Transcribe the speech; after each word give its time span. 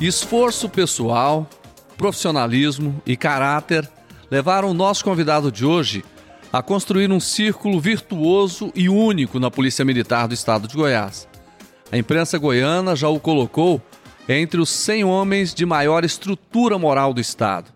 Esforço 0.00 0.66
pessoal, 0.66 1.46
profissionalismo 1.98 3.02
e 3.04 3.18
caráter 3.18 3.86
levaram 4.30 4.70
o 4.70 4.74
nosso 4.74 5.04
convidado 5.04 5.52
de 5.52 5.66
hoje 5.66 6.02
a 6.50 6.62
construir 6.62 7.12
um 7.12 7.20
círculo 7.20 7.78
virtuoso 7.78 8.72
e 8.74 8.88
único 8.88 9.38
na 9.38 9.50
Polícia 9.50 9.84
Militar 9.84 10.26
do 10.26 10.32
Estado 10.32 10.66
de 10.66 10.74
Goiás. 10.74 11.28
A 11.92 11.98
imprensa 11.98 12.38
goiana 12.38 12.96
já 12.96 13.10
o 13.10 13.20
colocou 13.20 13.82
entre 14.26 14.58
os 14.58 14.70
100 14.70 15.04
homens 15.04 15.52
de 15.52 15.66
maior 15.66 16.02
estrutura 16.02 16.78
moral 16.78 17.12
do 17.12 17.20
Estado. 17.20 17.70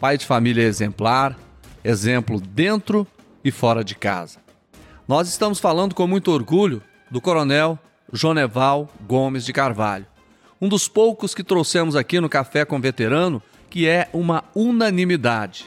Pai 0.00 0.16
de 0.16 0.24
família 0.24 0.62
exemplar, 0.62 1.36
exemplo 1.84 2.40
dentro 2.40 3.06
e 3.44 3.50
fora 3.50 3.84
de 3.84 3.94
casa. 3.94 4.38
Nós 5.06 5.28
estamos 5.28 5.60
falando 5.60 5.94
com 5.94 6.06
muito 6.06 6.32
orgulho 6.32 6.82
do 7.10 7.20
Coronel 7.20 7.78
Joneval 8.10 8.88
Gomes 9.06 9.44
de 9.44 9.52
Carvalho, 9.52 10.06
um 10.60 10.68
dos 10.68 10.88
poucos 10.88 11.34
que 11.34 11.44
trouxemos 11.44 11.94
aqui 11.96 12.20
no 12.20 12.28
Café 12.28 12.64
com 12.64 12.80
Veterano, 12.80 13.42
que 13.68 13.86
é 13.86 14.08
uma 14.12 14.44
unanimidade. 14.54 15.66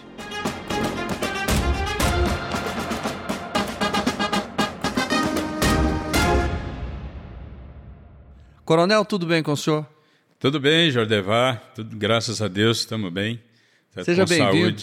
Coronel, 8.66 9.04
tudo 9.04 9.26
bem 9.26 9.42
com 9.42 9.52
o 9.52 9.58
senhor? 9.58 9.86
Tudo 10.40 10.60
bem, 10.60 10.92
Jordevar. 10.92 11.72
Tudo, 11.74 11.96
graças 11.96 12.42
a 12.42 12.48
Deus, 12.48 12.80
estamos 12.80 13.12
bem. 13.12 13.42
Tá 13.94 14.04
Seja 14.04 14.26
bem-vindo. 14.26 14.82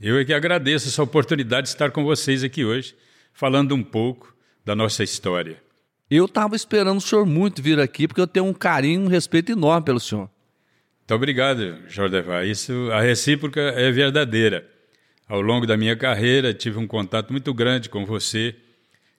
Eu 0.00 0.18
é 0.18 0.24
que 0.24 0.32
agradeço 0.32 0.88
essa 0.88 1.02
oportunidade 1.02 1.66
de 1.66 1.74
estar 1.74 1.90
com 1.90 2.04
vocês 2.04 2.42
aqui 2.42 2.64
hoje, 2.64 2.96
falando 3.32 3.74
um 3.74 3.82
pouco 3.82 4.34
da 4.64 4.74
nossa 4.74 5.04
história. 5.04 5.62
Eu 6.14 6.26
estava 6.26 6.54
esperando 6.54 6.98
o 6.98 7.00
senhor 7.00 7.24
muito 7.24 7.62
vir 7.62 7.80
aqui, 7.80 8.06
porque 8.06 8.20
eu 8.20 8.26
tenho 8.26 8.44
um 8.44 8.52
carinho, 8.52 9.00
um 9.00 9.06
respeito 9.06 9.50
enorme 9.50 9.86
pelo 9.86 9.98
senhor. 9.98 10.28
Muito 10.98 11.14
obrigado, 11.14 11.78
Jordevar. 11.88 12.44
Isso, 12.44 12.90
a 12.92 13.00
recíproca 13.00 13.62
é 13.62 13.90
verdadeira. 13.90 14.68
Ao 15.26 15.40
longo 15.40 15.66
da 15.66 15.74
minha 15.74 15.96
carreira, 15.96 16.52
tive 16.52 16.78
um 16.78 16.86
contato 16.86 17.30
muito 17.32 17.54
grande 17.54 17.88
com 17.88 18.04
você, 18.04 18.54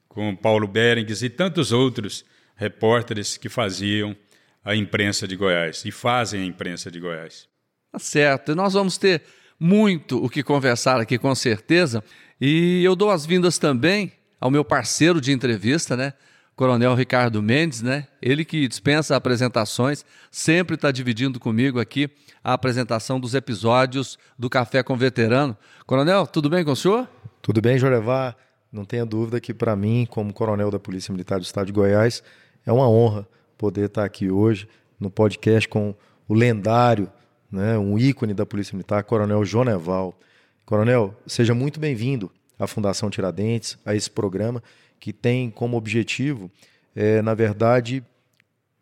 com 0.07 0.35
Paulo 0.35 0.67
Berengues 0.67 1.23
e 1.23 1.31
tantos 1.31 1.71
outros 1.71 2.23
repórteres 2.55 3.37
que 3.37 3.49
faziam 3.49 4.15
a 4.63 4.75
imprensa 4.75 5.27
de 5.27 5.35
Goiás 5.35 5.83
e 5.85 5.89
fazem 5.91 6.43
a 6.43 6.45
imprensa 6.45 6.91
de 6.91 6.99
Goiás. 6.99 7.47
Tá 7.91 7.97
certo. 7.97 8.51
E 8.51 8.55
nós 8.55 8.73
vamos 8.73 8.99
ter 8.99 9.23
muito 9.59 10.23
o 10.23 10.29
que 10.29 10.43
conversar 10.43 11.01
aqui, 11.01 11.17
com 11.17 11.33
certeza. 11.33 12.03
E 12.39 12.83
eu 12.83 12.95
dou 12.95 13.09
as 13.09 13.25
vindas 13.25 13.57
também 13.57 14.11
ao 14.39 14.51
meu 14.51 14.63
parceiro 14.63 15.19
de 15.19 15.31
entrevista, 15.31 15.97
né? 15.97 16.13
Coronel 16.55 16.93
Ricardo 16.93 17.41
Mendes, 17.41 17.81
né? 17.81 18.07
Ele 18.21 18.45
que 18.45 18.67
dispensa 18.67 19.15
apresentações, 19.15 20.05
sempre 20.29 20.75
está 20.75 20.91
dividindo 20.91 21.39
comigo 21.39 21.79
aqui 21.79 22.09
a 22.43 22.53
apresentação 22.53 23.19
dos 23.19 23.33
episódios 23.33 24.17
do 24.37 24.49
Café 24.49 24.83
com 24.83 24.95
Veterano. 24.95 25.57
Coronel, 25.85 26.27
tudo 26.27 26.49
bem 26.49 26.63
com 26.63 26.71
o 26.71 26.75
senhor? 26.75 27.09
Tudo 27.41 27.61
bem, 27.61 27.77
Jorevá. 27.77 28.35
Não 28.71 28.85
tenha 28.85 29.05
dúvida 29.05 29.39
que 29.39 29.53
para 29.53 29.75
mim, 29.75 30.07
como 30.09 30.33
coronel 30.33 30.71
da 30.71 30.79
Polícia 30.79 31.11
Militar 31.11 31.39
do 31.39 31.43
Estado 31.43 31.67
de 31.67 31.71
Goiás, 31.71 32.23
é 32.65 32.71
uma 32.71 32.89
honra 32.89 33.27
poder 33.57 33.85
estar 33.85 34.03
aqui 34.03 34.29
hoje 34.29 34.67
no 34.99 35.09
podcast 35.09 35.67
com 35.67 35.93
o 36.27 36.33
lendário, 36.33 37.11
né, 37.51 37.77
um 37.77 37.99
ícone 37.99 38.33
da 38.33 38.45
Polícia 38.45 38.75
Militar, 38.75 39.03
Coronel 39.03 39.45
Joneval. 39.45 40.17
Coronel, 40.65 41.15
seja 41.27 41.53
muito 41.53 41.79
bem-vindo 41.79 42.31
à 42.57 42.65
Fundação 42.65 43.09
Tiradentes, 43.09 43.77
a 43.85 43.93
esse 43.93 44.09
programa 44.09 44.63
que 45.03 45.11
tem 45.11 45.49
como 45.49 45.75
objetivo, 45.75 46.49
é, 46.95 47.21
na 47.21 47.33
verdade, 47.33 48.01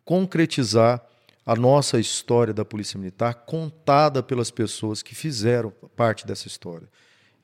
concretizar 0.04 1.04
a 1.44 1.56
nossa 1.56 1.98
história 1.98 2.54
da 2.54 2.64
Polícia 2.64 2.96
Militar 2.96 3.34
contada 3.44 4.22
pelas 4.22 4.48
pessoas 4.48 5.02
que 5.02 5.16
fizeram 5.16 5.72
parte 5.96 6.24
dessa 6.24 6.46
história. 6.46 6.88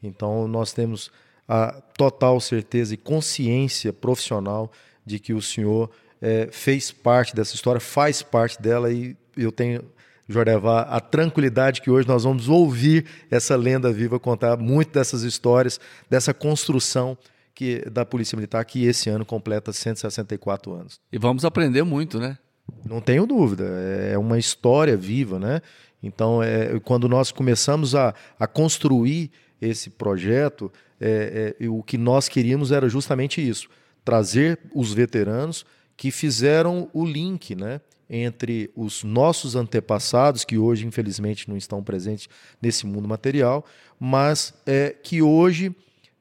Então, 0.01 0.47
nós 0.47 0.73
temos 0.73 1.11
a 1.49 1.73
total 1.97 2.41
certeza 2.41 2.95
e 2.95 2.97
consciência 2.97 3.93
profissional 3.93 4.71
de 5.05 5.19
que 5.19 5.35
o 5.35 5.43
senhor 5.43 5.91
é, 6.23 6.49
fez 6.53 6.93
parte 6.93 7.35
dessa 7.35 7.57
história, 7.57 7.81
faz 7.81 8.23
parte 8.23 8.63
dela 8.63 8.93
e 8.93 9.17
eu 9.37 9.51
tenho, 9.51 9.91
Jordevá, 10.29 10.83
a 10.83 11.01
tranquilidade 11.01 11.83
que 11.83 11.91
hoje 11.91 12.07
nós 12.07 12.23
vamos 12.23 12.49
ouvir 12.49 13.07
essa 13.29 13.57
lenda 13.57 13.93
viva 13.93 14.21
contar 14.21 14.57
muito 14.57 14.93
dessas 14.93 15.25
histórias, 15.25 15.81
dessa 16.09 16.33
construção 16.33 17.19
que, 17.59 17.81
da 17.91 18.07
Polícia 18.07 18.37
Militar, 18.37 18.65
que 18.65 18.85
esse 18.85 19.11
ano 19.11 19.25
completa 19.25 19.73
164 19.73 20.73
anos. 20.73 21.01
E 21.11 21.19
vamos 21.19 21.45
aprender 21.45 21.83
muito, 21.83 22.21
né? 22.21 22.39
Não 22.87 23.01
tenho 23.01 23.27
dúvida. 23.27 23.65
É 23.65 24.17
uma 24.17 24.39
história 24.39 24.97
viva, 24.97 25.41
né? 25.41 25.61
Então, 26.01 26.41
é, 26.41 26.79
quando 26.79 27.09
nós 27.09 27.33
começamos 27.33 27.97
a, 27.97 28.15
a 28.39 28.47
construir 28.47 29.33
esse 29.61 29.91
projeto, 29.91 30.71
é, 31.01 31.57
é, 31.61 31.69
o 31.69 31.83
que 31.83 31.99
nós 31.99 32.29
queríamos 32.29 32.71
era 32.71 32.89
justamente 32.89 33.47
isso: 33.47 33.69
trazer 34.05 34.61
os 34.73 34.95
veteranos 34.95 35.67
que 35.97 36.13
fizeram 36.13 36.89
o 36.93 37.05
link, 37.05 37.57
né? 37.57 37.81
entre 38.09 38.71
os 38.75 39.03
nossos 39.03 39.57
antepassados, 39.57 40.45
que 40.45 40.57
hoje, 40.57 40.87
infelizmente, 40.87 41.49
não 41.49 41.57
estão 41.57 41.83
presentes 41.83 42.29
nesse 42.63 42.87
mundo 42.87 43.07
material, 43.07 43.67
mas 43.99 44.55
é, 44.65 44.91
que 45.03 45.21
hoje 45.21 45.75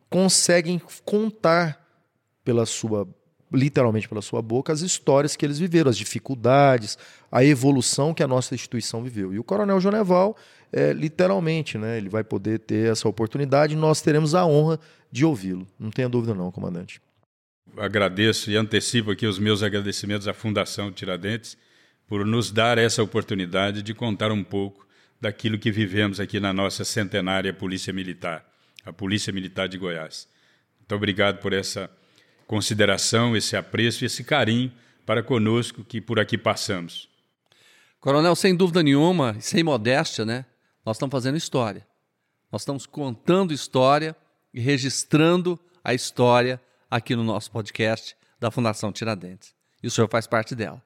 conseguem 0.09 0.81
contar 1.03 1.85
pela 2.43 2.65
sua 2.65 3.07
literalmente 3.51 4.09
pela 4.09 4.21
sua 4.21 4.41
boca 4.41 4.73
as 4.73 4.81
histórias 4.81 5.35
que 5.35 5.45
eles 5.45 5.57
viveram, 5.57 5.89
as 5.89 5.97
dificuldades, 5.97 6.97
a 7.31 7.43
evolução 7.43 8.13
que 8.13 8.23
a 8.23 8.27
nossa 8.27 8.53
instituição 8.53 9.01
viveu. 9.01 9.33
E 9.33 9.39
o 9.39 9.43
Coronel 9.43 9.79
Joneval, 9.79 10.35
é, 10.71 10.91
literalmente, 10.91 11.77
né, 11.77 11.97
ele 11.97 12.09
vai 12.09 12.23
poder 12.23 12.59
ter 12.59 12.91
essa 12.91 13.07
oportunidade 13.07 13.73
e 13.73 13.77
nós 13.77 14.01
teremos 14.01 14.35
a 14.35 14.45
honra 14.45 14.79
de 15.09 15.23
ouvi-lo. 15.23 15.65
Não 15.79 15.89
tenha 15.89 16.09
dúvida 16.09 16.33
não, 16.33 16.51
comandante. 16.51 17.01
Agradeço 17.77 18.51
e 18.51 18.55
antecipo 18.55 19.11
aqui 19.11 19.25
os 19.25 19.39
meus 19.39 19.63
agradecimentos 19.63 20.27
à 20.27 20.33
Fundação 20.33 20.91
Tiradentes 20.91 21.57
por 22.07 22.25
nos 22.25 22.51
dar 22.51 22.77
essa 22.77 23.03
oportunidade 23.03 23.81
de 23.81 23.93
contar 23.93 24.31
um 24.31 24.43
pouco 24.43 24.85
daquilo 25.21 25.59
que 25.59 25.71
vivemos 25.71 26.19
aqui 26.19 26.39
na 26.39 26.51
nossa 26.51 26.83
centenária 26.83 27.53
Polícia 27.53 27.93
Militar 27.93 28.45
a 28.87 28.93
Polícia 28.93 29.33
Militar 29.33 29.67
de 29.67 29.77
Goiás. 29.77 30.27
Muito 30.79 30.95
obrigado 30.95 31.39
por 31.39 31.51
essa 31.51 31.89
consideração, 32.47 33.35
esse 33.35 33.57
apreço 33.57 34.03
e 34.03 34.05
esse 34.05 34.23
carinho 34.23 34.71
para 35.05 35.21
conosco 35.21 35.83
que 35.83 35.99
por 35.99 36.19
aqui 36.19 36.37
passamos. 36.37 37.09
Coronel, 37.99 38.35
sem 38.35 38.55
dúvida 38.55 38.81
nenhuma, 38.81 39.35
sem 39.41 39.61
modéstia, 39.61 40.23
né? 40.23 40.45
Nós 40.85 40.95
estamos 40.95 41.11
fazendo 41.11 41.35
história. 41.35 41.85
Nós 42.49 42.61
estamos 42.61 42.85
contando 42.85 43.53
história 43.53 44.15
e 44.53 44.61
registrando 44.61 45.59
a 45.83 45.93
história 45.93 46.61
aqui 46.89 47.13
no 47.13 47.23
nosso 47.25 47.51
podcast 47.51 48.15
da 48.39 48.49
Fundação 48.49 48.93
Tiradentes. 48.93 49.53
E 49.83 49.87
o 49.87 49.91
senhor 49.91 50.07
faz 50.09 50.25
parte 50.25 50.55
dela. 50.55 50.81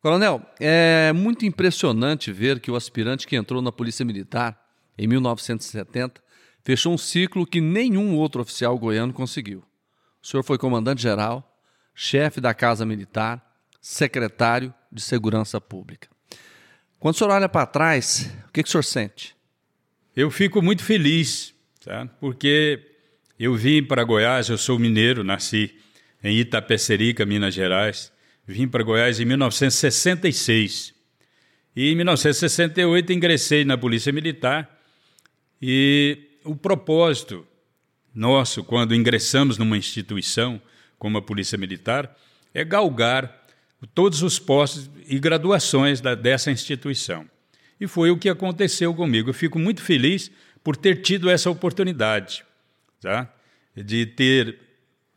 Coronel, 0.00 0.40
é 0.58 1.12
muito 1.12 1.44
impressionante 1.44 2.32
ver 2.32 2.60
que 2.60 2.70
o 2.70 2.76
aspirante 2.76 3.26
que 3.26 3.36
entrou 3.36 3.60
na 3.60 3.72
Polícia 3.72 4.04
Militar 4.04 4.58
em 4.96 5.06
1970 5.06 6.23
fechou 6.64 6.94
um 6.94 6.98
ciclo 6.98 7.46
que 7.46 7.60
nenhum 7.60 8.16
outro 8.16 8.40
oficial 8.40 8.76
goiano 8.78 9.12
conseguiu. 9.12 9.62
O 10.22 10.26
senhor 10.26 10.42
foi 10.42 10.56
comandante-geral, 10.56 11.56
chefe 11.94 12.40
da 12.40 12.54
Casa 12.54 12.86
Militar, 12.86 13.44
secretário 13.80 14.72
de 14.90 15.02
Segurança 15.02 15.60
Pública. 15.60 16.08
Quando 16.98 17.14
o 17.14 17.18
senhor 17.18 17.30
olha 17.30 17.48
para 17.48 17.66
trás, 17.66 18.34
o 18.48 18.52
que, 18.52 18.62
que 18.62 18.68
o 18.68 18.72
senhor 18.72 18.82
sente? 18.82 19.36
Eu 20.16 20.30
fico 20.30 20.62
muito 20.62 20.82
feliz, 20.82 21.54
tá? 21.84 22.06
porque 22.18 22.80
eu 23.38 23.54
vim 23.54 23.82
para 23.82 24.02
Goiás, 24.02 24.48
eu 24.48 24.56
sou 24.56 24.78
mineiro, 24.78 25.22
nasci 25.22 25.74
em 26.22 26.38
Itapecerica, 26.38 27.26
Minas 27.26 27.52
Gerais. 27.52 28.10
Vim 28.46 28.66
para 28.66 28.82
Goiás 28.82 29.20
em 29.20 29.26
1966. 29.26 30.94
E 31.76 31.90
em 31.90 31.96
1968 31.96 33.12
ingressei 33.12 33.64
na 33.64 33.76
Polícia 33.76 34.12
Militar 34.12 34.80
e 35.60 36.33
o 36.44 36.54
propósito 36.54 37.46
nosso, 38.14 38.62
quando 38.62 38.94
ingressamos 38.94 39.58
numa 39.58 39.76
instituição 39.76 40.60
como 40.98 41.18
a 41.18 41.22
Polícia 41.22 41.58
Militar, 41.58 42.16
é 42.52 42.62
galgar 42.64 43.42
todos 43.94 44.22
os 44.22 44.38
postos 44.38 44.88
e 45.08 45.18
graduações 45.18 46.00
da, 46.00 46.14
dessa 46.14 46.50
instituição. 46.50 47.28
E 47.80 47.86
foi 47.88 48.10
o 48.10 48.16
que 48.16 48.28
aconteceu 48.28 48.94
comigo. 48.94 49.30
Eu 49.30 49.34
fico 49.34 49.58
muito 49.58 49.82
feliz 49.82 50.30
por 50.62 50.76
ter 50.76 51.02
tido 51.02 51.28
essa 51.28 51.50
oportunidade, 51.50 52.44
tá? 53.00 53.30
de 53.74 54.06
ter 54.06 54.58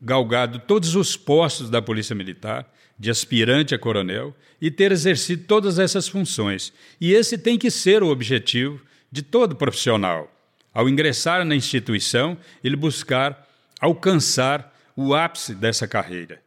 galgado 0.00 0.58
todos 0.58 0.94
os 0.96 1.16
postos 1.16 1.70
da 1.70 1.80
Polícia 1.80 2.14
Militar, 2.14 2.70
de 2.98 3.10
aspirante 3.10 3.74
a 3.74 3.78
coronel, 3.78 4.36
e 4.60 4.70
ter 4.70 4.90
exercido 4.90 5.44
todas 5.44 5.78
essas 5.78 6.08
funções. 6.08 6.72
E 7.00 7.12
esse 7.12 7.38
tem 7.38 7.56
que 7.56 7.70
ser 7.70 8.02
o 8.02 8.08
objetivo 8.08 8.80
de 9.10 9.22
todo 9.22 9.54
profissional 9.54 10.34
ao 10.78 10.88
ingressar 10.88 11.44
na 11.44 11.56
instituição, 11.56 12.38
ele 12.62 12.76
buscar 12.76 13.44
alcançar 13.80 14.72
o 14.94 15.12
ápice 15.12 15.52
dessa 15.52 15.88
carreira, 15.88 16.40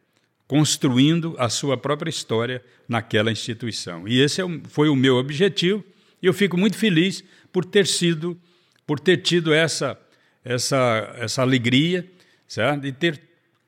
construindo 0.46 1.36
a 1.38 1.50
sua 1.50 1.76
própria 1.76 2.08
história 2.08 2.64
naquela 2.88 3.30
instituição. 3.30 4.08
E 4.08 4.22
esse 4.22 4.40
é 4.40 4.44
foi 4.68 4.88
o 4.88 4.96
meu 4.96 5.16
objetivo, 5.16 5.84
e 6.22 6.24
eu 6.24 6.32
fico 6.32 6.56
muito 6.56 6.78
feliz 6.78 7.22
por 7.52 7.62
ter 7.62 7.86
sido, 7.86 8.40
por 8.86 8.98
ter 8.98 9.18
tido 9.18 9.52
essa, 9.52 10.00
essa, 10.42 11.14
essa 11.18 11.42
alegria, 11.42 12.10
certo? 12.48 12.86
E 12.86 12.92
ter 12.92 13.20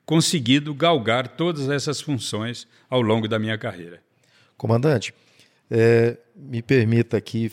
conseguido 0.03 0.73
galgar 0.73 1.27
todas 1.27 1.69
essas 1.69 2.01
funções 2.01 2.67
ao 2.89 3.03
longo 3.03 3.27
da 3.27 3.37
minha 3.37 3.55
carreira. 3.55 4.01
Comandante, 4.57 5.13
é, 5.69 6.17
me 6.35 6.63
permita 6.63 7.17
aqui, 7.17 7.51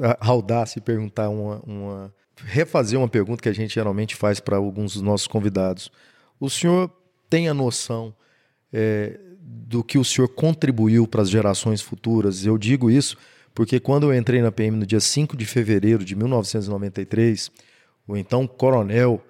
a 0.00 0.26
audácia, 0.26 0.80
perguntar 0.80 1.28
uma, 1.28 1.60
uma, 1.66 2.14
refazer 2.36 2.98
uma 2.98 3.08
pergunta 3.08 3.42
que 3.42 3.48
a 3.48 3.54
gente 3.54 3.74
geralmente 3.74 4.16
faz 4.16 4.40
para 4.40 4.56
alguns 4.56 4.94
dos 4.94 5.02
nossos 5.02 5.26
convidados. 5.26 5.90
O 6.40 6.50
senhor 6.50 6.90
tem 7.30 7.48
a 7.48 7.54
noção 7.54 8.14
é, 8.72 9.18
do 9.40 9.84
que 9.84 9.98
o 9.98 10.04
senhor 10.04 10.28
contribuiu 10.28 11.06
para 11.06 11.22
as 11.22 11.30
gerações 11.30 11.80
futuras. 11.80 12.44
Eu 12.44 12.58
digo 12.58 12.90
isso 12.90 13.16
porque 13.54 13.78
quando 13.78 14.10
eu 14.10 14.18
entrei 14.18 14.42
na 14.42 14.50
PM 14.50 14.76
no 14.76 14.84
dia 14.84 14.98
5 14.98 15.36
de 15.36 15.46
fevereiro 15.46 16.04
de 16.04 16.16
1993, 16.16 17.52
o 18.06 18.16
então 18.16 18.46
coronel 18.46 19.22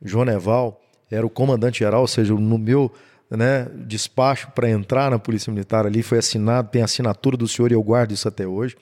Joneval 0.00 0.80
era 1.10 1.26
o 1.26 1.30
comandante-geral, 1.30 2.02
ou 2.02 2.06
seja, 2.06 2.34
no 2.34 2.58
meu 2.58 2.92
né, 3.28 3.68
despacho 3.86 4.50
para 4.52 4.70
entrar 4.70 5.10
na 5.10 5.18
Polícia 5.18 5.52
Militar 5.52 5.86
ali 5.86 6.02
foi 6.02 6.18
assinado, 6.18 6.70
tem 6.70 6.82
assinatura 6.82 7.36
do 7.36 7.48
senhor 7.48 7.72
e 7.72 7.74
eu 7.74 7.82
guardo 7.82 8.12
isso 8.12 8.28
até 8.28 8.46
hoje. 8.46 8.76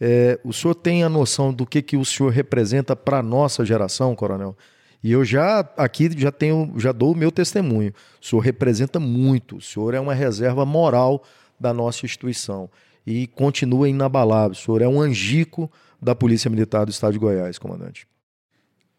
É, 0.00 0.38
o 0.44 0.52
senhor 0.52 0.74
tem 0.74 1.02
a 1.02 1.08
noção 1.08 1.52
do 1.52 1.64
que, 1.64 1.80
que 1.80 1.96
o 1.96 2.04
senhor 2.04 2.30
representa 2.30 2.96
para 2.96 3.18
a 3.18 3.22
nossa 3.22 3.64
geração, 3.64 4.14
coronel? 4.14 4.56
E 5.02 5.12
eu 5.12 5.24
já 5.24 5.60
aqui 5.76 6.10
já 6.16 6.32
tenho, 6.32 6.72
já 6.78 6.90
dou 6.90 7.12
o 7.12 7.16
meu 7.16 7.30
testemunho. 7.30 7.92
O 8.20 8.24
senhor 8.26 8.40
representa 8.40 8.98
muito, 8.98 9.56
o 9.56 9.60
senhor 9.60 9.92
é 9.94 10.00
uma 10.00 10.14
reserva 10.14 10.64
moral 10.64 11.22
da 11.60 11.74
nossa 11.74 12.06
instituição 12.06 12.70
e 13.06 13.26
continua 13.26 13.88
inabalável. 13.88 14.52
O 14.52 14.54
senhor 14.54 14.80
é 14.80 14.88
um 14.88 15.00
angico 15.00 15.70
da 16.00 16.14
Polícia 16.14 16.50
Militar 16.50 16.86
do 16.86 16.90
Estado 16.90 17.12
de 17.12 17.18
Goiás, 17.18 17.58
comandante. 17.58 18.06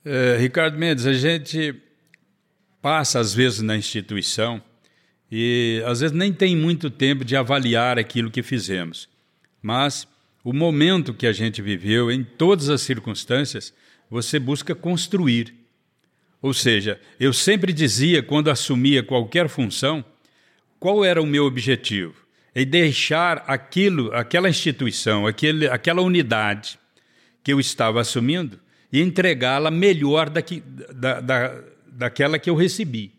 É, 0.03 0.38
Ricardo 0.39 0.77
Mendes, 0.77 1.07
a 1.07 1.13
gente 1.13 1.75
passa 2.81 3.19
às 3.19 3.33
vezes 3.33 3.62
na 3.62 3.75
instituição 3.75 4.62
e 5.31 5.81
às 5.88 6.01
vezes 6.01 6.15
nem 6.15 6.31
tem 6.31 6.56
muito 6.56 6.92
tempo 6.92 7.25
de 7.25 7.36
avaliar 7.36 7.97
aquilo 7.97 8.30
que 8.30 8.44
fizemos. 8.44 9.09
Mas 9.59 10.07
o 10.45 10.53
momento 10.53 11.12
que 11.12 11.25
a 11.25 11.31
gente 11.33 11.59
viveu, 11.59 12.12
em 12.12 12.24
todas 12.24 12.69
as 12.69 12.81
circunstâncias, 12.81 13.74
você 14.07 14.38
busca 14.38 14.75
construir. 14.75 15.56
Ou 16.39 16.53
seja, 16.53 17.01
eu 17.19 17.33
sempre 17.33 17.74
dizia, 17.74 18.21
quando 18.21 18.51
assumia 18.51 19.01
qualquer 19.01 19.50
função, 19.50 20.06
qual 20.80 21.03
era 21.03 21.19
o 21.19 21.25
meu 21.25 21.45
objetivo? 21.45 22.13
É 22.53 22.63
deixar 22.63 23.44
aquilo, 23.47 24.13
aquela 24.13 24.47
instituição, 24.47 25.25
aquele, 25.25 25.68
aquela 25.68 26.03
unidade 26.03 26.77
que 27.44 27.51
eu 27.51 27.59
estava 27.59 28.00
assumindo 28.00 28.59
e 28.94 29.01
entregá-la 29.01 29.71
melhor 29.71 30.30
daqui, 30.30 30.62
da, 30.94 31.21
da, 31.21 31.63
daquela 31.88 32.38
que 32.38 32.51
eu 32.51 32.56
recebi. 32.56 33.12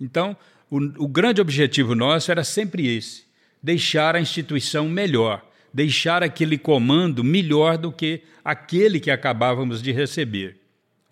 Então, 0.00 0.34
o, 0.70 0.78
o 1.04 1.06
grande 1.06 1.42
objetivo 1.42 1.94
nosso 1.94 2.30
era 2.30 2.42
sempre 2.42 2.86
esse: 2.86 3.24
deixar 3.62 4.16
a 4.16 4.20
instituição 4.22 4.88
melhor, 4.88 5.46
deixar 5.72 6.22
aquele 6.22 6.58
comando 6.58 7.24
melhor 7.24 7.78
do 7.78 7.92
que 7.92 8.22
aquele 8.44 9.00
que 9.00 9.10
acabávamos 9.10 9.82
de 9.82 9.92
receber. 9.92 10.56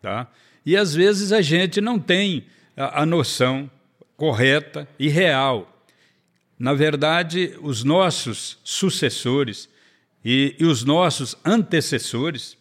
Tá? 0.03 0.31
E 0.65 0.77
às 0.77 0.95
vezes 0.95 1.33
a 1.33 1.41
gente 1.41 1.81
não 1.81 1.99
tem 1.99 2.45
a, 2.77 3.03
a 3.03 3.07
noção 3.07 3.71
correta 4.17 4.89
e 4.99 5.09
real. 5.09 5.85
Na 6.59 6.75
verdade, 6.75 7.57
os 7.63 7.85
nossos 7.85 8.59
sucessores 8.63 9.69
e, 10.25 10.55
e 10.59 10.65
os 10.65 10.85
nossos 10.85 11.37
antecessores 11.45 12.57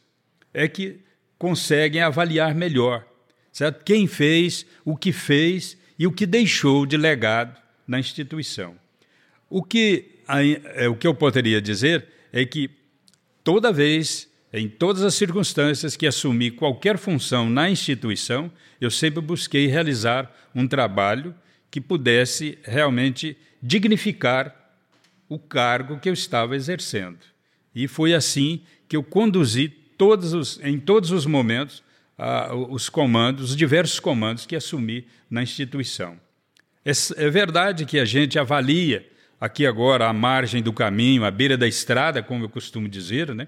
é 0.54 0.68
que 0.68 1.00
conseguem 1.38 2.02
avaliar 2.02 2.56
melhor 2.56 3.06
certo? 3.52 3.84
quem 3.84 4.08
fez, 4.08 4.66
o 4.86 4.96
que 4.96 5.12
fez 5.12 5.78
e 5.98 6.08
o 6.08 6.12
que 6.12 6.26
deixou 6.26 6.86
de 6.86 6.96
legado 6.96 7.60
na 7.88 8.00
instituição. 8.00 8.76
O 9.50 9.64
que, 9.64 10.19
o 10.90 10.96
que 10.96 11.08
eu 11.08 11.14
poderia 11.14 11.62
dizer 11.62 12.06
é 12.32 12.46
que 12.46 12.70
toda 13.44 13.72
vez 13.72 14.30
em 14.52 14.68
todas 14.68 15.04
as 15.04 15.14
circunstâncias 15.14 15.96
que 15.96 16.08
assumi 16.08 16.50
qualquer 16.50 16.98
função 16.98 17.50
na 17.50 17.70
instituição, 17.70 18.52
eu 18.82 18.90
sempre 18.90 19.22
busquei 19.22 19.68
realizar 19.68 20.32
um 20.56 20.68
trabalho 20.68 21.36
que 21.70 21.80
pudesse 21.80 22.58
realmente 22.64 23.38
dignificar 23.62 24.56
o 25.28 25.38
cargo 25.38 26.00
que 26.00 26.10
eu 26.10 26.14
estava 26.14 26.56
exercendo. 26.56 27.20
E 27.76 27.88
foi 27.88 28.14
assim 28.14 28.62
que 28.88 28.96
eu 28.96 29.04
conduzi 29.04 29.70
todos 29.70 30.34
os, 30.34 30.60
em 30.64 30.80
todos 30.80 31.12
os 31.12 31.26
momentos 31.26 31.84
os 32.70 32.90
comandos, 32.90 33.52
os 33.52 33.56
diversos 33.56 34.00
comandos 34.00 34.46
que 34.46 34.56
assumi 34.56 35.08
na 35.30 35.42
instituição. 35.42 36.20
É, 36.84 36.92
é 37.16 37.30
verdade 37.30 37.86
que 37.86 38.00
a 38.00 38.04
gente 38.04 38.38
avalia 38.38 39.09
aqui 39.40 39.66
agora 39.66 40.08
à 40.08 40.14
margem 40.14 40.62
do 40.62 40.74
caminho, 40.74 41.24
à 41.24 41.32
beira 41.32 41.58
da 41.58 41.68
estrada, 41.68 42.22
como 42.22 42.46
eu 42.46 42.50
costumo 42.50 42.88
dizer, 42.88 43.34
né? 43.34 43.48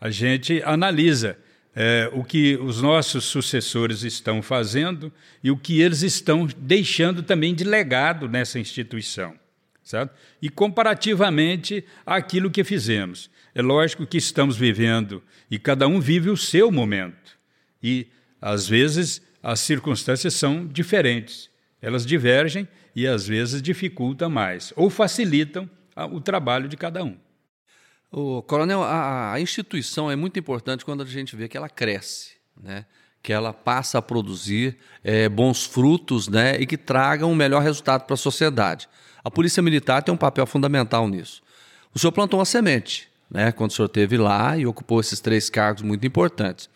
a 0.00 0.10
gente 0.10 0.62
analisa 0.64 1.38
é, 1.74 2.10
o 2.12 2.24
que 2.24 2.56
os 2.56 2.80
nossos 2.80 3.24
sucessores 3.24 4.02
estão 4.02 4.40
fazendo 4.40 5.12
e 5.42 5.50
o 5.50 5.56
que 5.56 5.80
eles 5.80 6.02
estão 6.02 6.46
deixando 6.56 7.22
também 7.22 7.54
de 7.54 7.64
legado 7.64 8.28
nessa 8.28 8.58
instituição. 8.58 9.34
Certo? 9.82 10.12
E 10.42 10.48
comparativamente 10.48 11.84
àquilo 12.04 12.50
que 12.50 12.64
fizemos. 12.64 13.30
É 13.54 13.62
lógico 13.62 14.06
que 14.06 14.16
estamos 14.16 14.56
vivendo 14.56 15.22
e 15.50 15.58
cada 15.58 15.86
um 15.86 16.00
vive 16.00 16.28
o 16.28 16.36
seu 16.36 16.72
momento. 16.72 17.38
E, 17.80 18.08
às 18.40 18.66
vezes, 18.66 19.22
as 19.42 19.60
circunstâncias 19.60 20.34
são 20.34 20.66
diferentes. 20.66 21.48
Elas 21.80 22.06
divergem 22.06 22.66
e, 22.94 23.06
às 23.06 23.26
vezes, 23.26 23.60
dificultam 23.60 24.30
mais 24.30 24.72
ou 24.76 24.88
facilitam 24.90 25.68
o 26.12 26.20
trabalho 26.20 26.68
de 26.68 26.76
cada 26.76 27.02
um. 27.02 27.16
O 28.10 28.42
coronel, 28.42 28.82
a, 28.82 29.32
a, 29.32 29.40
instituição 29.40 30.10
é 30.10 30.16
muito 30.16 30.38
importante 30.38 30.84
quando 30.84 31.02
a 31.02 31.06
gente 31.06 31.34
vê 31.34 31.48
que 31.48 31.56
ela 31.56 31.68
cresce, 31.68 32.32
né? 32.60 32.86
que 33.22 33.32
ela 33.32 33.52
passa 33.52 33.98
a 33.98 34.02
produzir 34.02 34.78
é, 35.02 35.28
bons 35.28 35.64
frutos 35.64 36.28
né? 36.28 36.56
e 36.60 36.66
que 36.66 36.76
traga 36.76 37.26
um 37.26 37.34
melhor 37.34 37.62
resultado 37.62 38.04
para 38.04 38.14
a 38.14 38.16
sociedade. 38.16 38.88
A 39.24 39.30
Polícia 39.30 39.62
Militar 39.62 40.02
tem 40.02 40.14
um 40.14 40.18
papel 40.18 40.46
fundamental 40.46 41.08
nisso. 41.08 41.42
O 41.92 41.98
senhor 41.98 42.12
plantou 42.12 42.38
uma 42.38 42.46
semente, 42.46 43.08
né? 43.28 43.50
quando 43.50 43.70
o 43.70 43.74
senhor 43.74 43.86
esteve 43.86 44.16
lá 44.16 44.56
e 44.56 44.66
ocupou 44.66 45.00
esses 45.00 45.20
três 45.20 45.50
cargos 45.50 45.82
muito 45.82 46.06
importantes. 46.06 46.70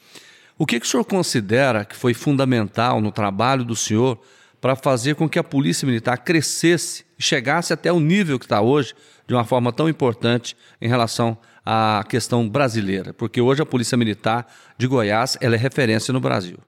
O 0.58 0.66
que, 0.66 0.80
que 0.80 0.84
o 0.84 0.88
senhor 0.88 1.04
considera 1.04 1.84
que 1.84 1.96
foi 1.96 2.12
fundamental 2.12 3.00
no 3.00 3.12
trabalho 3.12 3.64
do 3.64 3.76
senhor 3.76 4.20
para 4.60 4.76
fazer 4.76 5.14
com 5.14 5.28
que 5.28 5.38
a 5.38 5.44
Polícia 5.44 5.86
Militar 5.86 6.18
crescesse 6.18 7.04
e 7.18 7.22
chegasse 7.22 7.72
até 7.72 7.92
o 7.92 7.98
nível 7.98 8.38
que 8.38 8.44
está 8.44 8.60
hoje, 8.60 8.94
de 9.26 9.34
uma 9.34 9.44
forma 9.44 9.72
tão 9.72 9.88
importante 9.88 10.56
em 10.80 10.88
relação 10.88 11.38
à 11.64 12.04
questão 12.08 12.48
brasileira, 12.48 13.14
porque 13.14 13.40
hoje 13.40 13.62
a 13.62 13.66
Polícia 13.66 13.96
Militar 13.96 14.46
de 14.76 14.86
Goiás 14.86 15.38
ela 15.40 15.54
é 15.54 15.58
referência 15.58 16.12
no 16.12 16.20
Brasil. 16.20 16.58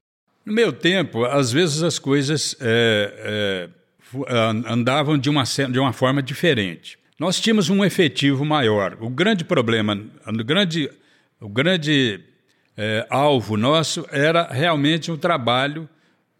No 0.44 0.52
meu 0.52 0.72
tempo, 0.72 1.24
às 1.24 1.52
vezes 1.52 1.82
as 1.82 1.98
coisas 1.98 2.56
é, 2.60 3.68
é, 4.28 4.34
andavam 4.68 5.16
de 5.16 5.30
uma, 5.30 5.44
de 5.44 5.78
uma 5.78 5.92
forma 5.92 6.22
diferente. 6.22 6.98
Nós 7.18 7.40
tínhamos 7.40 7.70
um 7.70 7.84
efetivo 7.84 8.44
maior. 8.44 8.96
O 9.00 9.08
grande 9.08 9.44
problema, 9.44 10.00
o 10.26 10.44
grande, 10.44 10.90
o 11.40 11.48
grande 11.48 12.20
é, 12.76 13.06
alvo 13.08 13.56
nosso 13.56 14.06
era 14.10 14.48
realmente 14.50 15.10
o 15.10 15.14
um 15.14 15.16
trabalho 15.16 15.88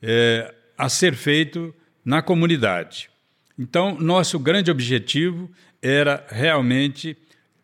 é, 0.03 0.53
a 0.83 0.89
ser 0.89 1.15
feito 1.15 1.73
na 2.05 2.21
comunidade. 2.21 3.09
Então, 3.57 3.95
nosso 4.01 4.37
grande 4.37 4.69
objetivo 4.69 5.49
era 5.81 6.27
realmente 6.29 7.17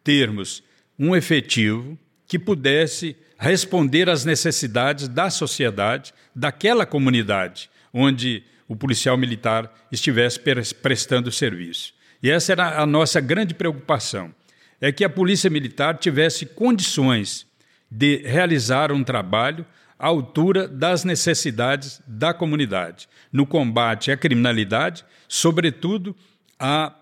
termos 0.05 0.63
um 0.97 1.17
efetivo 1.17 1.99
que 2.29 2.39
pudesse 2.39 3.17
responder 3.37 4.09
às 4.09 4.25
necessidades 4.25 5.09
da 5.09 5.31
sociedade, 5.31 6.15
daquela 6.33 6.87
comunidade 6.87 7.69
onde 7.93 8.45
o 8.69 8.77
policial 8.77 9.17
militar 9.17 9.69
estivesse 9.91 10.39
prestando 10.81 11.33
serviço. 11.33 11.93
E 12.23 12.31
essa 12.31 12.53
era 12.53 12.81
a 12.81 12.87
nossa 12.87 13.21
grande 13.21 13.53
preocupação, 13.53 14.33
é 14.81 14.93
que 14.93 15.03
a 15.03 15.11
polícia 15.11 15.51
militar 15.51 15.99
tivesse 15.99 16.47
condições 16.47 17.49
de 17.91 18.19
realizar 18.19 18.93
um 18.93 19.03
trabalho 19.03 19.67
à 19.99 20.07
altura 20.07 20.69
das 20.69 21.05
necessidades 21.05 22.01
da 22.07 22.33
comunidade, 22.33 23.09
no 23.33 23.45
combate 23.45 24.13
à 24.13 24.17
criminalidade, 24.17 25.05
sobretudo 25.27 26.15
a 26.59 26.95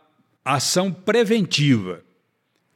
ação 0.45 0.93
preventiva 0.93 2.03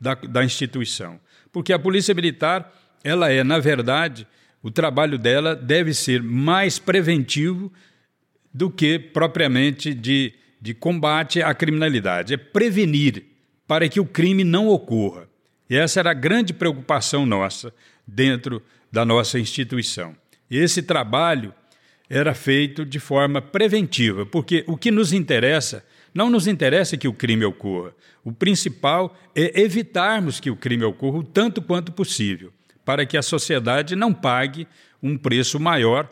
da, 0.00 0.14
da 0.14 0.44
instituição. 0.44 1.18
Porque 1.52 1.72
a 1.72 1.78
Polícia 1.78 2.14
Militar, 2.14 2.72
ela 3.02 3.30
é, 3.30 3.42
na 3.42 3.58
verdade, 3.58 4.26
o 4.62 4.70
trabalho 4.70 5.18
dela 5.18 5.56
deve 5.56 5.94
ser 5.94 6.22
mais 6.22 6.78
preventivo 6.78 7.72
do 8.52 8.70
que 8.70 8.98
propriamente 8.98 9.94
de, 9.94 10.34
de 10.60 10.74
combate 10.74 11.42
à 11.42 11.54
criminalidade, 11.54 12.34
é 12.34 12.36
prevenir 12.36 13.24
para 13.66 13.88
que 13.88 14.00
o 14.00 14.04
crime 14.04 14.44
não 14.44 14.68
ocorra. 14.68 15.28
E 15.68 15.76
essa 15.76 16.00
era 16.00 16.10
a 16.10 16.14
grande 16.14 16.52
preocupação 16.52 17.24
nossa 17.24 17.72
dentro 18.06 18.60
da 18.90 19.04
nossa 19.04 19.38
instituição. 19.38 20.16
Esse 20.50 20.82
trabalho 20.82 21.54
era 22.08 22.34
feito 22.34 22.84
de 22.84 22.98
forma 22.98 23.40
preventiva, 23.40 24.26
porque 24.26 24.64
o 24.66 24.76
que 24.76 24.90
nos 24.90 25.12
interessa 25.12 25.84
não 26.12 26.28
nos 26.28 26.46
interessa 26.46 26.96
que 26.96 27.06
o 27.06 27.12
crime 27.12 27.44
ocorra. 27.44 27.94
O 28.24 28.32
principal 28.32 29.16
é 29.34 29.60
evitarmos 29.60 30.40
que 30.40 30.50
o 30.50 30.56
crime 30.56 30.84
ocorra 30.84 31.18
o 31.18 31.22
tanto 31.22 31.62
quanto 31.62 31.92
possível, 31.92 32.52
para 32.84 33.06
que 33.06 33.16
a 33.16 33.22
sociedade 33.22 33.94
não 33.94 34.12
pague 34.12 34.66
um 35.00 35.16
preço 35.16 35.60
maior 35.60 36.10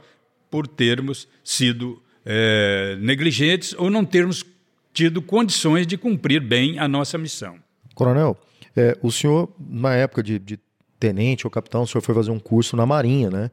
por 0.51 0.67
termos 0.67 1.29
sido 1.43 2.01
é, 2.25 2.97
negligentes 3.01 3.75
ou 3.77 3.91
não 3.91 4.05
termos 4.05 4.45
tido 4.93 5.21
condições 5.21 5.87
de 5.87 5.97
cumprir 5.97 6.41
bem 6.41 6.79
a 6.79 6.89
nossa 6.89 7.19
missão. 7.19 7.59
Coronel, 7.95 8.37
é, 8.77 8.97
o 9.03 9.11
senhor, 9.11 9.53
na 9.59 9.95
época 9.95 10.23
de, 10.23 10.39
de 10.39 10.59
tenente 10.99 11.47
ou 11.47 11.51
capitão, 11.51 11.83
o 11.83 11.87
senhor 11.87 12.03
foi 12.03 12.15
fazer 12.15 12.31
um 12.31 12.39
curso 12.39 12.77
na 12.77 12.87
Marinha, 12.87 13.31
né? 13.31 13.51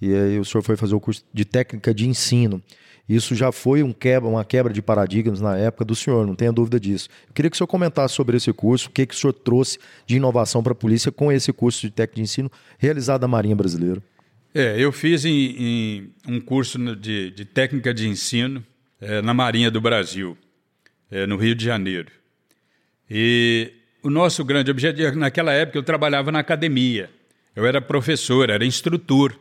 E 0.00 0.14
aí 0.14 0.38
o 0.38 0.44
senhor 0.44 0.62
foi 0.62 0.76
fazer 0.76 0.94
o 0.94 1.00
curso 1.00 1.24
de 1.32 1.44
técnica 1.44 1.94
de 1.94 2.08
ensino. 2.08 2.62
Isso 3.08 3.34
já 3.34 3.52
foi 3.52 3.82
um 3.82 3.92
quebra, 3.92 4.28
uma 4.28 4.44
quebra 4.44 4.72
de 4.72 4.82
paradigmas 4.82 5.40
na 5.40 5.56
época 5.56 5.84
do 5.84 5.94
senhor, 5.94 6.26
não 6.26 6.34
tenha 6.34 6.52
dúvida 6.52 6.80
disso. 6.80 7.08
Eu 7.28 7.34
queria 7.34 7.48
que 7.48 7.54
o 7.54 7.58
senhor 7.58 7.68
comentasse 7.68 8.14
sobre 8.14 8.36
esse 8.36 8.52
curso, 8.52 8.88
o 8.88 8.90
que, 8.90 9.06
que 9.06 9.14
o 9.14 9.16
senhor 9.16 9.32
trouxe 9.32 9.78
de 10.06 10.16
inovação 10.16 10.62
para 10.62 10.72
a 10.72 10.74
polícia 10.74 11.12
com 11.12 11.30
esse 11.30 11.52
curso 11.52 11.82
de 11.82 11.92
técnica 11.92 12.16
de 12.16 12.22
ensino 12.22 12.50
realizado 12.78 13.22
na 13.22 13.28
Marinha 13.28 13.54
Brasileira. 13.54 14.02
É, 14.52 14.74
eu 14.78 14.90
fiz 14.90 15.24
em, 15.24 15.30
em 15.30 16.12
um 16.26 16.40
curso 16.40 16.78
de, 16.96 17.30
de, 17.30 17.44
técnica 17.44 17.94
de 17.94 18.08
ensino 18.08 18.64
é, 19.00 19.22
na 19.22 19.32
Marinha 19.32 19.70
do 19.70 19.80
Brasil, 19.80 20.36
é, 21.10 21.26
no 21.26 21.36
Rio 21.36 21.54
de 21.54 21.64
Janeiro. 21.64 22.10
E 23.08 23.72
o 24.06 24.10
nosso 24.10 24.44
grande 24.44 24.70
objetivo, 24.70 25.18
naquela 25.18 25.52
época 25.52 25.76
eu 25.76 25.82
trabalhava 25.82 26.30
na 26.30 26.38
academia, 26.38 27.10
eu 27.56 27.66
era 27.66 27.82
professor, 27.82 28.48
era 28.48 28.64
instrutor 28.64 29.36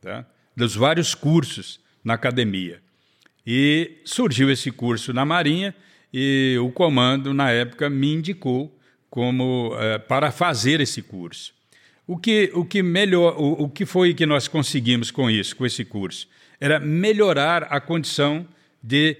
tá? 0.00 0.26
dos 0.56 0.74
vários 0.74 1.14
cursos 1.14 1.78
na 2.02 2.14
academia. 2.14 2.80
E 3.46 4.00
surgiu 4.04 4.50
esse 4.50 4.72
curso 4.72 5.12
na 5.12 5.24
Marinha 5.24 5.72
e 6.12 6.56
o 6.60 6.72
comando, 6.72 7.32
na 7.32 7.52
época, 7.52 7.88
me 7.88 8.12
indicou 8.12 8.76
como 9.08 9.76
é, 9.78 9.98
para 9.98 10.32
fazer 10.32 10.80
esse 10.80 11.02
curso. 11.02 11.54
O 12.04 12.18
que, 12.18 12.50
o 12.52 12.64
que 12.64 12.82
melhor, 12.82 13.36
o, 13.38 13.64
o 13.64 13.68
que 13.68 13.86
foi 13.86 14.12
que 14.12 14.26
nós 14.26 14.48
conseguimos 14.48 15.12
com 15.12 15.30
isso, 15.30 15.54
com 15.54 15.64
esse 15.64 15.84
curso? 15.84 16.26
Era 16.58 16.80
melhorar 16.80 17.68
a 17.70 17.80
condição 17.80 18.44
de, 18.82 19.16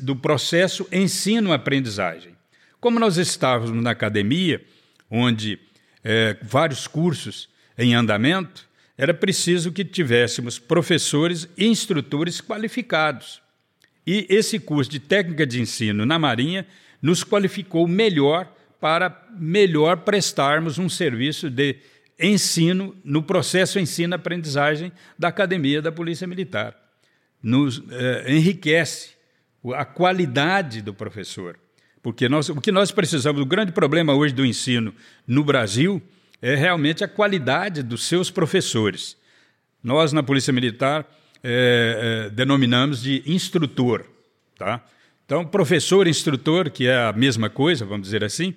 do 0.00 0.16
processo 0.16 0.88
ensino-aprendizagem. 0.90 2.35
Como 2.80 3.00
nós 3.00 3.16
estávamos 3.16 3.82
na 3.82 3.90
academia, 3.90 4.64
onde 5.10 5.58
é, 6.04 6.36
vários 6.42 6.86
cursos 6.86 7.48
em 7.76 7.94
andamento, 7.94 8.66
era 8.96 9.12
preciso 9.12 9.72
que 9.72 9.84
tivéssemos 9.84 10.58
professores 10.58 11.48
e 11.56 11.66
instrutores 11.66 12.40
qualificados. 12.40 13.42
E 14.06 14.26
esse 14.30 14.58
curso 14.58 14.90
de 14.90 15.00
técnica 15.00 15.46
de 15.46 15.60
ensino 15.60 16.06
na 16.06 16.18
Marinha 16.18 16.66
nos 17.02 17.24
qualificou 17.24 17.86
melhor 17.86 18.50
para 18.80 19.26
melhor 19.36 19.98
prestarmos 19.98 20.78
um 20.78 20.88
serviço 20.88 21.50
de 21.50 21.76
ensino 22.18 22.96
no 23.04 23.22
processo 23.22 23.78
ensino-aprendizagem 23.78 24.92
da 25.18 25.28
Academia 25.28 25.82
da 25.82 25.92
Polícia 25.92 26.26
Militar. 26.26 26.74
Nos 27.42 27.82
eh, 27.90 28.32
enriquece 28.32 29.10
a 29.74 29.84
qualidade 29.84 30.80
do 30.80 30.94
professor. 30.94 31.58
Porque 32.06 32.28
nós, 32.28 32.48
o 32.48 32.60
que 32.60 32.70
nós 32.70 32.92
precisamos, 32.92 33.42
o 33.42 33.44
grande 33.44 33.72
problema 33.72 34.14
hoje 34.14 34.32
do 34.32 34.46
ensino 34.46 34.94
no 35.26 35.42
Brasil 35.42 36.00
é 36.40 36.54
realmente 36.54 37.02
a 37.02 37.08
qualidade 37.08 37.82
dos 37.82 38.04
seus 38.04 38.30
professores. 38.30 39.16
Nós, 39.82 40.12
na 40.12 40.22
Polícia 40.22 40.52
Militar, 40.52 41.04
é, 41.42 42.28
é, 42.28 42.30
denominamos 42.30 43.02
de 43.02 43.24
instrutor. 43.26 44.06
Tá? 44.56 44.84
Então, 45.24 45.44
professor 45.44 46.06
instrutor, 46.06 46.70
que 46.70 46.86
é 46.86 46.96
a 46.96 47.12
mesma 47.12 47.50
coisa, 47.50 47.84
vamos 47.84 48.06
dizer 48.06 48.22
assim, 48.22 48.54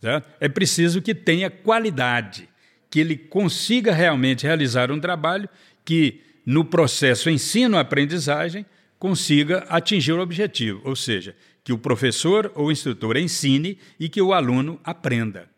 tá? 0.00 0.22
é 0.40 0.48
preciso 0.48 1.02
que 1.02 1.14
tenha 1.14 1.50
qualidade, 1.50 2.48
que 2.88 2.98
ele 2.98 3.14
consiga 3.14 3.92
realmente 3.92 4.46
realizar 4.46 4.90
um 4.90 4.98
trabalho 4.98 5.50
que, 5.84 6.22
no 6.46 6.64
processo 6.64 7.28
ensino-aprendizagem, 7.28 8.64
consiga 8.98 9.66
atingir 9.68 10.12
o 10.12 10.22
objetivo, 10.22 10.80
ou 10.82 10.96
seja, 10.96 11.36
que 11.66 11.72
o 11.72 11.78
professor 11.78 12.52
ou 12.54 12.70
instrutor 12.70 13.16
ensine 13.16 13.76
e 13.98 14.08
que 14.08 14.22
o 14.22 14.32
aluno 14.32 14.78
aprenda. 14.84 15.48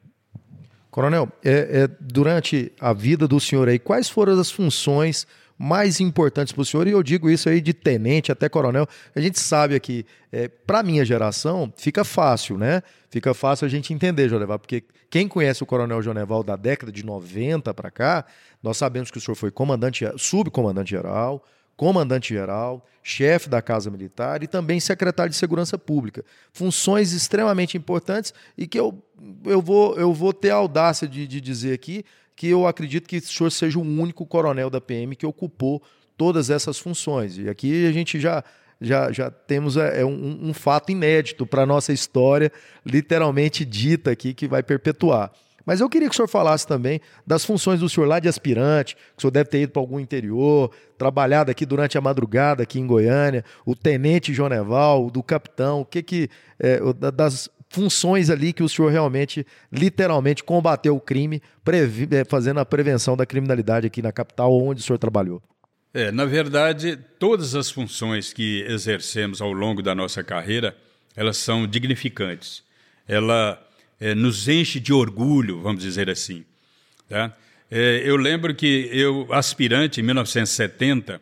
Coronel, 0.90 1.30
é, 1.44 1.82
é, 1.82 1.88
durante 2.00 2.72
a 2.80 2.94
vida 2.94 3.28
do 3.28 3.38
senhor 3.38 3.68
aí, 3.68 3.78
quais 3.78 4.08
foram 4.08 4.40
as 4.40 4.50
funções 4.50 5.26
mais 5.58 6.00
importantes 6.00 6.50
para 6.50 6.62
o 6.62 6.64
senhor? 6.64 6.86
E 6.86 6.92
eu 6.92 7.02
digo 7.02 7.28
isso 7.28 7.46
aí 7.50 7.60
de 7.60 7.74
tenente 7.74 8.32
até 8.32 8.48
coronel. 8.48 8.88
A 9.14 9.20
gente 9.20 9.38
sabe 9.38 9.74
aqui, 9.74 10.06
é, 10.32 10.48
para 10.48 10.82
minha 10.82 11.04
geração, 11.04 11.70
fica 11.76 12.02
fácil, 12.04 12.56
né? 12.56 12.82
Fica 13.10 13.34
fácil 13.34 13.66
a 13.66 13.68
gente 13.68 13.92
entender, 13.92 14.30
Joneval, 14.30 14.58
porque 14.58 14.84
quem 15.10 15.28
conhece 15.28 15.62
o 15.62 15.66
coronel 15.66 16.00
Joneval 16.00 16.42
da 16.42 16.56
década 16.56 16.90
de 16.90 17.04
90 17.04 17.74
para 17.74 17.90
cá, 17.90 18.24
nós 18.62 18.78
sabemos 18.78 19.10
que 19.10 19.18
o 19.18 19.20
senhor 19.20 19.34
foi 19.34 19.50
comandante, 19.50 20.06
subcomandante 20.16 20.88
geral, 20.88 21.44
comandante-geral, 21.78 22.84
chefe 23.04 23.48
da 23.48 23.62
Casa 23.62 23.88
Militar 23.88 24.42
e 24.42 24.48
também 24.48 24.80
secretário 24.80 25.30
de 25.30 25.36
Segurança 25.36 25.78
Pública. 25.78 26.24
Funções 26.52 27.12
extremamente 27.12 27.76
importantes 27.76 28.34
e 28.58 28.66
que 28.66 28.78
eu, 28.78 29.00
eu, 29.44 29.62
vou, 29.62 29.96
eu 29.96 30.12
vou 30.12 30.32
ter 30.32 30.50
a 30.50 30.56
audácia 30.56 31.06
de, 31.06 31.24
de 31.24 31.40
dizer 31.40 31.72
aqui 31.72 32.04
que 32.34 32.48
eu 32.48 32.66
acredito 32.66 33.08
que 33.08 33.18
o 33.18 33.22
senhor 33.22 33.50
seja 33.50 33.78
o 33.78 33.82
único 33.82 34.26
coronel 34.26 34.68
da 34.68 34.80
PM 34.80 35.14
que 35.14 35.24
ocupou 35.24 35.80
todas 36.16 36.50
essas 36.50 36.80
funções. 36.80 37.38
E 37.38 37.48
aqui 37.48 37.86
a 37.86 37.92
gente 37.92 38.18
já 38.18 38.42
já, 38.80 39.10
já 39.10 39.30
temos 39.30 39.76
é, 39.76 40.02
é 40.02 40.04
um, 40.04 40.48
um 40.48 40.54
fato 40.54 40.90
inédito 40.90 41.46
para 41.46 41.62
a 41.62 41.66
nossa 41.66 41.92
história, 41.92 42.50
literalmente 42.84 43.64
dita 43.64 44.10
aqui, 44.10 44.34
que 44.34 44.46
vai 44.46 44.62
perpetuar. 44.64 45.32
Mas 45.68 45.82
eu 45.82 45.88
queria 45.90 46.08
que 46.08 46.14
o 46.14 46.16
senhor 46.16 46.28
falasse 46.28 46.66
também 46.66 46.98
das 47.26 47.44
funções 47.44 47.80
do 47.80 47.90
senhor 47.90 48.06
lá 48.06 48.18
de 48.18 48.26
aspirante, 48.26 48.96
que 48.96 49.18
o 49.18 49.20
senhor 49.20 49.30
deve 49.30 49.50
ter 49.50 49.60
ido 49.60 49.72
para 49.72 49.82
algum 49.82 50.00
interior, 50.00 50.70
trabalhado 50.96 51.50
aqui 51.50 51.66
durante 51.66 51.98
a 51.98 52.00
madrugada 52.00 52.62
aqui 52.62 52.80
em 52.80 52.86
Goiânia, 52.86 53.44
o 53.66 53.76
tenente 53.76 54.32
Joneval, 54.32 55.10
do 55.10 55.22
capitão, 55.22 55.82
o 55.82 55.84
que 55.84 56.02
que 56.02 56.30
é, 56.58 56.80
das 57.12 57.50
funções 57.68 58.30
ali 58.30 58.54
que 58.54 58.62
o 58.62 58.68
senhor 58.68 58.90
realmente, 58.90 59.46
literalmente, 59.70 60.42
combateu 60.42 60.96
o 60.96 61.00
crime, 61.02 61.42
é, 61.66 62.24
fazendo 62.24 62.60
a 62.60 62.64
prevenção 62.64 63.14
da 63.14 63.26
criminalidade 63.26 63.86
aqui 63.86 64.00
na 64.00 64.10
capital, 64.10 64.50
onde 64.58 64.80
o 64.80 64.82
senhor 64.82 64.98
trabalhou. 64.98 65.42
É, 65.92 66.10
na 66.10 66.24
verdade, 66.24 66.98
todas 67.18 67.54
as 67.54 67.70
funções 67.70 68.32
que 68.32 68.64
exercemos 68.66 69.42
ao 69.42 69.52
longo 69.52 69.82
da 69.82 69.94
nossa 69.94 70.24
carreira, 70.24 70.74
elas 71.14 71.36
são 71.36 71.66
dignificantes. 71.66 72.62
Ela 73.06 73.67
é, 74.00 74.14
nos 74.14 74.48
enche 74.48 74.78
de 74.78 74.92
orgulho, 74.92 75.60
vamos 75.60 75.82
dizer 75.82 76.08
assim. 76.08 76.44
Tá? 77.08 77.36
É, 77.70 78.02
eu 78.04 78.16
lembro 78.16 78.54
que 78.54 78.88
eu, 78.92 79.28
aspirante, 79.32 80.00
em 80.00 80.04
1970, 80.04 81.20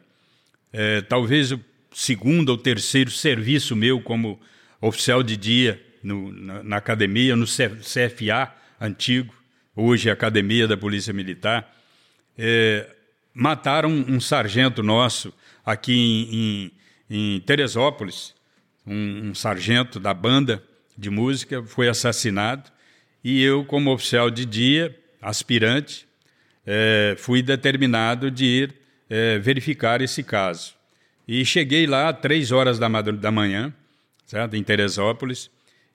é, 0.73 1.01
talvez 1.03 1.53
o 1.53 1.61
segundo 1.93 2.51
ou 2.51 2.59
terceiro 2.59 3.11
serviço 3.11 3.75
meu 3.75 4.01
como 4.01 4.39
oficial 4.81 5.23
de 5.23 5.37
dia 5.37 5.83
no, 6.03 6.31
na, 6.33 6.63
na, 6.63 6.77
academia, 6.77 7.35
no 7.35 7.47
CFA 7.47 8.53
antigo, 8.81 9.35
hoje 9.75 10.11
Academia 10.11 10.69
da 10.69 10.77
Polícia 10.77 11.13
Militar, 11.13 11.75
é, 12.37 12.95
mataram 13.33 13.89
um, 13.89 14.17
um, 14.17 14.21
sargento 14.21 14.83
nosso 14.83 15.33
aqui 15.65 15.93
em, 15.93 16.73
em, 17.11 17.37
em 17.37 17.41
Teresópolis, 17.41 18.35
um, 18.87 19.31
um 19.31 19.35
sargento 19.35 19.99
da 19.99 20.15
banda, 20.15 20.63
de 20.97 21.11
música, 21.11 21.63
foi 21.63 21.89
assassinado 21.89 22.71
e 23.23 23.43
eu, 23.43 23.65
como 23.65 23.93
oficial 23.93 24.31
de 24.31 24.45
dia, 24.45 24.97
aspirante, 25.21 26.07
é, 26.65 27.17
fui 27.19 27.43
determinado 27.43 28.31
de 28.31 28.45
ir 28.45 28.75
é, 29.11 29.39
verificar 29.39 30.01
esse 30.01 30.23
caso. 30.23 30.75
E 31.27 31.45
cheguei 31.45 31.87
lá 31.87 32.09
às 32.09 32.21
três 32.21 32.53
horas 32.53 32.79
da, 32.79 32.89
da 32.89 33.31
manhã, 33.33 33.75
certo? 34.25 34.55
em 34.55 34.63
Teresópolis, 34.63 35.51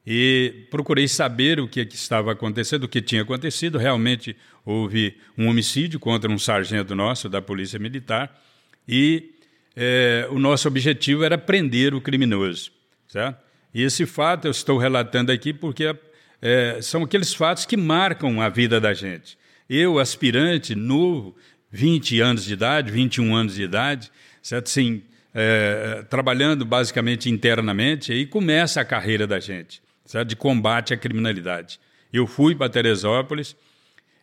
e 0.05 0.65
procurei 0.70 1.08
saber 1.08 1.60
o 1.60 1.67
que, 1.67 1.86
que, 1.86 1.96
estava 1.96 2.31
acontecendo, 2.31 2.84
o 2.84 2.89
que 2.89 3.01
tinha 3.01 3.22
acontecido. 3.22 3.77
Realmente 3.77 4.36
houve 4.65 5.15
um 5.38 5.48
homicídio 5.48 6.00
contra 6.00 6.29
um 6.29 6.38
sargento 6.38 6.96
nosso 6.96 7.29
da 7.29 7.41
Polícia 7.41 7.79
Militar 7.79 8.41
e 8.88 9.31
é, 9.75 10.27
o 10.31 10.39
nosso 10.39 10.67
objetivo 10.67 11.24
era 11.24 11.38
prender 11.38 11.93
o 11.93 12.01
criminoso. 12.01 12.72
Certo? 13.08 13.50
E 13.74 13.84
esse 13.84 14.06
fato 14.06 14.46
eu 14.46 14.51
estou 14.51 14.78
relatando 14.78 15.32
aqui 15.32 15.54
porque 15.54 15.96
é, 16.42 16.80
são 16.82 17.04
aqueles 17.04 17.34
fatos 17.34 17.66
que 17.66 17.78
marcam 17.78 18.42
a 18.42 18.50
vida 18.50 18.80
da 18.80 18.94
gente. 18.94 19.38
Eu, 19.70 20.00
aspirante, 20.00 20.75
novo, 20.75 21.36
20 21.72 22.20
anos 22.20 22.44
de 22.44 22.54
idade, 22.54 22.92
21 22.92 23.34
anos 23.34 23.56
de 23.56 23.63
idade, 23.63 24.12
certo? 24.42 24.70
sem 24.70 25.04
é, 25.34 26.04
trabalhando 26.10 26.66
basicamente 26.66 27.30
internamente, 27.30 28.12
e 28.12 28.25
começa 28.25 28.82
a 28.82 28.86
carreira 28.86 29.25
da 29.25 29.40
gente, 29.40 29.82
certo? 30.06 30.28
de 30.28 30.36
combate 30.36 30.94
à 30.94 30.98
criminalidade. 30.98 31.80
Eu 32.12 32.28
fui 32.28 32.54
para 32.54 32.68
Teresópolis, 32.68 33.56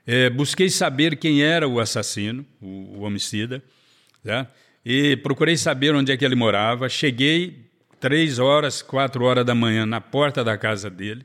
é, 0.07 0.29
busquei 0.29 0.69
saber 0.69 1.17
quem 1.17 1.43
era 1.43 1.67
o 1.67 1.81
assassino, 1.81 2.45
o, 2.61 2.99
o 2.99 3.01
homicida, 3.01 3.63
certo? 4.23 4.51
e 4.85 5.17
procurei 5.17 5.57
saber 5.57 5.95
onde 5.95 6.13
é 6.13 6.17
que 6.17 6.25
ele 6.25 6.35
morava. 6.35 6.89
Cheguei 6.89 7.68
três 8.01 8.39
horas, 8.39 8.83
quatro 8.83 9.25
horas 9.25 9.45
da 9.45 9.55
manhã 9.55 9.85
na 9.85 10.01
porta 10.01 10.45
da 10.45 10.57
casa 10.57 10.89
dele, 10.89 11.25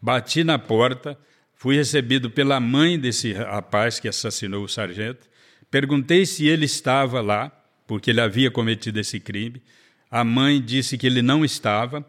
bati 0.00 0.42
na 0.44 0.58
porta, 0.58 1.18
fui 1.54 1.76
recebido 1.76 2.30
pela 2.30 2.58
mãe 2.58 2.98
desse 2.98 3.32
rapaz 3.32 4.00
que 4.00 4.08
assassinou 4.08 4.64
o 4.64 4.68
sargento, 4.68 5.28
perguntei 5.70 6.26
se 6.26 6.46
ele 6.46 6.66
estava 6.66 7.20
lá, 7.20 7.50
porque 7.86 8.10
ele 8.10 8.20
havia 8.20 8.50
cometido 8.50 8.98
esse 8.98 9.20
crime. 9.20 9.62
A 10.10 10.24
mãe 10.24 10.60
disse 10.60 10.96
que 10.96 11.06
ele 11.06 11.22
não 11.22 11.44
estava. 11.44 12.04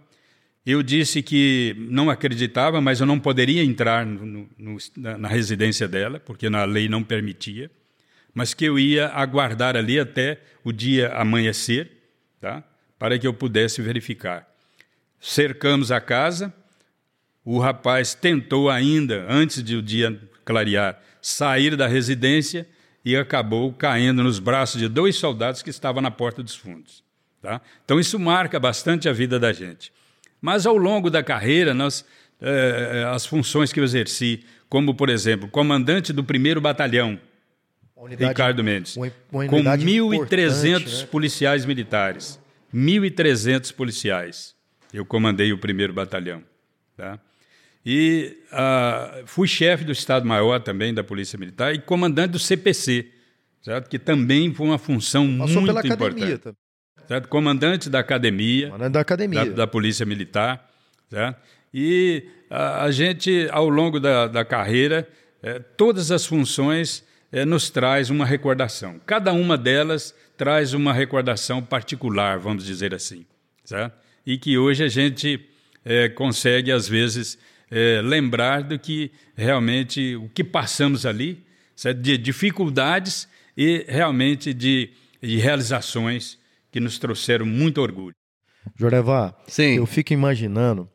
Eu 0.65 0.81
disse 0.81 1.21
que 1.21 1.75
não 1.77 2.09
acreditava, 2.09 2.79
mas 2.79 2.99
eu 2.99 3.05
não 3.05 3.19
poderia 3.19 3.63
entrar 3.63 4.05
no, 4.05 4.47
no, 4.57 4.77
na 4.95 5.27
residência 5.27 5.87
dela, 5.87 6.19
porque 6.19 6.49
na 6.49 6.63
lei 6.63 6.87
não 6.87 7.03
permitia, 7.03 7.69
mas 8.33 8.53
que 8.53 8.63
eu 8.63 8.79
ia 8.79 9.09
aguardar 9.09 9.75
ali 9.75 9.99
até 9.99 10.39
o 10.63 10.71
dia 10.71 11.09
amanhecer, 11.13 11.91
tá? 12.39 12.63
Para 13.03 13.19
que 13.19 13.27
eu 13.27 13.33
pudesse 13.33 13.81
verificar. 13.81 14.47
Cercamos 15.19 15.91
a 15.91 15.99
casa, 15.99 16.53
o 17.43 17.59
rapaz 17.59 18.15
tentou 18.15 18.69
ainda, 18.69 19.25
antes 19.27 19.61
de 19.61 19.75
o 19.75 19.81
dia 19.81 20.17
clarear, 20.45 20.97
sair 21.21 21.75
da 21.75 21.85
residência 21.85 22.65
e 23.03 23.17
acabou 23.17 23.73
caindo 23.73 24.23
nos 24.23 24.39
braços 24.39 24.79
de 24.79 24.87
dois 24.87 25.17
soldados 25.17 25.61
que 25.61 25.69
estavam 25.69 26.01
na 26.01 26.09
porta 26.11 26.41
dos 26.41 26.55
fundos. 26.55 27.03
Tá? 27.41 27.59
Então, 27.83 27.99
isso 27.99 28.17
marca 28.17 28.57
bastante 28.57 29.09
a 29.09 29.11
vida 29.11 29.37
da 29.37 29.51
gente. 29.51 29.91
Mas, 30.39 30.65
ao 30.65 30.77
longo 30.77 31.09
da 31.09 31.21
carreira, 31.21 31.73
nós, 31.73 32.05
eh, 32.39 33.03
as 33.13 33.25
funções 33.25 33.73
que 33.73 33.81
eu 33.81 33.83
exerci, 33.83 34.45
como, 34.69 34.95
por 34.95 35.09
exemplo, 35.09 35.49
comandante 35.49 36.13
do 36.13 36.23
primeiro 36.23 36.61
batalhão, 36.61 37.19
unidade, 37.97 38.29
Ricardo 38.29 38.63
Mendes, 38.63 38.95
uma, 38.95 39.11
uma 39.29 39.45
com 39.45 39.61
1.300 39.61 41.01
né? 41.01 41.07
policiais 41.07 41.65
militares. 41.65 42.41
1.300 42.73 43.73
policiais. 43.73 44.55
Eu 44.93 45.05
comandei 45.05 45.51
o 45.51 45.57
primeiro 45.57 45.93
batalhão. 45.93 46.43
Tá? 46.95 47.19
E 47.85 48.37
uh, 48.51 49.27
fui 49.27 49.47
chefe 49.47 49.83
do 49.83 49.91
Estado-Maior 49.91 50.59
também 50.61 50.93
da 50.93 51.03
Polícia 51.03 51.37
Militar 51.37 51.73
e 51.73 51.79
comandante 51.79 52.31
do 52.31 52.39
CPC, 52.39 53.11
certo? 53.61 53.89
que 53.89 53.99
também 53.99 54.53
foi 54.53 54.67
uma 54.67 54.77
função 54.77 55.25
Passou 55.37 55.61
muito 55.61 55.67
pela 55.67 55.79
importante. 55.79 56.23
Academia, 56.23 56.55
certo? 57.07 57.27
Comandante 57.27 57.89
da 57.89 57.99
academia, 57.99 58.67
comandante 58.67 58.93
da, 58.93 58.99
academia. 59.01 59.45
Da, 59.45 59.51
da 59.51 59.67
Polícia 59.67 60.05
Militar. 60.05 60.69
Certo? 61.09 61.41
E 61.73 62.27
uh, 62.49 62.55
a 62.81 62.91
gente, 62.91 63.47
ao 63.51 63.67
longo 63.67 63.99
da, 63.99 64.27
da 64.27 64.45
carreira, 64.45 65.07
eh, 65.43 65.59
todas 65.75 66.09
as 66.09 66.25
funções 66.25 67.03
eh, 67.29 67.43
nos 67.43 67.69
traz 67.69 68.09
uma 68.09 68.25
recordação. 68.25 68.99
Cada 69.05 69.33
uma 69.33 69.57
delas 69.57 70.15
traz 70.37 70.73
uma 70.73 70.93
recordação 70.93 71.61
particular, 71.61 72.39
vamos 72.39 72.65
dizer 72.65 72.93
assim. 72.93 73.25
Certo? 73.63 73.93
E 74.25 74.37
que 74.37 74.57
hoje 74.57 74.83
a 74.83 74.87
gente 74.87 75.39
eh, 75.85 76.09
consegue, 76.09 76.71
às 76.71 76.87
vezes, 76.87 77.37
eh, 77.71 78.01
lembrar 78.03 78.63
do 78.63 78.77
que 78.77 79.11
realmente 79.35 80.15
o 80.15 80.29
que 80.29 80.43
passamos 80.43 81.05
ali, 81.05 81.43
certo? 81.75 82.01
de 82.01 82.17
dificuldades 82.17 83.27
e 83.55 83.85
realmente 83.87 84.53
de, 84.53 84.91
de 85.21 85.37
realizações 85.37 86.37
que 86.71 86.79
nos 86.79 86.97
trouxeram 86.99 87.45
muito 87.45 87.81
orgulho. 87.81 88.15
Jorevá, 88.75 89.35
Sim. 89.47 89.77
eu 89.77 89.85
fico 89.85 90.13
imaginando 90.13 90.89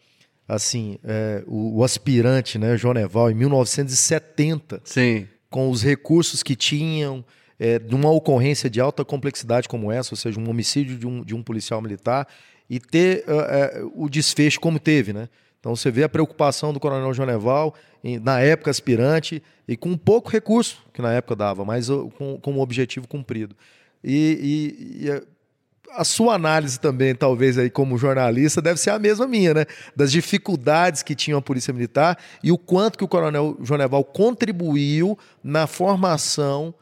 assim, 0.47 0.99
é, 1.05 1.45
o, 1.47 1.81
o, 1.81 1.85
aspirante, 1.85 2.59
né, 2.59 2.77
Joneval, 2.77 3.31
em 3.31 3.35
1970, 3.35 4.81
Sim 4.83 5.29
com 5.51 5.71
os 5.71 5.83
recursos 5.83 6.43
que 6.43 6.55
tinham, 6.55 7.25
é, 7.59 7.79
de 7.79 7.95
uma 7.95 8.11
ocorrência 8.11 8.71
de 8.71 8.81
alta 8.81 9.05
complexidade 9.05 9.69
como 9.69 9.91
essa, 9.91 10.15
ou 10.15 10.17
seja, 10.17 10.39
um 10.39 10.49
homicídio 10.49 10.97
de 10.97 11.07
um, 11.07 11.25
de 11.25 11.35
um 11.35 11.43
policial 11.43 11.83
militar, 11.83 12.27
e 12.71 12.79
ter 12.79 13.25
uh, 13.27 13.87
uh, 13.87 14.05
o 14.05 14.09
desfecho 14.09 14.61
como 14.61 14.79
teve, 14.79 15.13
né? 15.13 15.29
Então 15.59 15.75
você 15.75 15.91
vê 15.91 16.05
a 16.05 16.09
preocupação 16.09 16.73
do 16.73 16.79
Coronel 16.79 17.13
Joneval, 17.13 17.75
em, 18.05 18.19
na 18.19 18.41
época 18.41 18.71
aspirante, 18.71 19.43
e 19.67 19.77
com 19.77 19.97
pouco 19.97 20.31
recurso 20.31 20.85
que 20.93 21.03
na 21.03 21.13
época 21.13 21.35
dava, 21.35 21.65
mas 21.65 21.89
uh, 21.89 22.11
com, 22.17 22.39
com 22.39 22.53
o 22.53 22.61
objetivo 22.61 23.09
cumprido. 23.09 23.57
E, 24.05 25.01
e, 25.01 25.07
e 25.07 25.23
a 25.93 26.05
sua 26.05 26.35
análise 26.35 26.79
também, 26.79 27.15
talvez 27.15 27.59
aí 27.59 27.71
como 27.71 27.99
jornalista, 27.99 28.61
deve 28.61 28.79
ser 28.79 28.91
a 28.91 28.99
mesma 28.99 29.27
minha, 29.27 29.55
né? 29.55 29.67
Das 29.97 30.13
dificuldades 30.13 31.03
que 31.03 31.15
tinha 31.15 31.37
a 31.37 31.43
Polícia 31.43 31.73
Militar 31.73 32.19
e 32.43 32.53
o 32.53 32.59
quanto 32.59 32.99
que 32.99 33.05
o 33.05 33.09
Coronel 33.09 33.57
Joneval 33.63 34.05
contribuiu 34.05 35.19
na 35.43 35.67
formação, 35.67 36.75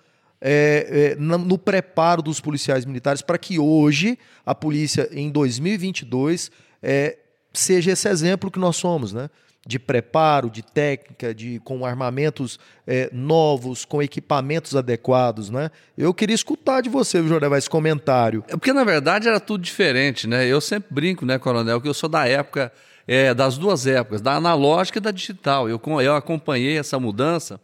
é, 0.48 1.14
é, 1.14 1.16
no 1.16 1.59
preparo 1.59 2.22
dos 2.22 2.40
policiais 2.40 2.85
militares 2.85 3.20
para 3.20 3.37
que 3.37 3.59
hoje 3.59 4.16
a 4.44 4.54
polícia, 4.54 5.09
em 5.11 5.28
2022, 5.28 6.52
é, 6.80 7.18
seja 7.52 7.90
esse 7.90 8.09
exemplo 8.09 8.48
que 8.48 8.59
nós 8.61 8.76
somos, 8.76 9.12
né? 9.12 9.28
de 9.66 9.80
preparo, 9.80 10.48
de 10.48 10.62
técnica, 10.62 11.35
de 11.35 11.59
com 11.64 11.85
armamentos 11.85 12.56
é, 12.87 13.11
novos, 13.12 13.85
com 13.85 14.00
equipamentos 14.00 14.76
adequados, 14.76 15.50
né? 15.50 15.72
Eu 15.98 16.14
queria 16.14 16.37
escutar 16.37 16.80
de 16.80 16.88
você, 16.88 17.20
Jornal, 17.26 17.56
esse 17.56 17.68
comentário. 17.68 18.44
É 18.46 18.52
porque 18.52 18.72
na 18.72 18.85
verdade 18.85 19.26
era 19.26 19.40
tudo 19.40 19.62
diferente, 19.62 20.28
né? 20.28 20.46
Eu 20.46 20.61
sempre 20.61 20.94
brinco, 20.94 21.26
né, 21.26 21.37
Coronel, 21.37 21.80
que 21.80 21.88
eu 21.88 21.94
sou 21.94 22.09
da 22.09 22.28
época 22.28 22.72
é, 23.09 23.35
das 23.35 23.59
duas 23.59 23.88
épocas, 23.88 24.20
da 24.20 24.35
analógica 24.35 24.98
e 24.98 25.02
da 25.02 25.11
digital. 25.11 25.68
Eu, 25.68 25.80
eu 26.00 26.14
acompanhei 26.14 26.78
essa 26.78 27.00
mudança 27.00 27.61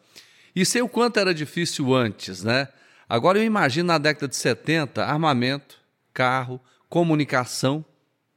e 0.55 0.65
sei 0.65 0.83
o 0.83 0.89
quanto 0.89 1.19
era 1.19 1.35
difícil 1.35 1.95
antes, 1.95 2.43
né? 2.43 2.69
Agora 3.09 3.39
eu 3.39 3.45
imagino 3.45 3.89
na 3.89 3.99
década 3.99 4.29
de 4.29 4.37
70, 4.37 5.05
armamento, 5.05 5.77
carro, 6.15 6.61
comunicação, 6.89 7.85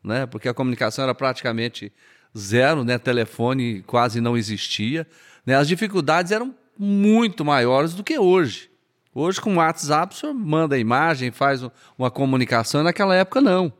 né? 0.03 0.25
Porque 0.25 0.47
a 0.47 0.53
comunicação 0.53 1.03
era 1.03 1.15
praticamente 1.15 1.91
zero, 2.37 2.83
né? 2.83 2.97
Telefone 2.97 3.81
quase 3.83 4.21
não 4.21 4.37
existia. 4.37 5.07
Né? 5.45 5.55
As 5.55 5.67
dificuldades 5.67 6.31
eram 6.31 6.53
muito 6.77 7.45
maiores 7.45 7.93
do 7.93 8.03
que 8.03 8.17
hoje. 8.17 8.69
Hoje, 9.13 9.39
com 9.39 9.53
o 9.53 9.57
WhatsApp, 9.57 10.13
o 10.13 10.17
senhor 10.17 10.33
manda 10.33 10.77
imagem, 10.77 11.31
faz 11.31 11.61
uma 11.97 12.11
comunicação, 12.11 12.83
naquela 12.83 13.15
época 13.15 13.39
não. 13.39 13.71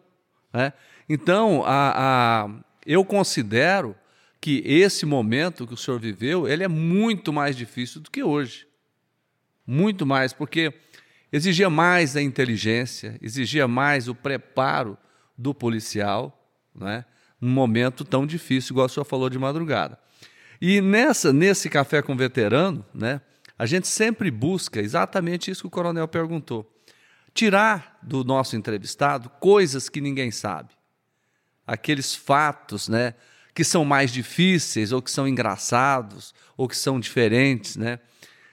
Né? 0.54 0.72
Então, 1.10 1.62
a, 1.66 2.46
a, 2.46 2.50
eu 2.86 3.04
considero 3.04 3.96
que 4.40 4.62
esse 4.66 5.06
momento 5.06 5.66
que 5.66 5.74
o 5.74 5.78
senhor 5.78 6.00
viveu, 6.00 6.48
ele 6.48 6.64
é 6.64 6.68
muito 6.68 7.34
mais 7.34 7.56
difícil 7.56 8.02
do 8.02 8.12
que 8.12 8.24
hoje. 8.24 8.68
Muito 9.66 10.06
mais, 10.06 10.34
porque 10.34 10.74
exigia 11.32 11.70
mais 11.70 12.16
a 12.16 12.22
inteligência, 12.22 13.18
exigia 13.22 13.68
mais 13.68 14.08
o 14.08 14.16
preparo 14.16 14.98
do 15.38 15.54
policial, 15.54 16.48
né? 16.74 17.06
num 17.40 17.50
momento 17.50 18.04
tão 18.06 18.26
difícil, 18.26 18.74
igual 18.74 18.86
o 18.86 18.90
senhor 18.90 19.06
falou 19.06 19.30
de 19.30 19.38
madrugada. 19.38 20.00
E 20.62 20.82
nessa, 20.82 21.34
nesse 21.34 21.70
café 21.70 22.02
com 22.02 22.16
veterano, 22.16 22.86
né, 22.94 23.22
a 23.58 23.66
gente 23.66 23.88
sempre 23.88 24.32
busca 24.32 24.80
exatamente 24.80 25.52
isso 25.52 25.62
que 25.62 25.68
o 25.68 25.72
coronel 25.72 26.08
perguntou: 26.08 26.70
tirar 27.34 28.00
do 28.02 28.24
nosso 28.24 28.56
entrevistado 28.56 29.30
coisas 29.40 29.90
que 29.90 30.02
ninguém 30.02 30.32
sabe, 30.32 30.70
aqueles 31.68 32.16
fatos, 32.16 32.88
né, 32.88 33.14
que 33.56 33.64
são 33.64 33.86
mais 33.86 34.12
difíceis 34.12 34.92
ou 34.92 35.02
que 35.02 35.10
são 35.10 35.26
engraçados 35.26 36.36
ou 36.58 36.68
que 36.68 36.76
são 36.76 37.00
diferentes, 37.00 37.78
né? 37.78 38.00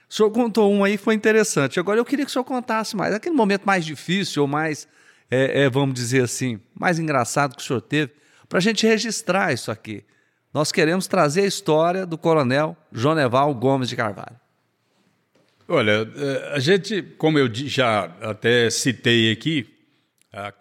O 0.09 0.13
senhor 0.13 0.31
contou 0.31 0.71
um 0.71 0.83
aí, 0.83 0.95
foi 0.95 1.13
interessante. 1.13 1.79
Agora 1.79 1.99
eu 1.99 2.05
queria 2.05 2.23
que 2.23 2.29
o 2.29 2.31
senhor 2.31 2.45
contasse 2.45 2.95
mais. 2.95 3.13
Aquele 3.13 3.35
momento 3.35 3.63
mais 3.65 3.83
difícil 3.83 4.43
ou 4.43 4.47
mais, 4.47 4.87
é, 5.29 5.63
é, 5.63 5.69
vamos 5.69 5.95
dizer 5.95 6.23
assim, 6.23 6.59
mais 6.73 6.99
engraçado 6.99 7.55
que 7.55 7.61
o 7.61 7.65
senhor 7.65 7.81
teve, 7.81 8.13
para 8.47 8.59
a 8.59 8.61
gente 8.61 8.87
registrar 8.87 9.51
isso 9.51 9.71
aqui. 9.71 10.05
Nós 10.53 10.71
queremos 10.71 11.07
trazer 11.07 11.41
a 11.41 11.47
história 11.47 12.05
do 12.05 12.17
coronel 12.17 12.77
Joneval 12.91 13.53
Gomes 13.55 13.89
de 13.89 13.95
Carvalho. 13.95 14.39
Olha, 15.67 16.07
eh, 16.15 16.51
a 16.53 16.59
gente, 16.59 17.01
como 17.17 17.39
eu 17.39 17.49
já 17.51 18.05
até 18.21 18.69
citei 18.69 19.31
aqui, 19.31 19.67
a, 20.31 20.53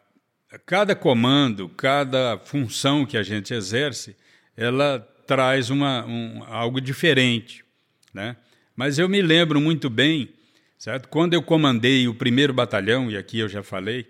cada 0.64 0.94
comando, 0.96 1.68
cada 1.68 2.38
função 2.38 3.04
que 3.04 3.18
a 3.18 3.22
gente 3.22 3.52
exerce, 3.52 4.16
ela 4.56 5.00
traz 5.26 5.70
uma, 5.70 6.04
um, 6.06 6.44
algo 6.44 6.80
diferente, 6.80 7.64
né? 8.12 8.36
Mas 8.74 8.98
eu 8.98 9.08
me 9.08 9.20
lembro 9.20 9.60
muito 9.60 9.88
bem, 9.90 10.30
certo? 10.78 11.08
Quando 11.08 11.34
eu 11.34 11.42
comandei 11.42 12.08
o 12.08 12.14
primeiro 12.14 12.52
batalhão, 12.52 13.10
e 13.10 13.16
aqui 13.16 13.38
eu 13.38 13.48
já 13.48 13.62
falei, 13.62 14.06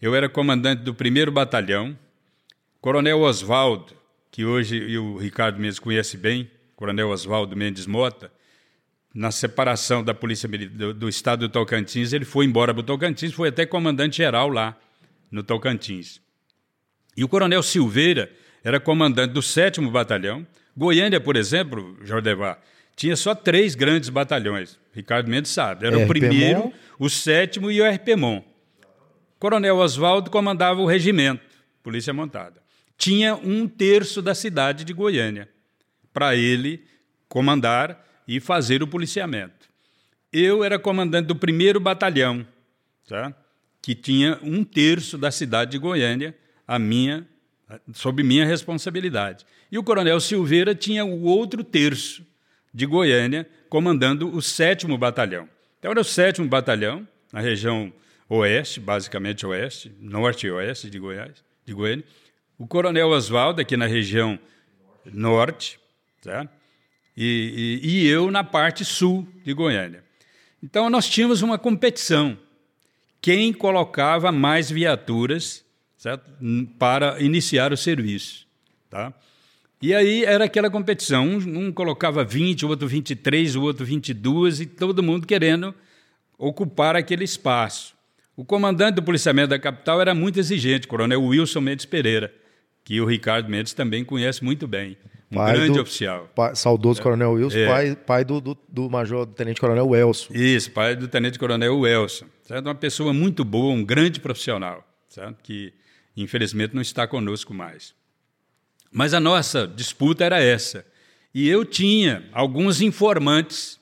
eu 0.00 0.14
era 0.14 0.28
comandante 0.28 0.82
do 0.82 0.94
primeiro 0.94 1.30
batalhão, 1.30 1.96
Coronel 2.80 3.20
Oswaldo, 3.20 3.94
que 4.30 4.44
hoje 4.44 4.96
o 4.98 5.16
Ricardo 5.16 5.58
Mendes 5.58 5.78
conhece 5.78 6.16
bem, 6.16 6.50
Coronel 6.74 7.08
Oswaldo 7.08 7.56
Mendes 7.56 7.86
Mota, 7.86 8.30
na 9.14 9.30
separação 9.30 10.04
da 10.04 10.12
polícia 10.12 10.46
do, 10.46 10.92
do 10.92 11.08
estado 11.08 11.48
do 11.48 11.52
Tocantins, 11.52 12.12
ele 12.12 12.26
foi 12.26 12.44
embora 12.44 12.74
para 12.74 12.82
o 12.82 12.84
Tocantins, 12.84 13.32
foi 13.32 13.48
até 13.48 13.64
comandante 13.64 14.18
geral 14.18 14.50
lá, 14.50 14.78
no 15.30 15.42
Tocantins. 15.42 16.20
E 17.16 17.24
o 17.24 17.28
coronel 17.28 17.62
Silveira 17.62 18.30
era 18.66 18.80
comandante 18.80 19.32
do 19.32 19.40
7 19.40 19.80
Batalhão. 19.82 20.44
Goiânia, 20.76 21.20
por 21.20 21.36
exemplo, 21.36 21.96
Jordevar, 22.02 22.60
tinha 22.96 23.14
só 23.14 23.32
três 23.32 23.76
grandes 23.76 24.08
batalhões. 24.08 24.76
Ricardo 24.92 25.30
Mendes 25.30 25.52
sabe. 25.52 25.86
Era 25.86 25.96
o 25.96 26.08
primeiro, 26.08 26.72
o 26.98 27.08
sétimo 27.08 27.70
e 27.70 27.80
o 27.80 27.88
RPMON. 27.88 28.42
Coronel 29.38 29.76
Oswaldo 29.76 30.32
comandava 30.32 30.80
o 30.80 30.86
regimento, 30.86 31.44
Polícia 31.80 32.12
Montada. 32.12 32.60
Tinha 32.98 33.36
um 33.36 33.68
terço 33.68 34.20
da 34.20 34.34
cidade 34.34 34.82
de 34.82 34.92
Goiânia 34.92 35.48
para 36.12 36.34
ele 36.34 36.84
comandar 37.28 38.04
e 38.26 38.40
fazer 38.40 38.82
o 38.82 38.88
policiamento. 38.88 39.68
Eu 40.32 40.64
era 40.64 40.76
comandante 40.76 41.26
do 41.26 41.36
primeiro 41.36 41.78
batalhão, 41.78 42.44
tá? 43.06 43.32
que 43.80 43.94
tinha 43.94 44.40
um 44.42 44.64
terço 44.64 45.16
da 45.16 45.30
cidade 45.30 45.70
de 45.70 45.78
Goiânia 45.78 46.34
a 46.66 46.80
minha, 46.80 47.24
sob 47.92 48.22
minha 48.22 48.46
responsabilidade. 48.46 49.44
E 49.70 49.78
o 49.78 49.82
coronel 49.82 50.20
Silveira 50.20 50.74
tinha 50.74 51.04
o 51.04 51.24
outro 51.24 51.64
terço 51.64 52.24
de 52.72 52.86
Goiânia, 52.86 53.48
comandando 53.68 54.34
o 54.34 54.42
sétimo 54.42 54.96
batalhão. 54.98 55.48
Então 55.78 55.90
era 55.90 56.00
o 56.00 56.04
sétimo 56.04 56.46
batalhão, 56.46 57.06
na 57.32 57.40
região 57.40 57.92
oeste, 58.28 58.80
basicamente 58.80 59.46
oeste, 59.46 59.92
norte 60.00 60.46
e 60.46 60.50
oeste 60.50 60.90
de 60.90 60.98
Goiás, 60.98 61.42
de 61.64 61.72
Goiânia. 61.72 62.04
O 62.58 62.66
coronel 62.66 63.08
Oswaldo, 63.08 63.60
aqui 63.60 63.76
na 63.76 63.86
região 63.86 64.38
norte, 65.04 65.78
Certo? 66.26 66.50
E, 67.16 67.80
e, 67.82 67.88
e 67.88 68.06
eu 68.08 68.32
na 68.32 68.42
parte 68.42 68.84
sul 68.84 69.26
de 69.44 69.54
Goiânia. 69.54 70.04
Então 70.60 70.90
nós 70.90 71.08
tínhamos 71.08 71.40
uma 71.40 71.56
competição. 71.56 72.36
Quem 73.20 73.52
colocava 73.52 74.32
mais 74.32 74.68
viaturas 74.68 75.64
certo? 76.06 76.30
para 76.78 77.20
iniciar 77.20 77.72
o 77.72 77.76
serviço. 77.76 78.46
Tá? 78.88 79.12
E 79.82 79.92
aí 79.92 80.24
era 80.24 80.44
aquela 80.44 80.70
competição. 80.70 81.26
Um, 81.26 81.66
um, 81.66 81.72
colocava 81.72 82.24
20, 82.24 82.64
o 82.64 82.68
outro 82.68 82.86
23, 82.86 83.56
o 83.56 83.62
outro 83.62 83.84
22, 83.84 84.60
e 84.60 84.66
todo 84.66 85.02
mundo 85.02 85.26
querendo 85.26 85.74
ocupar 86.38 86.94
aquele 86.94 87.24
espaço. 87.24 87.94
O 88.36 88.44
comandante 88.44 88.96
do 88.96 89.02
policiamento 89.02 89.48
da 89.48 89.58
capital 89.58 90.00
era 90.00 90.14
muito 90.14 90.38
exigente, 90.38 90.86
coronel 90.86 91.24
Wilson 91.24 91.60
Mendes 91.60 91.86
Pereira, 91.86 92.32
que 92.84 93.00
o 93.00 93.06
Ricardo 93.06 93.48
Mendes 93.48 93.72
também 93.72 94.04
conhece 94.04 94.44
muito 94.44 94.68
bem. 94.68 94.96
Um 95.32 95.36
pai 95.36 95.54
grande 95.54 95.72
do, 95.72 95.80
oficial. 95.80 96.30
Pai, 96.36 96.54
saudoso 96.54 97.00
é. 97.00 97.02
Coronel 97.02 97.32
Wilson, 97.32 97.58
é. 97.58 97.66
pai, 97.66 97.96
pai 97.96 98.24
do, 98.24 98.40
do, 98.40 98.56
do 98.68 98.88
Major 98.88 99.26
do 99.26 99.32
Tenente 99.32 99.60
Coronel 99.60 99.88
Welson. 99.88 100.32
Isso, 100.32 100.70
pai 100.70 100.94
do 100.94 101.08
Tenente 101.08 101.36
Coronel 101.36 101.80
Welson. 101.80 102.26
Certo? 102.42 102.66
Uma 102.66 102.76
pessoa 102.76 103.12
muito 103.12 103.44
boa, 103.44 103.74
um 103.74 103.84
grande 103.84 104.20
profissional, 104.20 104.86
certo? 105.08 105.42
que 105.42 105.72
infelizmente 106.22 106.74
não 106.74 106.82
está 106.82 107.06
conosco 107.06 107.52
mais. 107.52 107.94
Mas 108.90 109.12
a 109.12 109.20
nossa 109.20 109.66
disputa 109.66 110.24
era 110.24 110.40
essa. 110.40 110.86
E 111.34 111.48
eu 111.48 111.64
tinha 111.64 112.28
alguns 112.32 112.80
informantes 112.80 113.78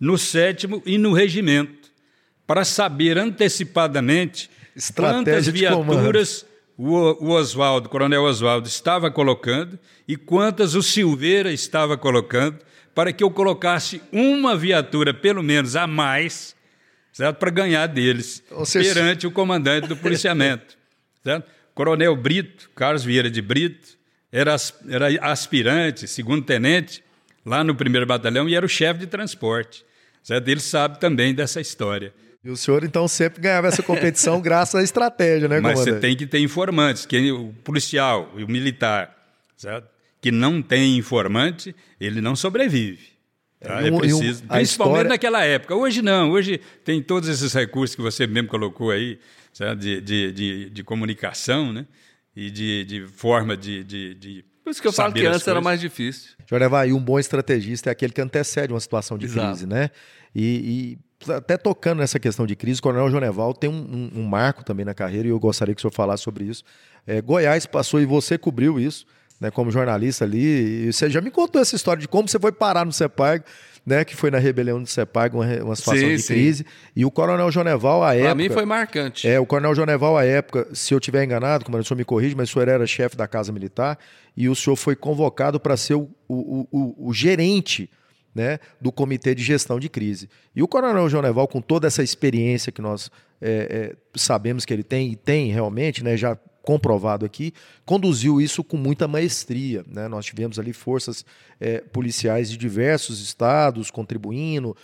no 0.00 0.16
sétimo 0.16 0.82
e 0.86 0.96
no 0.96 1.12
regimento 1.12 1.90
para 2.46 2.64
saber 2.64 3.18
antecipadamente 3.18 4.48
Estratégia 4.74 5.24
quantas 5.24 5.48
viaturas 5.48 6.46
o 6.78 7.30
Oswaldo, 7.30 7.86
o 7.86 7.90
Coronel 7.90 8.22
Oswaldo, 8.22 8.68
estava 8.68 9.10
colocando 9.10 9.78
e 10.06 10.16
quantas 10.16 10.74
o 10.74 10.82
Silveira 10.82 11.50
estava 11.50 11.96
colocando, 11.96 12.58
para 12.94 13.12
que 13.12 13.24
eu 13.24 13.30
colocasse 13.30 14.00
uma 14.12 14.56
viatura, 14.56 15.12
pelo 15.12 15.42
menos, 15.42 15.74
a 15.74 15.86
mais, 15.86 16.54
certo? 17.12 17.36
para 17.38 17.50
ganhar 17.50 17.86
deles, 17.86 18.42
seja... 18.64 18.94
perante 18.94 19.26
o 19.26 19.30
comandante 19.30 19.88
do 19.88 19.96
policiamento. 19.96 20.76
certo? 21.24 21.50
Coronel 21.76 22.16
Brito, 22.16 22.70
Carlos 22.74 23.04
Vieira 23.04 23.30
de 23.30 23.42
Brito, 23.42 23.98
era, 24.32 24.56
era 24.88 25.08
aspirante, 25.30 26.08
segundo 26.08 26.42
tenente, 26.42 27.04
lá 27.44 27.62
no 27.62 27.74
primeiro 27.74 28.06
batalhão, 28.06 28.48
e 28.48 28.54
era 28.54 28.64
o 28.64 28.68
chefe 28.68 29.00
de 29.00 29.06
transporte. 29.06 29.84
Certo? 30.22 30.48
Ele 30.48 30.58
sabe 30.58 30.98
também 30.98 31.34
dessa 31.34 31.60
história. 31.60 32.14
E 32.42 32.48
o 32.48 32.56
senhor, 32.56 32.82
então, 32.82 33.06
sempre 33.06 33.42
ganhava 33.42 33.68
essa 33.68 33.82
competição 33.82 34.40
graças 34.42 34.74
à 34.74 34.82
estratégia, 34.82 35.48
né, 35.48 35.60
Mas 35.60 35.78
você 35.78 36.00
tem 36.00 36.16
que 36.16 36.26
ter 36.26 36.38
informantes, 36.38 37.04
que 37.04 37.30
o 37.30 37.52
policial 37.62 38.32
e 38.36 38.42
o 38.42 38.48
militar, 38.48 39.14
certo? 39.54 39.86
que 40.18 40.32
não 40.32 40.62
tem 40.62 40.96
informante, 40.96 41.76
ele 42.00 42.22
não 42.22 42.34
sobrevive. 42.34 43.10
Tá? 43.60 43.82
É, 43.82 43.88
é 43.88 43.90
preciso, 43.90 44.44
um, 44.44 44.46
principalmente 44.46 44.62
história... 44.62 45.08
naquela 45.10 45.44
época. 45.44 45.74
Hoje 45.74 46.00
não, 46.00 46.30
hoje 46.30 46.58
tem 46.84 47.02
todos 47.02 47.28
esses 47.28 47.52
recursos 47.52 47.94
que 47.94 48.00
você 48.00 48.26
mesmo 48.26 48.48
colocou 48.48 48.90
aí? 48.90 49.18
De, 49.78 50.00
de, 50.00 50.32
de, 50.32 50.70
de 50.70 50.84
comunicação, 50.84 51.72
né? 51.72 51.86
E 52.34 52.50
de, 52.50 52.84
de 52.84 53.06
forma 53.06 53.56
de, 53.56 53.82
de, 53.82 54.14
de 54.14 54.44
por 54.66 54.70
isso 54.70 54.82
que 54.82 54.88
eu 54.88 54.92
falo 54.92 55.14
que 55.14 55.24
antes 55.24 55.46
era 55.46 55.60
mais 55.60 55.80
difícil. 55.80 56.32
Jorge, 56.44 56.88
e 56.88 56.92
um 56.92 56.98
bom 56.98 57.20
estrategista 57.20 57.88
é 57.88 57.92
aquele 57.92 58.12
que 58.12 58.20
antecede 58.20 58.72
uma 58.72 58.80
situação 58.80 59.16
de 59.16 59.26
Exato. 59.26 59.46
crise, 59.46 59.64
né? 59.64 59.90
E, 60.34 60.98
e, 61.24 61.32
até 61.32 61.56
tocando 61.56 62.00
nessa 62.00 62.18
questão 62.18 62.44
de 62.44 62.56
crise, 62.56 62.80
o 62.80 62.82
Coronel 62.82 63.08
Joneval 63.08 63.54
tem 63.54 63.70
um, 63.70 64.10
um, 64.12 64.20
um, 64.22 64.22
marco 64.24 64.64
também 64.64 64.84
na 64.84 64.92
carreira 64.92 65.28
e 65.28 65.30
eu 65.30 65.38
gostaria 65.38 65.72
que 65.72 65.78
o 65.78 65.82
senhor 65.82 65.92
falasse 65.92 66.24
sobre 66.24 66.46
isso. 66.46 66.64
É, 67.06 67.22
Goiás 67.22 67.64
passou 67.64 68.00
e 68.00 68.04
você 68.04 68.36
cobriu 68.36 68.80
isso, 68.80 69.06
né, 69.40 69.52
como 69.52 69.70
jornalista 69.70 70.24
ali. 70.24 70.88
E 70.88 70.92
você 70.92 71.08
já 71.08 71.20
me 71.20 71.30
contou 71.30 71.62
essa 71.62 71.76
história 71.76 72.00
de 72.00 72.08
como 72.08 72.28
você 72.28 72.40
foi 72.40 72.50
parar 72.50 72.84
no 72.84 72.92
CEPAG, 72.92 73.44
né, 73.86 74.04
que 74.04 74.16
foi 74.16 74.32
na 74.32 74.38
rebelião 74.38 74.82
do 74.82 74.88
CEPAG, 74.88 75.36
uma, 75.36 75.46
uma 75.62 75.76
situação 75.76 76.08
sim, 76.08 76.16
de 76.16 76.22
crise. 76.24 76.64
Sim. 76.64 76.90
E 76.96 77.04
o 77.04 77.10
Coronel 77.10 77.50
Joneval, 77.52 78.02
à 78.02 78.14
época. 78.14 78.26
Para 78.26 78.34
mim 78.34 78.50
foi 78.50 78.64
marcante. 78.64 79.28
É, 79.28 79.38
o 79.38 79.46
Coronel 79.46 79.76
Joneval, 79.76 80.18
à 80.18 80.24
época, 80.24 80.68
se 80.74 80.92
eu 80.92 80.98
estiver 80.98 81.22
enganado, 81.22 81.64
como 81.64 81.78
o 81.78 81.84
senhor 81.84 81.96
me 81.96 82.04
corrige, 82.04 82.34
mas 82.34 82.50
o 82.50 82.52
senhor 82.52 82.66
era 82.66 82.84
chefe 82.84 83.16
da 83.16 83.28
Casa 83.28 83.52
Militar 83.52 83.96
e 84.36 84.48
o 84.48 84.56
senhor 84.56 84.74
foi 84.74 84.96
convocado 84.96 85.60
para 85.60 85.76
ser 85.76 85.94
o, 85.94 86.10
o, 86.28 86.66
o, 86.72 87.08
o 87.08 87.14
gerente 87.14 87.88
né, 88.34 88.58
do 88.80 88.90
Comitê 88.90 89.34
de 89.34 89.42
Gestão 89.42 89.78
de 89.78 89.88
Crise. 89.88 90.28
E 90.54 90.62
o 90.62 90.68
Coronel 90.68 91.08
João 91.08 91.22
Neval, 91.22 91.46
com 91.46 91.60
toda 91.60 91.86
essa 91.86 92.02
experiência 92.02 92.72
que 92.72 92.82
nós 92.82 93.10
é, 93.40 93.94
é, 93.94 93.96
sabemos 94.14 94.64
que 94.64 94.74
ele 94.74 94.82
tem, 94.82 95.12
e 95.12 95.16
tem 95.16 95.50
realmente, 95.52 96.02
né, 96.02 96.16
já 96.16 96.36
comprovado 96.66 97.24
aqui, 97.24 97.54
conduziu 97.84 98.40
isso 98.40 98.64
com 98.64 98.76
muita 98.76 99.06
maestria. 99.06 99.84
Né? 99.86 100.08
Nós 100.08 100.26
tivemos 100.26 100.58
ali 100.58 100.72
forças 100.72 101.24
é, 101.60 101.78
policiais 101.78 102.50
de 102.50 102.56
diversos 102.56 103.20
estados 103.22 103.88
contribuindo, 103.88 104.76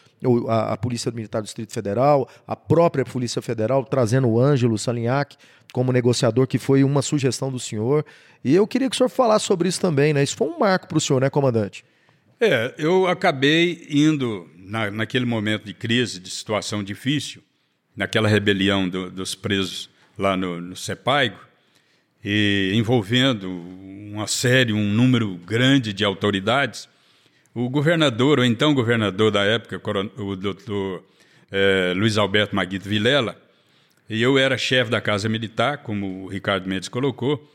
a, 0.48 0.74
a, 0.74 0.76
Polícia 0.76 1.10
Militar 1.10 1.42
do 1.42 1.46
Distrito 1.46 1.72
Federal, 1.72 2.28
a 2.46 2.54
própria 2.54 3.04
Polícia 3.04 3.42
Federal 3.42 3.84
trazendo 3.84 4.28
o 4.28 4.40
Ângelo 4.40 4.78
Salinhac 4.78 5.36
como 5.72 5.90
negociador, 5.90 6.46
que 6.46 6.56
foi 6.56 6.84
uma 6.84 7.02
sugestão 7.02 7.50
do 7.50 7.58
senhor. 7.58 8.06
E 8.44 8.54
eu 8.54 8.64
queria 8.64 8.88
que 8.88 8.94
o 8.94 8.96
senhor 8.96 9.08
falasse 9.08 9.46
sobre 9.46 9.68
isso 9.68 9.80
também. 9.80 10.14
Né? 10.14 10.22
Isso 10.22 10.36
foi 10.36 10.46
um 10.46 10.60
marco 10.60 10.86
para 10.86 10.98
o 10.98 11.00
senhor, 11.00 11.20
né, 11.20 11.28
comandante? 11.28 11.84
É, 12.40 12.72
eu 12.78 13.08
acabei 13.08 13.88
indo, 13.90 14.48
na, 14.56 14.88
naquele 14.88 15.24
momento 15.24 15.64
de 15.64 15.74
crise, 15.74 16.20
de 16.20 16.30
situação 16.30 16.84
difícil, 16.84 17.42
naquela 17.96 18.28
rebelião 18.28 18.88
do, 18.88 19.10
dos 19.10 19.34
presos 19.34 19.90
lá 20.16 20.36
no, 20.36 20.60
no 20.60 20.76
Sepaigo, 20.76 21.38
e 22.24 22.72
envolvendo 22.74 23.48
uma 23.50 24.26
série, 24.26 24.72
um 24.72 24.84
número 24.84 25.36
grande 25.36 25.92
de 25.92 26.04
autoridades, 26.04 26.88
o 27.54 27.68
governador, 27.68 28.38
ou 28.38 28.44
então 28.44 28.74
governador 28.74 29.30
da 29.30 29.42
época, 29.42 29.80
o 30.18 30.36
doutor 30.36 31.04
é, 31.50 31.92
Luiz 31.94 32.16
Alberto 32.16 32.54
Maguito 32.54 32.88
Vilela, 32.88 33.36
e 34.08 34.20
eu 34.20 34.38
era 34.38 34.58
chefe 34.58 34.90
da 34.90 35.00
Casa 35.00 35.28
Militar, 35.28 35.78
como 35.78 36.24
o 36.24 36.28
Ricardo 36.28 36.68
Mendes 36.68 36.88
colocou, 36.88 37.50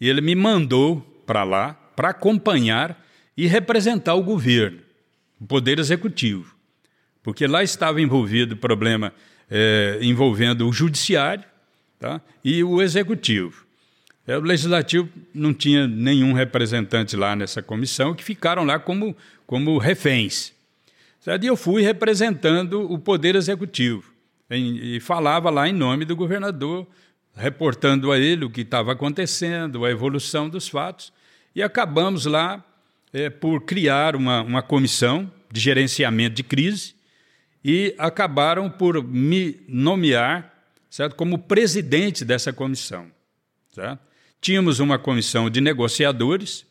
e 0.00 0.08
ele 0.08 0.20
me 0.20 0.34
mandou 0.34 1.00
para 1.26 1.42
lá 1.42 1.74
para 1.96 2.10
acompanhar 2.10 3.04
e 3.36 3.46
representar 3.46 4.14
o 4.14 4.22
governo, 4.22 4.78
o 5.40 5.46
poder 5.46 5.78
executivo. 5.78 6.54
Porque 7.22 7.46
lá 7.46 7.62
estava 7.62 8.00
envolvido 8.00 8.54
o 8.54 8.58
problema 8.58 9.12
é, 9.50 9.98
envolvendo 10.00 10.68
o 10.68 10.72
judiciário 10.72 11.44
tá? 11.98 12.20
e 12.44 12.62
o 12.62 12.80
executivo. 12.80 13.65
É, 14.26 14.36
o 14.36 14.40
legislativo 14.40 15.08
não 15.32 15.54
tinha 15.54 15.86
nenhum 15.86 16.32
representante 16.32 17.16
lá 17.16 17.36
nessa 17.36 17.62
comissão, 17.62 18.14
que 18.14 18.24
ficaram 18.24 18.64
lá 18.64 18.78
como, 18.78 19.16
como 19.46 19.78
reféns. 19.78 20.52
E 21.40 21.46
eu 21.46 21.56
fui 21.56 21.82
representando 21.82 22.90
o 22.90 22.98
poder 22.98 23.34
executivo 23.34 24.12
e 24.48 25.00
falava 25.00 25.50
lá 25.50 25.68
em 25.68 25.72
nome 25.72 26.04
do 26.04 26.14
governador, 26.14 26.86
reportando 27.34 28.12
a 28.12 28.18
ele 28.18 28.44
o 28.44 28.50
que 28.50 28.60
estava 28.60 28.92
acontecendo, 28.92 29.84
a 29.84 29.90
evolução 29.90 30.48
dos 30.48 30.68
fatos, 30.68 31.12
e 31.54 31.62
acabamos 31.62 32.26
lá 32.26 32.64
é, 33.12 33.28
por 33.28 33.62
criar 33.62 34.14
uma, 34.14 34.42
uma 34.42 34.62
comissão 34.62 35.30
de 35.50 35.60
gerenciamento 35.60 36.36
de 36.36 36.42
crise 36.42 36.94
e 37.64 37.94
acabaram 37.98 38.70
por 38.70 39.02
me 39.02 39.60
nomear 39.66 40.54
certo, 40.88 41.16
como 41.16 41.38
presidente 41.38 42.24
dessa 42.24 42.52
comissão. 42.52 43.10
Certo? 43.72 44.06
Tínhamos 44.46 44.78
uma 44.78 44.96
comissão 44.96 45.50
de 45.50 45.60
negociadores, 45.60 46.64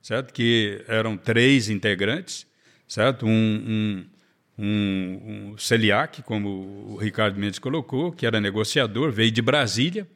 certo, 0.00 0.32
que 0.32 0.82
eram 0.88 1.14
três 1.14 1.68
integrantes, 1.68 2.46
certo? 2.86 3.26
um, 3.26 3.28
um, 3.28 4.64
um, 4.64 5.50
um 5.52 5.58
CELIAC, 5.58 6.22
como 6.22 6.94
o 6.94 6.96
Ricardo 6.96 7.38
Mendes 7.38 7.58
colocou, 7.58 8.12
que 8.12 8.24
era 8.24 8.40
negociador, 8.40 9.12
veio 9.12 9.30
de 9.30 9.42
Brasília, 9.42 10.08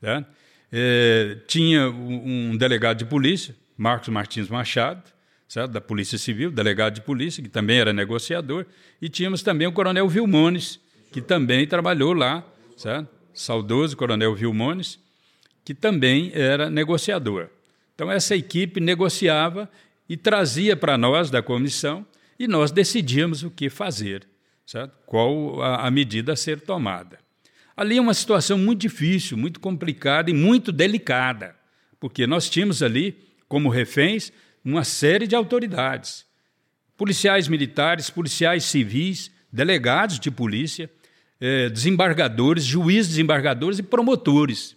Tá? 0.00 0.24
É, 0.72 1.36
tinha 1.46 1.90
um, 1.90 2.52
um 2.52 2.56
delegado 2.56 2.96
de 2.96 3.04
polícia, 3.04 3.54
Marcos 3.76 4.08
Martins 4.08 4.48
Machado, 4.48 5.02
certo? 5.46 5.72
da 5.72 5.80
Polícia 5.82 6.16
Civil, 6.16 6.50
delegado 6.50 6.94
de 6.94 7.02
polícia, 7.02 7.42
que 7.42 7.50
também 7.50 7.80
era 7.80 7.92
negociador, 7.92 8.64
e 9.02 9.10
tínhamos 9.10 9.42
também 9.42 9.66
o 9.66 9.72
coronel 9.72 10.08
Vilmones, 10.08 10.80
que 11.12 11.20
também 11.20 11.66
trabalhou 11.66 12.14
lá, 12.14 12.42
certo? 12.78 13.10
saudoso 13.34 13.94
coronel 13.94 14.34
Vilmones, 14.34 15.04
que 15.66 15.74
também 15.74 16.30
era 16.32 16.70
negociador. 16.70 17.48
Então, 17.92 18.08
essa 18.08 18.36
equipe 18.36 18.78
negociava 18.78 19.68
e 20.08 20.16
trazia 20.16 20.76
para 20.76 20.96
nós, 20.96 21.28
da 21.28 21.42
comissão, 21.42 22.06
e 22.38 22.46
nós 22.46 22.70
decidíamos 22.70 23.42
o 23.42 23.50
que 23.50 23.68
fazer, 23.68 24.28
certo? 24.64 24.96
qual 25.04 25.60
a, 25.60 25.88
a 25.88 25.90
medida 25.90 26.34
a 26.34 26.36
ser 26.36 26.60
tomada. 26.60 27.18
Ali 27.76 27.96
é 27.96 28.00
uma 28.00 28.14
situação 28.14 28.56
muito 28.56 28.82
difícil, 28.82 29.36
muito 29.36 29.58
complicada 29.58 30.30
e 30.30 30.32
muito 30.32 30.70
delicada, 30.70 31.56
porque 31.98 32.28
nós 32.28 32.48
tínhamos 32.48 32.80
ali, 32.80 33.18
como 33.48 33.68
reféns, 33.68 34.30
uma 34.64 34.84
série 34.84 35.26
de 35.26 35.34
autoridades. 35.34 36.24
Policiais 36.96 37.48
militares, 37.48 38.08
policiais 38.08 38.64
civis, 38.66 39.32
delegados 39.52 40.20
de 40.20 40.30
polícia, 40.30 40.88
eh, 41.40 41.68
desembargadores, 41.70 42.64
juízes 42.64 43.08
desembargadores 43.08 43.80
e 43.80 43.82
promotores. 43.82 44.76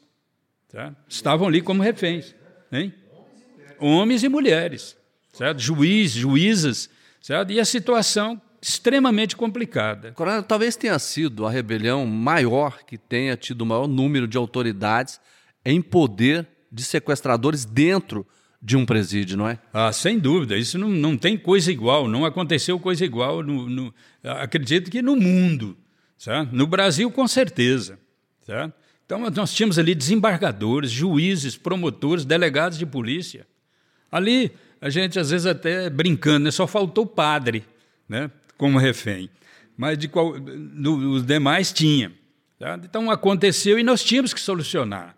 Tá? 0.71 0.95
Estavam 1.07 1.47
ali 1.47 1.61
como 1.61 1.81
reféns. 1.81 2.35
Hein? 2.71 2.93
Homens 3.79 4.23
e 4.23 4.29
mulheres. 4.29 4.95
Certo? 5.33 5.59
Juiz, 5.59 6.11
juízas. 6.11 6.89
Certo? 7.21 7.51
E 7.51 7.59
a 7.59 7.65
situação 7.65 8.41
extremamente 8.61 9.35
complicada. 9.35 10.11
Coronel, 10.11 10.43
talvez 10.43 10.75
tenha 10.75 10.97
sido 10.99 11.45
a 11.45 11.51
rebelião 11.51 12.05
maior 12.05 12.83
que 12.83 12.97
tenha 12.97 13.35
tido 13.37 13.61
o 13.61 13.65
maior 13.65 13.87
número 13.87 14.27
de 14.27 14.37
autoridades 14.37 15.19
em 15.65 15.81
poder 15.81 16.47
de 16.71 16.83
sequestradores 16.83 17.65
dentro 17.65 18.27
de 18.61 18.75
um 18.75 18.85
presídio, 18.85 19.37
não 19.37 19.47
é? 19.47 19.57
Ah, 19.73 19.91
sem 19.91 20.19
dúvida. 20.19 20.57
Isso 20.57 20.77
não, 20.77 20.89
não 20.89 21.17
tem 21.17 21.37
coisa 21.37 21.71
igual, 21.71 22.07
não 22.07 22.25
aconteceu 22.25 22.77
coisa 22.79 23.05
igual, 23.05 23.41
no, 23.41 23.69
no, 23.69 23.93
acredito 24.23 24.91
que 24.91 25.01
no 25.01 25.15
mundo. 25.15 25.77
No 26.51 26.67
Brasil, 26.67 27.09
com 27.09 27.25
certeza. 27.27 27.97
Então, 29.09 29.27
nós 29.31 29.51
tínhamos 29.55 29.79
ali 29.79 29.95
desembargadores, 29.95 30.91
juízes, 30.91 31.57
promotores, 31.57 32.23
delegados 32.23 32.77
de 32.77 32.85
polícia. 32.85 33.47
Ali, 34.11 34.51
a 34.79 34.87
gente, 34.91 35.17
às 35.17 35.31
vezes, 35.31 35.47
até 35.47 35.89
brincando, 35.89 36.45
né? 36.45 36.51
só 36.51 36.67
faltou 36.67 37.07
padre 37.07 37.65
né? 38.07 38.29
como 38.55 38.77
refém. 38.77 39.27
Mas 39.75 39.97
de 39.97 40.07
qual, 40.07 40.37
no, 40.37 41.13
os 41.13 41.25
demais 41.25 41.73
tinha. 41.73 42.11
Certo? 42.59 42.85
Então, 42.85 43.09
aconteceu 43.09 43.79
e 43.79 43.83
nós 43.83 44.03
tínhamos 44.03 44.31
que 44.31 44.39
solucionar. 44.39 45.17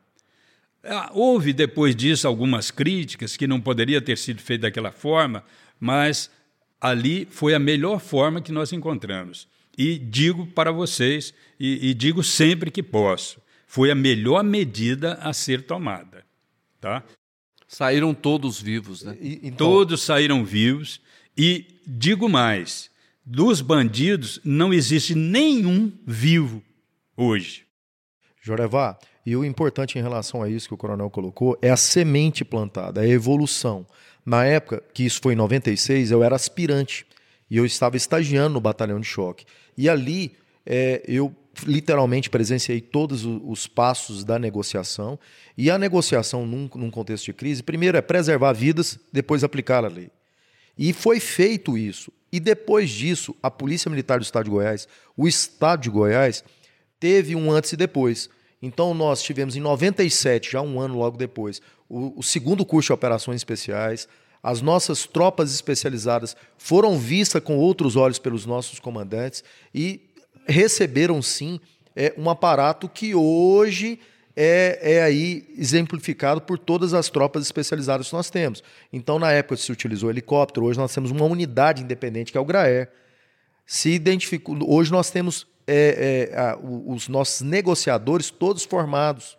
Ah, 0.85 1.11
houve 1.13 1.51
depois 1.51 1.93
disso 1.93 2.25
algumas 2.29 2.71
críticas 2.71 3.35
que 3.35 3.45
não 3.45 3.59
poderia 3.59 4.01
ter 4.01 4.17
sido 4.17 4.41
feito 4.41 4.61
daquela 4.61 4.93
forma, 4.93 5.43
mas 5.77 6.31
ali 6.79 7.27
foi 7.29 7.53
a 7.53 7.59
melhor 7.59 7.99
forma 7.99 8.39
que 8.39 8.53
nós 8.53 8.71
encontramos. 8.71 9.49
E 9.77 9.97
digo 9.99 10.47
para 10.47 10.71
vocês, 10.71 11.33
e, 11.59 11.89
e 11.89 11.93
digo 11.93 12.23
sempre 12.23 12.71
que 12.71 12.81
posso, 12.81 13.40
foi 13.71 13.89
a 13.89 13.95
melhor 13.95 14.43
medida 14.43 15.13
a 15.21 15.31
ser 15.31 15.61
tomada. 15.61 16.25
Tá? 16.81 17.01
Saíram 17.65 18.13
todos 18.13 18.59
vivos, 18.61 19.01
né? 19.01 19.17
E, 19.21 19.39
então... 19.43 19.65
Todos 19.65 20.03
saíram 20.03 20.43
vivos. 20.43 20.99
E 21.37 21.79
digo 21.87 22.27
mais: 22.27 22.91
dos 23.25 23.61
bandidos 23.61 24.41
não 24.43 24.73
existe 24.73 25.15
nenhum 25.15 25.89
vivo 26.05 26.61
hoje. 27.15 27.65
Jorevá, 28.41 28.99
e 29.25 29.37
o 29.37 29.45
importante 29.45 29.97
em 29.97 30.01
relação 30.01 30.43
a 30.43 30.49
isso 30.49 30.67
que 30.67 30.73
o 30.73 30.77
coronel 30.77 31.09
colocou 31.09 31.57
é 31.61 31.69
a 31.69 31.77
semente 31.77 32.43
plantada, 32.43 32.99
a 32.99 33.07
evolução. 33.07 33.87
Na 34.25 34.43
época, 34.43 34.83
que 34.93 35.05
isso 35.05 35.21
foi 35.23 35.31
em 35.31 35.37
96, 35.37 36.11
eu 36.11 36.21
era 36.21 36.35
aspirante 36.35 37.05
e 37.49 37.55
eu 37.55 37.65
estava 37.65 37.95
estagiando 37.95 38.55
no 38.55 38.59
batalhão 38.59 38.99
de 38.99 39.07
choque. 39.07 39.45
E 39.77 39.87
ali 39.87 40.35
é, 40.65 41.01
eu 41.07 41.33
literalmente 41.65 42.29
presenciei 42.29 42.79
todos 42.81 43.25
os 43.25 43.67
passos 43.67 44.23
da 44.23 44.39
negociação. 44.39 45.19
E 45.57 45.69
a 45.69 45.77
negociação 45.77 46.45
num, 46.45 46.69
num 46.75 46.91
contexto 46.91 47.25
de 47.25 47.33
crise, 47.33 47.63
primeiro 47.63 47.97
é 47.97 48.01
preservar 48.01 48.53
vidas, 48.53 48.99
depois 49.11 49.43
aplicar 49.43 49.83
a 49.83 49.87
lei. 49.87 50.09
E 50.77 50.93
foi 50.93 51.19
feito 51.19 51.77
isso. 51.77 52.11
E 52.31 52.39
depois 52.39 52.89
disso, 52.89 53.35
a 53.43 53.51
Polícia 53.51 53.89
Militar 53.89 54.19
do 54.19 54.23
Estado 54.23 54.45
de 54.45 54.51
Goiás, 54.51 54.87
o 55.17 55.27
Estado 55.27 55.81
de 55.81 55.89
Goiás, 55.89 56.43
teve 56.99 57.35
um 57.35 57.51
antes 57.51 57.73
e 57.73 57.77
depois. 57.77 58.29
Então, 58.61 58.93
nós 58.93 59.21
tivemos 59.21 59.55
em 59.55 59.59
97, 59.59 60.51
já 60.51 60.61
um 60.61 60.79
ano 60.79 60.97
logo 60.97 61.17
depois, 61.17 61.61
o, 61.89 62.19
o 62.19 62.23
segundo 62.23 62.65
curso 62.65 62.87
de 62.87 62.93
operações 62.93 63.37
especiais. 63.37 64.07
As 64.41 64.61
nossas 64.61 65.05
tropas 65.05 65.53
especializadas 65.53 66.35
foram 66.57 66.97
vistas 66.97 67.43
com 67.43 67.57
outros 67.57 67.95
olhos 67.95 68.17
pelos 68.17 68.45
nossos 68.45 68.79
comandantes 68.79 69.43
e 69.73 70.10
receberam, 70.47 71.21
sim, 71.21 71.59
é, 71.95 72.13
um 72.17 72.29
aparato 72.29 72.87
que 72.87 73.13
hoje 73.13 73.99
é, 74.35 74.79
é, 74.81 75.03
aí 75.03 75.45
exemplificado 75.57 76.41
por 76.41 76.57
todas 76.57 76.93
as 76.93 77.09
tropas 77.09 77.43
especializadas 77.43 78.07
que 78.07 78.13
nós 78.13 78.29
temos. 78.29 78.63
Então, 78.91 79.19
na 79.19 79.31
época 79.31 79.57
se 79.57 79.71
utilizou 79.71 80.09
helicóptero, 80.09 80.65
hoje 80.65 80.79
nós 80.79 80.93
temos 80.93 81.11
uma 81.11 81.25
unidade 81.25 81.83
independente 81.83 82.31
que 82.31 82.37
é 82.37 82.41
o 82.41 82.45
GRAER. 82.45 82.89
Se 83.65 83.89
identificou, 83.89 84.57
hoje 84.67 84.91
nós 84.91 85.09
temos 85.11 85.47
é, 85.67 86.29
é, 86.33 86.37
a, 86.37 86.57
os 86.57 87.07
nossos 87.07 87.41
negociadores 87.41 88.29
todos 88.29 88.63
formados. 88.63 89.37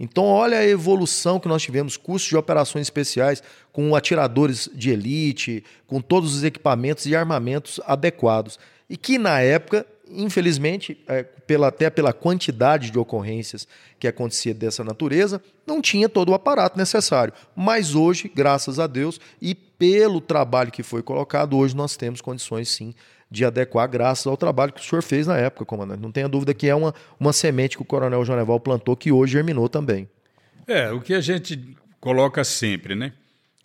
Então, 0.00 0.24
olha 0.24 0.58
a 0.58 0.66
evolução 0.66 1.40
que 1.40 1.48
nós 1.48 1.62
tivemos, 1.62 1.96
cursos 1.96 2.28
de 2.28 2.36
operações 2.36 2.82
especiais, 2.82 3.42
com 3.72 3.96
atiradores 3.96 4.70
de 4.72 4.90
elite, 4.90 5.64
com 5.88 6.00
todos 6.00 6.36
os 6.36 6.44
equipamentos 6.44 7.04
e 7.06 7.16
armamentos 7.16 7.80
adequados. 7.84 8.58
E 8.88 8.96
que, 8.96 9.18
na 9.18 9.40
época, 9.40 9.84
infelizmente, 10.10 11.02
é, 11.06 11.22
pela, 11.22 11.68
até 11.68 11.90
pela 11.90 12.12
quantidade 12.12 12.90
de 12.90 12.98
ocorrências 12.98 13.66
que 13.98 14.08
acontecia 14.08 14.54
dessa 14.54 14.82
natureza, 14.84 15.42
não 15.66 15.80
tinha 15.80 16.08
todo 16.08 16.30
o 16.30 16.34
aparato 16.34 16.78
necessário. 16.78 17.32
Mas 17.54 17.94
hoje, 17.94 18.30
graças 18.34 18.78
a 18.78 18.86
Deus, 18.86 19.20
e 19.40 19.54
pelo 19.54 20.20
trabalho 20.20 20.72
que 20.72 20.82
foi 20.82 21.02
colocado, 21.02 21.56
hoje 21.56 21.76
nós 21.76 21.96
temos 21.96 22.20
condições, 22.20 22.68
sim, 22.68 22.94
de 23.30 23.44
adequar 23.44 23.88
graças 23.88 24.26
ao 24.26 24.36
trabalho 24.36 24.72
que 24.72 24.80
o 24.80 24.84
senhor 24.84 25.02
fez 25.02 25.26
na 25.26 25.36
época, 25.36 25.64
comandante. 25.64 26.00
Não 26.00 26.10
tenha 26.10 26.28
dúvida 26.28 26.54
que 26.54 26.66
é 26.68 26.74
uma, 26.74 26.94
uma 27.20 27.32
semente 27.32 27.76
que 27.76 27.82
o 27.82 27.86
coronel 27.86 28.24
Joneval 28.24 28.58
plantou 28.58 28.96
que 28.96 29.12
hoje 29.12 29.32
germinou 29.32 29.68
também. 29.68 30.08
É, 30.66 30.90
o 30.90 31.00
que 31.00 31.14
a 31.14 31.20
gente 31.20 31.76
coloca 32.00 32.42
sempre, 32.44 32.94
né? 32.94 33.12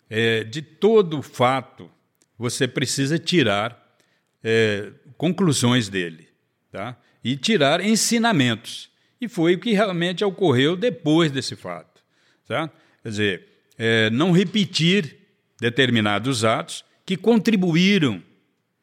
É, 0.08 0.44
de 0.44 0.60
todo 0.60 1.22
fato, 1.22 1.90
você 2.38 2.68
precisa 2.68 3.18
tirar 3.18 3.96
é, 4.42 4.90
conclusões 5.16 5.88
dele, 5.88 6.28
tá? 6.74 6.96
E 7.22 7.36
tirar 7.36 7.80
ensinamentos. 7.80 8.90
E 9.20 9.28
foi 9.28 9.54
o 9.54 9.60
que 9.60 9.72
realmente 9.72 10.24
ocorreu 10.24 10.76
depois 10.76 11.30
desse 11.30 11.54
fato, 11.54 12.02
tá? 12.48 12.68
Quer 13.00 13.08
dizer, 13.08 13.48
é, 13.78 14.10
não 14.10 14.32
repetir 14.32 15.16
determinados 15.60 16.44
atos 16.44 16.84
que 17.06 17.16
contribuíram 17.16 18.20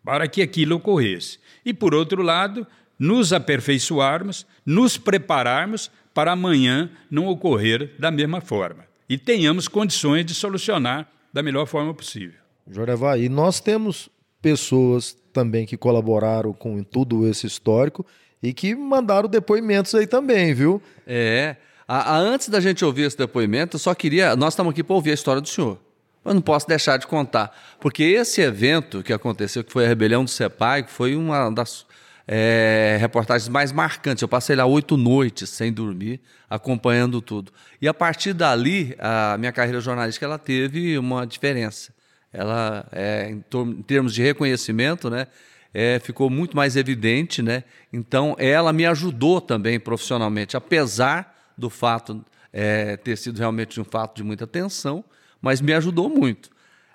para 0.06 0.25
que 0.25 0.41
aquilo 0.41 0.77
ocorresse. 0.77 1.38
E, 1.65 1.73
por 1.73 1.93
outro 1.93 2.23
lado, 2.23 2.65
nos 2.97 3.34
aperfeiçoarmos, 3.34 4.47
nos 4.65 4.97
prepararmos 4.97 5.91
para 6.13 6.32
amanhã 6.32 6.89
não 7.10 7.27
ocorrer 7.27 7.93
da 7.99 8.10
mesma 8.10 8.39
forma. 8.39 8.86
E 9.10 9.17
tenhamos 9.17 9.67
condições 9.67 10.25
de 10.25 10.34
solucionar 10.34 11.12
da 11.34 11.43
melhor 11.43 11.65
forma 11.65 11.93
possível. 11.93 12.39
Jorevá, 12.69 13.17
e 13.17 13.27
nós 13.27 13.60
temos 13.60 14.08
pessoas 14.41 15.15
também 15.31 15.65
que 15.65 15.77
colaboraram 15.77 16.53
com 16.53 16.83
tudo 16.83 17.27
esse 17.27 17.47
histórico 17.47 18.05
e 18.41 18.53
que 18.53 18.75
mandaram 18.75 19.29
depoimentos 19.29 19.93
aí 19.95 20.07
também, 20.07 20.53
viu? 20.53 20.81
É. 21.05 21.55
A, 21.87 22.15
a, 22.15 22.17
antes 22.17 22.49
da 22.49 22.59
gente 22.59 22.83
ouvir 22.85 23.03
esse 23.03 23.17
depoimento, 23.17 23.75
eu 23.75 23.79
só 23.79 23.93
queria. 23.93 24.35
Nós 24.35 24.53
estamos 24.53 24.71
aqui 24.71 24.83
para 24.83 24.95
ouvir 24.95 25.11
a 25.11 25.13
história 25.13 25.41
do 25.41 25.47
senhor. 25.47 25.77
Eu 26.23 26.33
não 26.33 26.41
posso 26.41 26.67
deixar 26.67 26.97
de 26.97 27.07
contar. 27.07 27.55
Porque 27.79 28.03
esse 28.03 28.41
evento 28.41 29.01
que 29.03 29.11
aconteceu, 29.11 29.63
que 29.63 29.71
foi 29.71 29.85
a 29.85 29.87
rebelião 29.87 30.23
do 30.23 30.29
CEPAI, 30.29 30.85
foi 30.87 31.15
uma 31.15 31.49
das 31.49 31.85
é, 32.27 32.97
reportagens 32.99 33.49
mais 33.49 33.71
marcantes. 33.71 34.21
Eu 34.21 34.27
passei 34.27 34.55
lá 34.55 34.65
oito 34.65 34.95
noites 34.95 35.49
sem 35.49 35.73
dormir, 35.73 36.21
acompanhando 36.49 37.21
tudo. 37.21 37.51
E 37.81 37.87
a 37.87 37.93
partir 37.93 38.33
dali, 38.33 38.95
a 38.99 39.35
minha 39.37 39.51
carreira 39.51 39.81
jornalística 39.81 40.25
ela 40.25 40.37
teve 40.37 40.97
uma 40.97 41.25
diferença. 41.25 41.91
Ela, 42.33 42.87
é, 42.91 43.29
em, 43.29 43.43
em, 43.55 43.81
termos 43.81 44.13
de 44.13 44.21
reconhecimento, 44.21 45.09
né, 45.09 45.27
é, 45.73 45.99
ficou 45.99 46.29
muito 46.29 46.55
mais 46.55 46.75
evidente. 46.75 47.41
Né? 47.41 47.63
Então, 47.91 48.35
ela 48.39 48.71
me 48.71 48.85
ajudou 48.85 49.41
também 49.41 49.79
profissionalmente, 49.79 50.55
apesar 50.55 51.53
do 51.57 51.69
fato 51.69 52.23
é, 52.51 52.97
ter 52.97 53.17
sido 53.17 53.37
realmente 53.37 53.79
um 53.79 53.83
fato 53.83 54.15
de 54.15 54.23
muita 54.23 54.47
tensão 54.47 55.03
mas 55.41 55.59
me 55.59 55.73
ajudou 55.73 56.07
muito. 56.07 56.49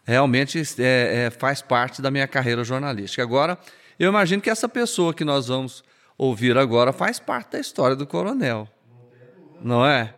Realmente 0.04 0.62
é, 0.78 1.26
é, 1.26 1.30
faz 1.30 1.60
parte 1.60 2.00
da 2.00 2.10
minha 2.10 2.28
carreira 2.28 2.62
jornalística. 2.62 3.22
Agora, 3.22 3.58
eu 3.98 4.08
imagino 4.08 4.40
que 4.40 4.48
essa 4.48 4.68
pessoa 4.68 5.12
que 5.12 5.24
nós 5.24 5.48
vamos 5.48 5.82
ouvir 6.16 6.56
agora 6.56 6.92
faz 6.92 7.18
parte 7.18 7.52
da 7.52 7.58
história 7.58 7.96
do 7.96 8.06
coronel. 8.06 8.68
Não 9.60 9.84
é? 9.84 10.14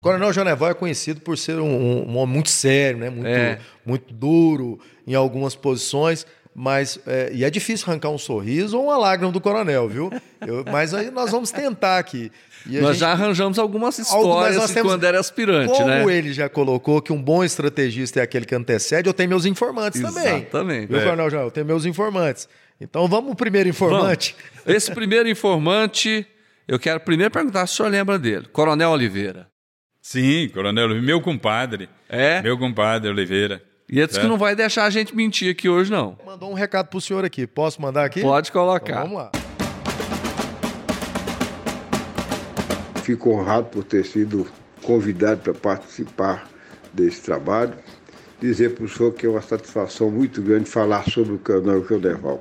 O 0.00 0.04
Coronel 0.04 0.32
Joneval 0.32 0.70
é 0.70 0.74
conhecido 0.74 1.20
por 1.20 1.36
ser 1.36 1.60
um, 1.60 2.08
um 2.08 2.16
homem 2.16 2.34
muito 2.34 2.48
sério, 2.48 2.98
né? 2.98 3.10
muito, 3.10 3.26
é. 3.26 3.58
muito 3.84 4.14
duro 4.14 4.80
em 5.06 5.14
algumas 5.14 5.54
posições. 5.54 6.26
Mas, 6.54 6.98
é, 7.06 7.30
e 7.34 7.44
é 7.44 7.50
difícil 7.50 7.84
arrancar 7.86 8.08
um 8.08 8.16
sorriso 8.16 8.78
ou 8.78 8.84
uma 8.84 8.96
lágrima 8.96 9.30
do 9.30 9.38
coronel, 9.42 9.86
viu? 9.90 10.10
Eu, 10.40 10.64
mas 10.72 10.94
aí 10.94 11.10
nós 11.10 11.30
vamos 11.30 11.50
tentar 11.50 11.98
aqui. 11.98 12.32
nós 12.64 12.82
gente, 12.82 12.94
já 12.96 13.12
arranjamos 13.12 13.58
algumas 13.58 13.98
histórias 13.98 14.56
nós 14.56 14.72
temos, 14.72 14.90
quando 14.90 15.04
era 15.04 15.20
aspirante, 15.20 15.70
como 15.70 15.86
né? 15.86 15.98
Como 15.98 16.10
ele 16.10 16.32
já 16.32 16.48
colocou 16.48 17.02
que 17.02 17.12
um 17.12 17.22
bom 17.22 17.44
estrategista 17.44 18.20
é 18.20 18.22
aquele 18.22 18.46
que 18.46 18.54
antecede, 18.54 19.06
eu 19.06 19.12
tenho 19.12 19.28
meus 19.28 19.44
informantes 19.44 20.00
Exatamente, 20.00 20.46
também. 20.46 20.78
Exatamente. 20.78 20.88
Viu, 20.88 20.98
é. 20.98 21.04
Coronel 21.04 21.30
João? 21.30 21.42
Eu 21.44 21.50
tenho 21.50 21.66
meus 21.66 21.84
informantes. 21.84 22.48
Então 22.80 23.06
vamos 23.06 23.26
pro 23.26 23.36
primeiro 23.36 23.68
informante. 23.68 24.34
Vamos. 24.64 24.76
Esse 24.76 24.90
primeiro 24.92 25.28
informante, 25.28 26.26
eu 26.66 26.78
quero 26.78 27.00
primeiro 27.00 27.30
perguntar 27.30 27.66
se 27.66 27.74
o 27.74 27.76
senhor 27.76 27.90
lembra 27.90 28.18
dele. 28.18 28.48
Coronel 28.50 28.90
Oliveira. 28.92 29.50
Sim, 30.02 30.48
Coronel 30.48 30.84
Oliveira, 30.86 31.06
meu 31.06 31.20
compadre. 31.20 31.88
É? 32.08 32.40
Meu 32.40 32.56
compadre 32.58 33.10
Oliveira. 33.10 33.62
E 33.88 33.98
ele 33.98 34.06
disse 34.06 34.18
é. 34.18 34.22
que 34.22 34.28
não 34.28 34.38
vai 34.38 34.56
deixar 34.56 34.84
a 34.84 34.90
gente 34.90 35.14
mentir 35.14 35.50
aqui 35.50 35.68
hoje, 35.68 35.90
não. 35.90 36.16
Mandou 36.24 36.50
um 36.50 36.54
recado 36.54 36.86
pro 36.86 37.00
senhor 37.00 37.24
aqui. 37.24 37.46
Posso 37.46 37.82
mandar 37.82 38.04
aqui? 38.04 38.22
Pode 38.22 38.50
colocar. 38.50 38.92
Então, 38.92 39.02
vamos 39.02 39.18
lá. 39.18 39.30
Fico 43.02 43.30
honrado 43.30 43.66
por 43.66 43.84
ter 43.84 44.04
sido 44.04 44.46
convidado 44.82 45.40
para 45.42 45.54
participar 45.54 46.48
desse 46.92 47.20
trabalho. 47.22 47.74
Dizer 48.40 48.74
para 48.74 48.84
o 48.84 48.88
senhor 48.88 49.12
que 49.12 49.26
é 49.26 49.28
uma 49.28 49.42
satisfação 49.42 50.10
muito 50.10 50.40
grande 50.40 50.70
falar 50.70 51.04
sobre 51.10 51.34
o 51.34 51.38
canal 51.38 51.84
Jodeval. 51.84 52.40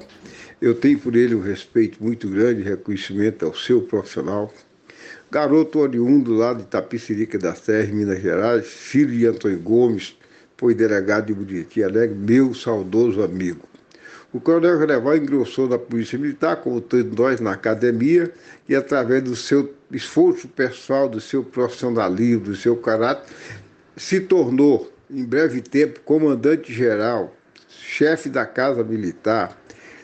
Eu 0.62 0.76
tenho 0.76 0.98
por 1.00 1.15
ele 1.15 1.36
um 1.36 1.41
respeito 1.41 2.02
muito 2.02 2.30
grande, 2.30 2.62
reconhecimento 2.62 3.45
ao 3.45 3.54
seu 3.54 3.82
profissional. 3.82 4.54
Garoto 5.31 5.77
oriundo 5.77 6.33
lá 6.33 6.53
de 6.53 6.63
Tapicirica 6.63 7.37
da 7.37 7.53
Serra, 7.53 7.93
Minas 7.93 8.19
Gerais, 8.19 8.65
filho 8.65 9.11
de 9.15 9.27
Antônio 9.27 9.59
Gomes, 9.59 10.17
foi 10.57 10.73
delegado 10.73 11.27
de 11.27 11.35
Buriti 11.35 11.83
Alegre, 11.83 12.17
meu 12.17 12.51
saudoso 12.55 13.21
amigo. 13.21 13.61
O 14.33 14.39
coronel 14.41 14.79
General 14.79 15.15
engrossou 15.15 15.69
na 15.69 15.77
Polícia 15.77 16.17
Militar, 16.17 16.57
como 16.57 16.81
todos 16.81 17.15
nós, 17.15 17.39
na 17.39 17.51
academia, 17.51 18.33
e 18.67 18.75
através 18.75 19.21
do 19.21 19.35
seu 19.35 19.71
esforço 19.91 20.47
pessoal, 20.47 21.07
do 21.07 21.21
seu 21.21 21.43
profissionalismo, 21.43 22.45
do 22.45 22.55
seu 22.55 22.75
caráter, 22.75 23.31
se 23.95 24.19
tornou, 24.19 24.91
em 25.11 25.23
breve 25.23 25.61
tempo, 25.61 25.99
comandante-geral, 25.99 27.35
chefe 27.67 28.29
da 28.29 28.47
Casa 28.47 28.83
Militar, 28.83 29.55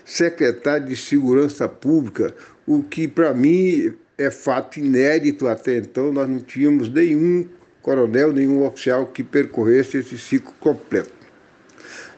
secretário 0.06 0.86
de 0.86 0.96
Segurança 0.96 1.68
Pública, 1.68 2.32
o 2.68 2.84
que 2.84 3.08
para 3.08 3.34
mim 3.34 3.96
é 4.18 4.32
fato 4.32 4.80
inédito 4.80 5.48
até 5.48 5.78
então, 5.78 6.12
nós 6.12 6.28
não 6.28 6.40
tínhamos 6.40 6.90
nenhum 6.90 7.48
coronel, 7.82 8.32
nenhum 8.32 8.66
oficial 8.66 9.06
que 9.08 9.24
percorresse 9.24 9.98
esse 9.98 10.18
ciclo 10.18 10.54
completo. 10.60 11.14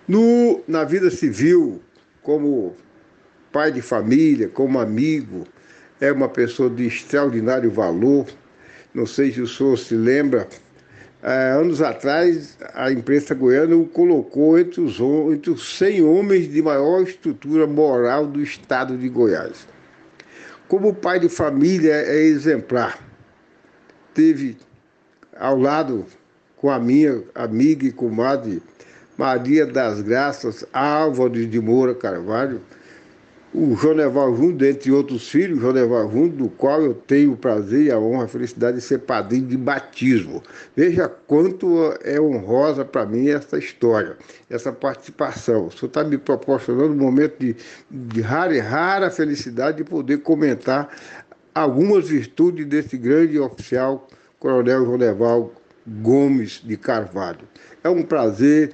No, 0.08 0.62
na 0.68 0.84
vida 0.84 1.10
civil, 1.10 1.82
como 2.22 2.76
pai 3.52 3.72
de 3.72 3.82
família, 3.82 4.48
como 4.48 4.80
amigo, 4.80 5.46
é 6.00 6.12
uma 6.12 6.30
pessoa 6.30 6.70
de 6.70 6.86
extraordinário 6.86 7.70
valor. 7.70 8.28
Não 8.94 9.06
sei 9.06 9.32
se 9.34 9.42
o 9.42 9.48
senhor 9.48 9.78
se 9.78 9.96
lembra, 9.96 10.48
anos 11.22 11.82
atrás 11.82 12.58
a 12.74 12.92
imprensa 12.92 13.34
goiana 13.34 13.76
o 13.76 13.86
colocou 13.86 14.58
entre 14.58 14.82
os, 14.82 15.00
entre 15.34 15.52
os 15.52 15.78
100 15.78 16.04
homens 16.04 16.50
de 16.50 16.62
maior 16.62 17.02
estrutura 17.02 17.68
moral 17.68 18.28
do 18.28 18.42
estado 18.42 18.98
de 18.98 19.10
Goiás. 19.10 19.68
Como 20.68 20.94
pai 20.94 21.20
de 21.20 21.30
família 21.30 21.94
é 21.94 22.24
exemplar. 22.24 23.00
Teve 24.14 24.58
ao 25.40 25.58
lado 25.58 26.06
com 26.58 26.70
a 26.70 26.80
minha 26.80 27.24
amiga 27.36 27.86
e 27.86 27.92
comadre 27.92 28.62
Maria 29.18 29.66
das 29.66 30.02
Graças 30.02 30.66
Álvares 30.74 31.50
de 31.50 31.60
Moura 31.60 31.96
Carvalho, 31.96 32.62
o 33.54 33.76
Joneval 33.76 34.36
Júnior, 34.36 34.54
dentre 34.54 34.92
outros 34.92 35.30
filhos, 35.30 35.60
Joneval 35.60 36.12
Júnior, 36.12 36.30
do 36.32 36.50
qual 36.50 36.82
eu 36.82 36.94
tenho 36.94 37.34
o 37.34 37.38
prazer 37.38 37.92
a 37.92 38.00
honra, 38.00 38.26
a 38.26 38.28
felicidade 38.28 38.78
de 38.78 38.84
ser 38.84 39.00
padrinho 39.00 39.48
de 39.48 39.58
batismo. 39.58 40.44
Veja 40.76 41.08
quanto 41.08 41.94
é 42.04 42.20
honrosa 42.20 42.84
para 42.84 43.06
mim 43.06 43.30
essa 43.30 43.58
história, 43.58 44.18
essa 44.50 44.72
participação. 44.72 45.68
O 45.68 45.72
senhor 45.72 45.88
está 45.88 46.04
me 46.04 46.18
proporcionando 46.18 46.94
um 46.94 46.98
momento 46.98 47.40
de, 47.40 47.56
de 47.90 48.22
rara 48.22 48.56
e 48.56 48.60
rara 48.60 49.10
felicidade 49.10 49.78
de 49.78 49.84
poder 49.84 50.20
comentar 50.20 50.90
algumas 51.56 52.10
virtudes 52.10 52.66
desse 52.66 52.98
grande 52.98 53.40
oficial 53.40 54.08
Coronel 54.40 54.86
Joneval 54.86 55.54
Gomes 55.88 56.62
de 56.64 56.78
Carvalho. 56.78 57.48
É 57.84 57.90
um 57.90 58.04
prazer, 58.04 58.74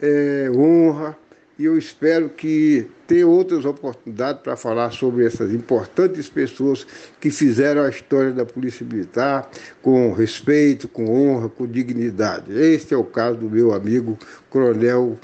é 0.00 0.50
honra 0.54 1.16
e 1.58 1.64
eu 1.64 1.76
espero 1.76 2.30
que 2.30 2.88
tenha 3.06 3.26
outras 3.26 3.64
oportunidades 3.64 4.42
para 4.42 4.56
falar 4.56 4.90
sobre 4.90 5.26
essas 5.26 5.52
importantes 5.52 6.28
pessoas 6.28 6.86
que 7.20 7.30
fizeram 7.30 7.82
a 7.82 7.88
história 7.88 8.32
da 8.32 8.44
Polícia 8.44 8.86
Militar 8.86 9.50
com 9.82 10.12
respeito, 10.12 10.88
com 10.88 11.06
honra, 11.06 11.48
com 11.48 11.66
dignidade. 11.66 12.52
Este 12.52 12.94
é 12.94 12.96
o 12.96 13.04
caso 13.04 13.38
do 13.38 13.50
meu 13.50 13.72
amigo 13.72 14.18
Coronel 14.48 15.18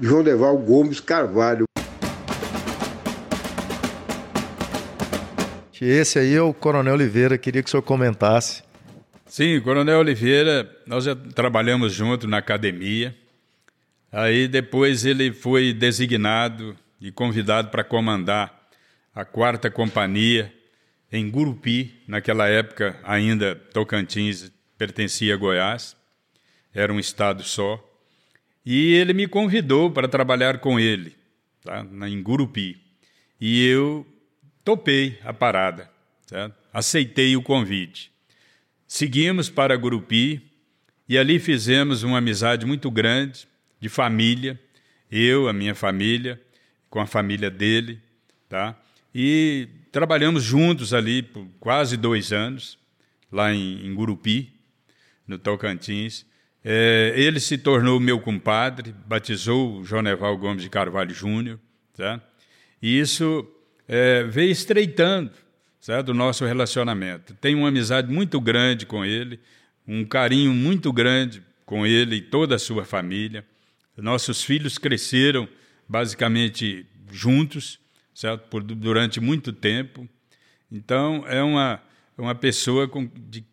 João 0.00 0.22
Deval 0.22 0.56
Gomes 0.58 1.00
Carvalho. 1.00 1.64
Esse 5.80 6.20
aí 6.20 6.34
é 6.34 6.40
o 6.40 6.54
Coronel 6.54 6.94
Oliveira, 6.94 7.36
queria 7.36 7.60
que 7.60 7.68
o 7.68 7.70
senhor 7.70 7.82
comentasse 7.82 8.62
Sim, 9.32 9.58
Coronel 9.62 10.00
Oliveira, 10.00 10.70
nós 10.86 11.04
já 11.04 11.16
trabalhamos 11.16 11.94
junto 11.94 12.28
na 12.28 12.36
academia. 12.36 13.16
Aí 14.12 14.46
depois 14.46 15.06
ele 15.06 15.32
foi 15.32 15.72
designado 15.72 16.76
e 17.02 17.10
convidado 17.10 17.68
para 17.68 17.82
comandar 17.82 18.70
a 19.12 19.24
quarta 19.24 19.68
companhia 19.68 20.54
em 21.10 21.28
Gurupi, 21.28 22.00
naquela 22.06 22.48
época 22.48 22.98
ainda 23.02 23.56
Tocantins 23.56 24.52
pertencia 24.78 25.34
a 25.34 25.36
Goiás, 25.36 25.96
era 26.72 26.92
um 26.92 27.00
estado 27.00 27.42
só. 27.42 27.82
E 28.64 28.94
ele 28.94 29.12
me 29.12 29.26
convidou 29.26 29.90
para 29.90 30.06
trabalhar 30.06 30.58
com 30.58 30.78
ele, 30.78 31.16
tá? 31.62 31.84
em 32.08 32.22
Gurupi. 32.22 32.80
E 33.40 33.66
eu 33.66 34.06
topei 34.64 35.18
a 35.24 35.32
parada, 35.32 35.90
certo? 36.24 36.54
aceitei 36.72 37.36
o 37.36 37.42
convite. 37.42 38.12
Seguimos 38.86 39.50
para 39.50 39.76
Gurupi 39.76 40.40
e 41.08 41.18
ali 41.18 41.40
fizemos 41.40 42.04
uma 42.04 42.18
amizade 42.18 42.64
muito 42.64 42.88
grande, 42.90 43.48
de 43.80 43.88
família, 43.88 44.58
eu, 45.10 45.48
a 45.48 45.52
minha 45.52 45.74
família, 45.74 46.40
com 46.92 47.00
a 47.00 47.06
família 47.06 47.50
dele, 47.50 47.98
tá? 48.50 48.78
E 49.14 49.66
trabalhamos 49.90 50.42
juntos 50.44 50.92
ali 50.92 51.22
por 51.22 51.46
quase 51.58 51.96
dois 51.96 52.34
anos, 52.34 52.78
lá 53.32 53.50
em, 53.50 53.86
em 53.86 53.94
Gurupi, 53.94 54.52
no 55.26 55.38
Tocantins. 55.38 56.26
É, 56.62 57.14
ele 57.16 57.40
se 57.40 57.56
tornou 57.56 57.98
meu 57.98 58.20
compadre, 58.20 58.94
batizou 59.06 59.78
o 59.78 59.84
Joneval 59.86 60.36
Gomes 60.36 60.62
de 60.62 60.68
Carvalho 60.68 61.14
Júnior, 61.14 61.58
tá? 61.96 62.20
E 62.82 63.00
isso 63.00 63.50
é, 63.88 64.24
veio 64.24 64.50
estreitando 64.50 65.32
certo? 65.80 66.08
do 66.08 66.14
nosso 66.14 66.44
relacionamento. 66.44 67.32
Tenho 67.40 67.56
uma 67.56 67.68
amizade 67.68 68.12
muito 68.12 68.38
grande 68.38 68.84
com 68.84 69.02
ele, 69.02 69.40
um 69.88 70.04
carinho 70.04 70.52
muito 70.52 70.92
grande 70.92 71.42
com 71.64 71.86
ele 71.86 72.16
e 72.16 72.20
toda 72.20 72.56
a 72.56 72.58
sua 72.58 72.84
família. 72.84 73.46
Nossos 73.96 74.44
filhos 74.44 74.76
cresceram 74.76 75.48
basicamente 75.92 76.86
juntos, 77.10 77.78
certo? 78.14 78.48
Por, 78.48 78.62
durante 78.62 79.20
muito 79.20 79.52
tempo. 79.52 80.08
Então, 80.70 81.22
é 81.28 81.42
uma, 81.42 81.82
uma 82.16 82.34
pessoa 82.34 82.88
com, 82.88 83.06
de, 83.28 83.44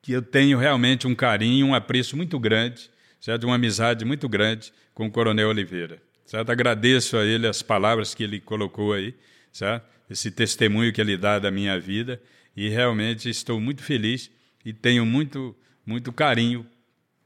que 0.00 0.12
eu 0.12 0.22
tenho 0.22 0.58
realmente 0.58 1.06
um 1.06 1.14
carinho, 1.14 1.66
um 1.66 1.74
apreço 1.74 2.16
muito 2.16 2.38
grande, 2.38 2.90
certo? 3.20 3.44
uma 3.44 3.56
amizade 3.56 4.06
muito 4.06 4.26
grande 4.26 4.72
com 4.94 5.06
o 5.06 5.10
Coronel 5.10 5.50
Oliveira. 5.50 6.00
Certo? 6.24 6.48
Agradeço 6.50 7.18
a 7.18 7.26
ele 7.26 7.46
as 7.46 7.60
palavras 7.60 8.14
que 8.14 8.24
ele 8.24 8.40
colocou 8.40 8.94
aí, 8.94 9.14
certo? 9.52 9.84
esse 10.08 10.30
testemunho 10.30 10.94
que 10.94 11.00
ele 11.00 11.18
dá 11.18 11.38
da 11.38 11.50
minha 11.50 11.78
vida 11.78 12.20
e 12.56 12.70
realmente 12.70 13.28
estou 13.28 13.60
muito 13.60 13.82
feliz 13.82 14.30
e 14.64 14.72
tenho 14.72 15.04
muito, 15.04 15.54
muito 15.84 16.10
carinho 16.10 16.66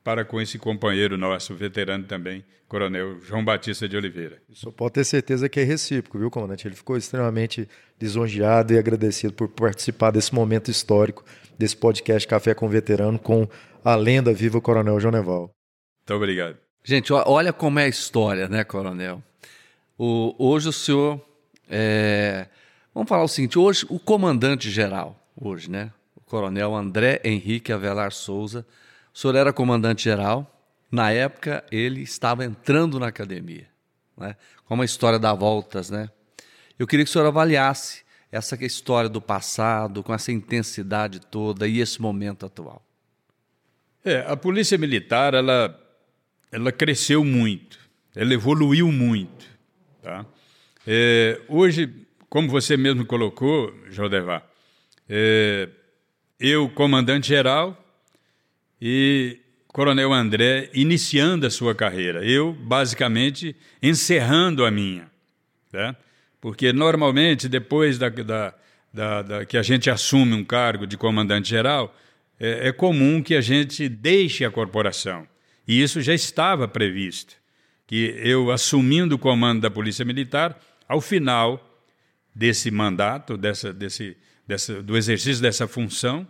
para 0.07 0.25
com 0.25 0.41
esse 0.41 0.57
companheiro 0.57 1.19
nosso, 1.19 1.53
veterano 1.53 2.05
também, 2.05 2.45
Coronel 2.69 3.21
João 3.23 3.45
Batista 3.45 3.89
de 3.89 3.97
Oliveira. 3.97 4.41
Só 4.53 4.71
pode 4.71 4.93
ter 4.93 5.05
certeza 5.05 5.49
que 5.49 5.59
é 5.59 5.65
recíproco, 5.65 6.17
viu, 6.17 6.31
comandante? 6.31 6.69
Ele 6.69 6.77
ficou 6.77 6.97
extremamente 6.97 7.69
lisonjeado 8.01 8.73
e 8.73 8.79
agradecido 8.79 9.33
por 9.33 9.49
participar 9.49 10.13
desse 10.13 10.33
momento 10.33 10.71
histórico, 10.71 11.25
desse 11.59 11.77
podcast 11.77 12.29
Café 12.29 12.55
com 12.55 12.69
Veterano, 12.69 13.19
com 13.19 13.49
a 13.85 13.97
lenda 13.97 14.33
viva 14.33 14.61
Coronel 14.61 15.01
João 15.01 15.11
Neval. 15.11 15.51
Muito 16.09 16.17
obrigado. 16.17 16.57
Gente, 16.85 17.13
olha 17.13 17.53
como 17.53 17.81
é 17.81 17.87
a 17.87 17.89
história, 17.89 18.49
né, 18.49 18.63
Coronel? 18.63 19.21
O, 19.99 20.37
hoje 20.39 20.69
o 20.69 20.73
senhor 20.73 21.21
é, 21.69 22.47
Vamos 22.95 23.09
falar 23.09 23.25
o 23.25 23.29
seguinte: 23.29 23.59
hoje, 23.59 23.85
o 23.91 23.99
comandante-geral, 23.99 25.21
hoje, 25.37 25.69
né? 25.69 25.91
O 26.15 26.21
coronel 26.21 26.77
André 26.77 27.21
Henrique 27.25 27.73
Avelar 27.73 28.13
Souza, 28.13 28.65
O 29.17 29.19
senhor 29.19 29.35
era 29.35 29.51
comandante-geral. 29.51 30.47
Na 30.93 31.11
época, 31.11 31.65
ele 31.73 32.03
estava 32.03 32.45
entrando 32.45 33.01
na 33.01 33.07
academia, 33.07 33.67
né? 34.15 34.37
como 34.67 34.83
a 34.83 34.85
história 34.85 35.19
dá 35.19 35.33
voltas. 35.33 35.89
Né? 35.89 36.11
Eu 36.79 36.87
queria 36.87 37.03
que 37.03 37.09
o 37.09 37.13
senhor 37.13 37.25
avaliasse 37.25 38.05
essa 38.31 38.63
história 38.63 39.09
do 39.09 39.19
passado, 39.19 40.03
com 40.03 40.13
essa 40.13 40.31
intensidade 40.31 41.19
toda 41.19 41.67
e 41.67 41.81
esse 41.81 41.99
momento 41.99 42.45
atual. 42.45 42.85
É, 44.05 44.23
a 44.29 44.37
Polícia 44.37 44.77
Militar, 44.77 45.33
ela, 45.33 45.75
ela 46.53 46.71
cresceu 46.71 47.25
muito, 47.25 47.79
ela 48.15 48.35
evoluiu 48.35 48.93
muito. 48.93 49.47
Tá? 50.03 50.27
É, 50.87 51.41
hoje, 51.49 52.07
como 52.29 52.51
você 52.51 52.77
mesmo 52.77 53.07
colocou, 53.07 53.75
Jodevar, 53.89 54.47
é, 55.09 55.71
eu, 56.39 56.69
comandante-geral, 56.69 57.83
e 58.89 59.41
Coronel 59.67 60.13
André 60.13 60.71
iniciando 60.73 61.45
a 61.45 61.51
sua 61.51 61.75
carreira, 61.75 62.25
eu, 62.25 62.53
basicamente, 62.53 63.57
encerrando 63.83 64.65
a 64.65 64.71
minha. 64.71 65.11
Tá? 65.73 65.97
Porque, 66.41 66.73
normalmente, 66.73 67.49
depois 67.49 67.99
da, 67.99 68.09
da, 68.09 68.55
da, 68.95 69.23
da 69.23 69.45
que 69.45 69.57
a 69.57 69.63
gente 69.63 69.91
assume 69.91 70.35
um 70.35 70.45
cargo 70.45 70.87
de 70.87 70.97
comandante-geral, 70.97 71.93
é, 72.39 72.69
é 72.69 72.73
comum 72.73 73.21
que 73.21 73.35
a 73.35 73.41
gente 73.41 73.89
deixe 73.89 74.45
a 74.45 74.53
corporação. 74.53 75.27
E 75.67 75.83
isso 75.83 76.01
já 76.01 76.15
estava 76.15 76.69
previsto, 76.69 77.35
que 77.89 78.15
eu, 78.23 78.53
assumindo 78.53 79.17
o 79.17 79.19
comando 79.19 79.63
da 79.63 79.71
Polícia 79.71 80.05
Militar, 80.05 80.57
ao 80.89 81.01
final 81.01 81.77
desse 82.33 82.71
mandato, 82.71 83.37
dessa, 83.37 83.73
desse, 83.73 84.17
dessa, 84.47 84.81
do 84.81 84.97
exercício 84.97 85.43
dessa 85.43 85.67
função, 85.67 86.25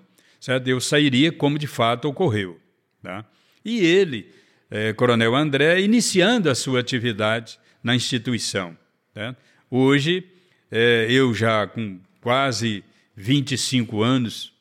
certo? 0.47 0.69
eu 0.69 0.81
sairia 0.81 1.33
como 1.33 1.59
de 1.59 1.67
fato 1.67 2.07
ocorreu. 2.07 2.61
Tá? 3.03 3.25
E 3.65 3.85
ele, 3.85 4.33
é, 4.71 4.93
Coronel 4.93 5.35
André, 5.35 5.81
iniciando 5.81 6.49
a 6.49 6.55
sua 6.55 6.79
atividade 6.79 7.59
na 7.83 7.97
instituição. 7.97 8.79
Tá? 9.13 9.35
Hoje, 9.69 10.25
é, 10.71 11.09
eu 11.11 11.35
já 11.35 11.67
com 11.67 11.99
quase 12.21 12.85
25 13.17 14.05
anos, 14.05 14.53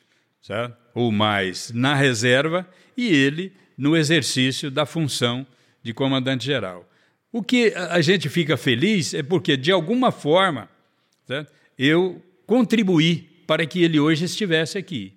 certo? 0.42 0.76
ou 0.96 1.12
mais 1.12 1.72
na 1.72 1.94
reserva 1.94 2.68
e 2.98 3.08
ele 3.08 3.54
no 3.78 3.96
exercício 3.96 4.72
da 4.72 4.88
função 4.88 5.46
de 5.84 5.94
comandante-geral. 5.94 6.90
O 7.32 7.44
que 7.44 7.74
a 7.76 8.02
gente 8.02 8.28
fica 8.28 8.58
feliz 8.58 9.14
é 9.14 9.22
porque, 9.22 9.56
de 9.56 9.72
alguma 9.72 10.12
forma, 10.12 10.68
certo? 11.28 11.54
eu 11.78 12.20
contribuí 12.48 13.30
para 13.46 13.68
que 13.68 13.84
ele 13.84 14.00
hoje 14.00 14.26
estivesse 14.26 14.80
aqui. 14.80 15.14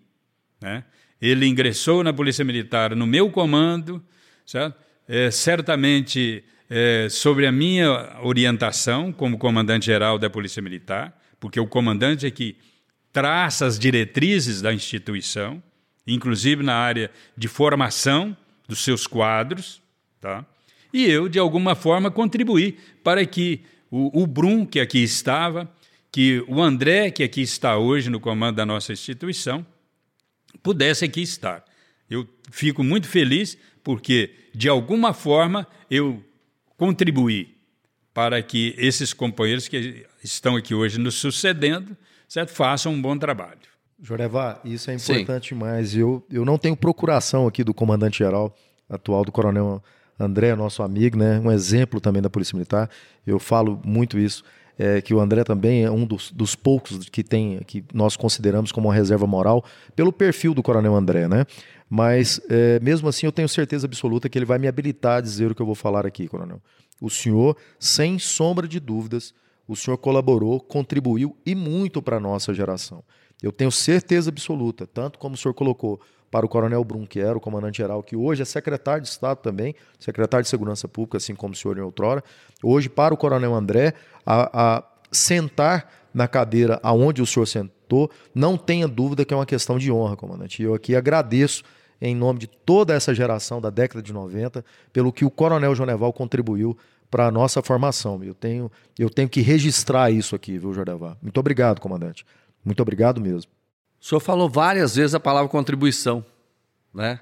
Né? 0.61 0.84
Ele 1.20 1.46
ingressou 1.46 2.02
na 2.02 2.12
Polícia 2.12 2.44
Militar 2.44 2.94
no 2.94 3.06
meu 3.06 3.30
comando, 3.30 4.02
certo? 4.46 4.76
É, 5.06 5.30
certamente 5.30 6.44
é, 6.68 7.09
sobre 7.09 7.46
a 7.46 7.52
minha 7.52 8.18
orientação 8.22 9.12
como 9.12 9.38
comandante-geral 9.38 10.18
da 10.18 10.28
Polícia 10.28 10.61
Militar, 10.61 11.18
porque 11.40 11.59
o 11.59 11.66
comandante 11.66 12.26
é 12.26 12.30
que 12.30 12.56
traça 13.12 13.66
as 13.66 13.78
diretrizes 13.78 14.61
da 14.61 14.72
instituição, 14.72 15.62
inclusive 16.06 16.62
na 16.62 16.74
área 16.74 17.11
de 17.36 17.48
formação 17.48 18.36
dos 18.68 18.84
seus 18.84 19.06
quadros, 19.06 19.80
tá? 20.20 20.44
E 20.92 21.04
eu, 21.04 21.28
de 21.28 21.38
alguma 21.38 21.74
forma, 21.74 22.11
contribuí 22.11 22.78
para 23.02 23.24
que 23.26 23.62
o, 23.90 24.22
o 24.22 24.26
Brum, 24.26 24.64
que 24.64 24.80
aqui 24.80 25.02
estava, 25.02 25.70
que 26.11 26.44
o 26.48 26.62
André, 26.62 27.11
que 27.11 27.22
aqui 27.22 27.42
está 27.42 27.76
hoje 27.76 28.11
no 28.11 28.20
comando 28.20 28.56
da 28.56 28.66
nossa 28.66 28.92
instituição, 28.92 29.66
pudesse 30.68 31.02
aqui 31.02 31.22
estar. 31.22 31.64
Eu 32.10 32.28
fico 32.50 32.84
muito 32.84 33.08
feliz 33.08 33.56
porque, 33.82 34.34
de 34.54 34.68
alguma 34.68 35.14
forma, 35.14 35.66
eu 35.90 36.22
contribuí 36.76 37.56
para 38.12 38.42
que 38.42 38.74
esses 38.76 39.14
companheiros 39.14 39.66
que 39.66 40.04
estão 40.22 40.56
aqui 40.56 40.74
hoje 40.74 40.98
nos 40.98 41.14
sucedendo 41.14 41.96
certo, 42.28 42.50
façam 42.50 42.92
um 42.92 43.00
bom 43.00 43.16
trabalho. 43.16 43.60
Jorevá, 43.98 44.60
isso 44.62 44.90
é 44.90 44.94
importante 44.96 45.48
Sim. 45.48 45.54
demais. 45.54 45.96
Eu, 45.96 46.22
eu 46.30 46.44
não 46.44 46.58
tenho 46.58 46.76
procuração 46.76 47.46
aqui 47.46 47.64
do 47.64 47.72
comandante-geral 47.72 48.54
atual, 48.90 49.24
do 49.24 49.32
coronel 49.32 49.82
André, 50.20 50.54
nosso 50.54 50.82
amigo, 50.82 51.16
né? 51.16 51.40
um 51.40 51.50
exemplo 51.50 51.98
também 51.98 52.20
da 52.20 52.28
Polícia 52.28 52.54
Militar. 52.54 52.90
Eu 53.26 53.38
falo 53.38 53.80
muito 53.82 54.18
isso, 54.18 54.44
é, 54.78 55.02
que 55.02 55.12
o 55.12 55.20
André 55.20 55.42
também 55.42 55.84
é 55.84 55.90
um 55.90 56.06
dos, 56.06 56.30
dos 56.30 56.54
poucos 56.54 57.08
que 57.08 57.24
tem, 57.24 57.58
que 57.66 57.84
nós 57.92 58.16
consideramos 58.16 58.70
como 58.70 58.88
uma 58.88 58.94
reserva 58.94 59.26
moral, 59.26 59.64
pelo 59.96 60.12
perfil 60.12 60.54
do 60.54 60.62
coronel 60.62 60.94
André, 60.94 61.26
né? 61.26 61.44
Mas, 61.90 62.40
é, 62.48 62.78
mesmo 62.80 63.08
assim, 63.08 63.26
eu 63.26 63.32
tenho 63.32 63.48
certeza 63.48 63.86
absoluta 63.86 64.28
que 64.28 64.38
ele 64.38 64.44
vai 64.44 64.58
me 64.58 64.68
habilitar 64.68 65.18
a 65.18 65.20
dizer 65.20 65.50
o 65.50 65.54
que 65.54 65.62
eu 65.62 65.66
vou 65.66 65.74
falar 65.74 66.06
aqui, 66.06 66.28
coronel. 66.28 66.60
O 67.00 67.10
senhor, 67.10 67.56
sem 67.78 68.18
sombra 68.18 68.68
de 68.68 68.78
dúvidas, 68.78 69.34
o 69.66 69.74
senhor 69.74 69.96
colaborou, 69.96 70.60
contribuiu 70.60 71.36
e 71.44 71.54
muito 71.54 72.00
para 72.00 72.16
a 72.16 72.20
nossa 72.20 72.54
geração. 72.54 73.02
Eu 73.42 73.52
tenho 73.52 73.70
certeza 73.70 74.30
absoluta, 74.30 74.86
tanto 74.86 75.18
como 75.18 75.34
o 75.34 75.38
senhor 75.38 75.54
colocou 75.54 76.00
para 76.30 76.44
o 76.44 76.48
Coronel 76.48 76.84
Brum, 76.84 77.06
que 77.06 77.20
era 77.20 77.36
o 77.36 77.40
comandante-geral, 77.40 78.02
que 78.02 78.16
hoje 78.16 78.42
é 78.42 78.44
secretário 78.44 79.02
de 79.02 79.08
Estado 79.08 79.38
também, 79.38 79.74
secretário 79.98 80.44
de 80.44 80.48
Segurança 80.48 80.86
Pública, 80.86 81.16
assim 81.16 81.34
como 81.34 81.54
o 81.54 81.56
senhor 81.56 81.78
em 81.78 81.80
outrora, 81.80 82.22
hoje 82.62 82.88
para 82.88 83.14
o 83.14 83.16
Coronel 83.16 83.54
André, 83.54 83.94
a, 84.26 84.76
a 84.76 84.84
sentar 85.10 85.90
na 86.12 86.28
cadeira 86.28 86.80
aonde 86.82 87.22
o 87.22 87.26
senhor 87.26 87.46
sentou, 87.46 88.10
não 88.34 88.56
tenha 88.56 88.86
dúvida 88.86 89.24
que 89.24 89.32
é 89.32 89.36
uma 89.36 89.46
questão 89.46 89.78
de 89.78 89.90
honra, 89.90 90.16
comandante. 90.16 90.62
E 90.62 90.64
eu 90.64 90.74
aqui 90.74 90.94
agradeço 90.94 91.62
em 92.00 92.14
nome 92.14 92.38
de 92.38 92.46
toda 92.46 92.94
essa 92.94 93.14
geração 93.14 93.60
da 93.60 93.70
década 93.70 94.02
de 94.02 94.12
90, 94.12 94.64
pelo 94.92 95.12
que 95.12 95.24
o 95.24 95.30
Coronel 95.30 95.74
Joneval 95.74 96.12
contribuiu 96.12 96.76
para 97.10 97.26
a 97.26 97.30
nossa 97.30 97.62
formação. 97.62 98.22
Eu 98.22 98.34
tenho, 98.34 98.70
eu 98.98 99.10
tenho 99.10 99.28
que 99.28 99.40
registrar 99.40 100.10
isso 100.10 100.36
aqui, 100.36 100.58
viu, 100.58 100.72
Jordevar? 100.72 101.16
Muito 101.22 101.38
obrigado, 101.38 101.80
comandante. 101.80 102.24
Muito 102.64 102.80
obrigado 102.80 103.20
mesmo. 103.20 103.50
O 104.01 104.05
senhor 104.05 104.20
falou 104.20 104.49
várias 104.49 104.96
vezes 104.96 105.14
a 105.14 105.20
palavra 105.20 105.49
contribuição, 105.49 106.24
né? 106.94 107.20